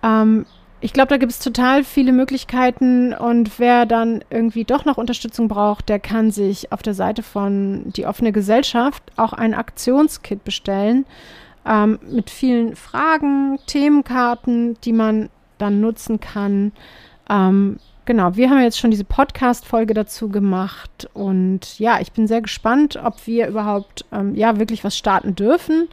Ähm, 0.03 0.47
ich 0.83 0.93
glaube, 0.93 1.09
da 1.09 1.17
gibt 1.17 1.31
es 1.31 1.39
total 1.39 1.85
viele 1.85 2.11
Möglichkeiten 2.13 3.15
und 3.15 3.61
wer 3.61 3.87
dann 3.87 4.25
irgendwie 4.31 4.65
doch 4.65 4.85
noch 4.85 4.99
Unterstützung 4.99 5.47
braucht, 5.47 5.89
der 5.89 6.01
kann 6.01 6.33
sich 6.33 6.73
auf 6.73 6.83
der 6.83 6.95
Seite 6.95 7.23
von 7.23 7.85
Die 7.93 8.05
offene 8.05 8.33
Gesellschaft 8.33 9.03
auch 9.17 9.33
ein 9.33 9.55
Aktionskit 9.55 10.43
bestellen 10.43 11.07
ähm, 11.65 12.01
mit 12.11 12.31
vielen 12.31 12.75
Fragen, 12.75 13.61
Themenkarten, 13.67 14.77
die 14.83 14.93
man 14.93 15.31
dann 15.59 15.81
nutzen 15.81 16.19
kann. 16.19 16.73
Ähm, 17.31 17.77
genau, 18.05 18.35
wir 18.35 18.51
haben 18.51 18.61
jetzt 18.61 18.81
schon 18.81 18.91
diese 18.91 19.05
Podcast-Folge 19.05 19.95
dazu 19.95 20.31
gemacht 20.31 21.09
und 21.15 21.79
ja, 21.79 22.01
ich 22.01 22.11
bin 22.11 22.27
sehr 22.27 22.41
gespannt, 22.41 22.99
ob 23.03 23.25
wir 23.29 23.47
überhaupt 23.47 24.05
ähm, 24.11 24.35
ja 24.35 24.59
wirklich 24.59 24.83
was 24.83 24.99
starten 24.99 25.37
dürfen. 25.37 25.89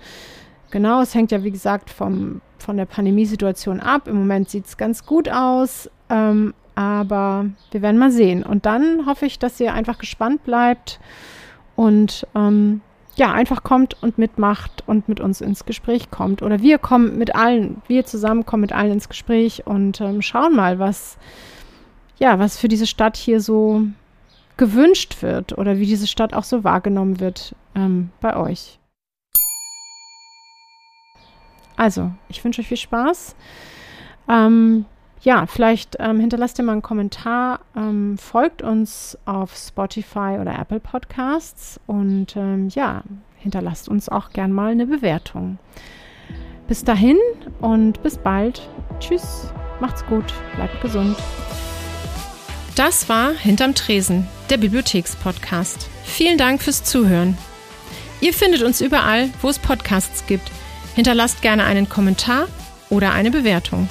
Genau, 0.72 1.02
es 1.02 1.14
hängt 1.14 1.32
ja 1.32 1.44
wie 1.44 1.52
gesagt 1.52 1.92
vom, 1.92 2.42
von 2.64 2.78
der 2.78 2.86
Pandemiesituation 2.86 3.80
ab. 3.80 4.08
Im 4.08 4.18
Moment 4.18 4.50
sieht 4.50 4.66
es 4.66 4.78
ganz 4.78 5.06
gut 5.06 5.30
aus, 5.30 5.90
ähm, 6.10 6.54
aber 6.76 7.46
wir 7.72 7.82
werden 7.82 7.98
mal 7.98 8.12
sehen. 8.12 8.44
Und 8.44 8.66
dann 8.66 9.06
hoffe 9.06 9.26
ich, 9.26 9.40
dass 9.40 9.60
ihr 9.60 9.74
einfach 9.74 9.98
gespannt 9.98 10.44
bleibt 10.44 11.00
und 11.76 12.26
ähm, 12.36 12.82
ja, 13.16 13.34
einfach 13.34 13.64
kommt 13.64 14.02
und 14.02 14.18
mitmacht 14.18 14.84
und 14.88 15.10
mit 15.10 15.20
uns 15.20 15.42
ins 15.42 15.66
Gespräch 15.66 16.10
kommt. 16.10 16.42
Oder 16.42 16.62
wir 16.62 16.78
kommen 16.78 17.18
mit 17.18 17.36
allen, 17.36 17.82
wir 17.88 18.06
zusammen 18.06 18.46
kommen 18.46 18.62
mit 18.62 18.72
allen 18.72 18.94
ins 18.94 19.10
Gespräch 19.10 19.68
und 19.68 20.00
ähm, 20.00 20.22
schauen 20.22 20.56
mal, 20.56 20.80
was, 20.80 21.18
ja, 22.18 22.40
was 22.40 22.58
für 22.58 22.70
diese 22.70 22.88
Stadt 22.88 23.18
hier 23.18 23.42
so 23.42 23.84
gewünscht 24.56 25.22
wird 25.22 25.58
oder 25.58 25.80
wie 25.80 25.86
diese 25.86 26.08
Stadt 26.08 26.34
auch 26.34 26.46
so 26.46 26.64
wahrgenommen 26.64 27.20
wird 27.20 27.56
ähm, 27.76 28.10
bei 28.22 28.38
euch. 28.38 28.79
Also, 31.80 32.12
ich 32.28 32.44
wünsche 32.44 32.60
euch 32.60 32.68
viel 32.68 32.76
Spaß. 32.76 33.38
Ähm, 34.28 34.84
ja, 35.22 35.46
vielleicht 35.46 35.96
ähm, 35.98 36.20
hinterlasst 36.20 36.60
ihr 36.60 36.66
mal 36.66 36.74
einen 36.74 36.82
Kommentar, 36.82 37.62
ähm, 37.74 38.18
folgt 38.18 38.62
uns 38.62 39.18
auf 39.24 39.56
Spotify 39.56 40.40
oder 40.42 40.60
Apple 40.60 40.82
Podcasts 40.82 41.80
und 41.88 42.36
ähm, 42.36 42.68
ja, 42.68 43.04
hinterlasst 43.38 43.88
uns 43.88 44.10
auch 44.10 44.32
gern 44.32 44.52
mal 44.52 44.74
eine 44.74 44.88
Bewertung. 44.88 45.58
Bis 46.68 46.84
dahin 46.84 47.18
und 47.62 48.04
bis 48.04 48.18
bald. 48.18 48.68
Tschüss, 49.00 49.48
macht's 49.80 50.06
gut, 50.08 50.26
bleibt 50.56 50.82
gesund. 50.82 51.16
Das 52.76 53.08
war 53.08 53.32
Hinterm 53.32 53.74
Tresen, 53.74 54.28
der 54.50 54.58
Bibliothekspodcast. 54.58 55.88
Vielen 56.04 56.38
Dank 56.38 56.62
fürs 56.62 56.84
Zuhören. 56.84 57.38
Ihr 58.20 58.34
findet 58.34 58.64
uns 58.64 58.82
überall, 58.82 59.30
wo 59.42 59.48
es 59.48 59.60
Podcasts 59.60 60.28
gibt. 60.28 60.52
Hinterlasst 61.00 61.42
gerne 61.42 61.64
einen 61.64 61.88
Kommentar 61.88 62.50
oder 62.90 63.14
eine 63.14 63.32
Bewertung. 63.32 63.88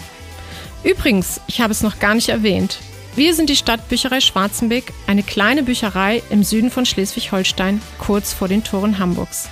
Übrigens, 0.85 1.41
ich 1.47 1.63
habe 1.63 1.73
es 1.73 1.83
noch 1.83 2.01
gar 2.01 2.15
nicht 2.15 2.29
erwähnt. 2.29 2.81
Wir 3.17 3.33
sind 3.33 3.49
die 3.49 3.57
Stadtbücherei 3.57 4.21
Schwarzenbeck, 4.21 4.93
eine 5.07 5.23
kleine 5.23 5.63
Bücherei 5.63 6.23
im 6.29 6.45
Süden 6.45 6.71
von 6.71 6.85
Schleswig-Holstein, 6.85 7.81
kurz 7.97 8.35
vor 8.35 8.47
den 8.47 8.63
Toren 8.63 8.99
Hamburgs. 8.99 9.49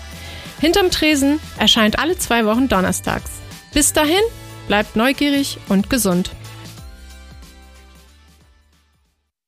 Hinterm 0.60 0.90
Tresen 0.90 1.40
erscheint 1.56 1.98
alle 1.98 2.18
zwei 2.18 2.44
Wochen 2.44 2.68
donnerstags. 2.68 3.30
Bis 3.72 3.94
dahin, 3.94 4.20
bleibt 4.68 4.94
neugierig 4.94 5.56
und 5.70 5.88
gesund. 5.88 6.32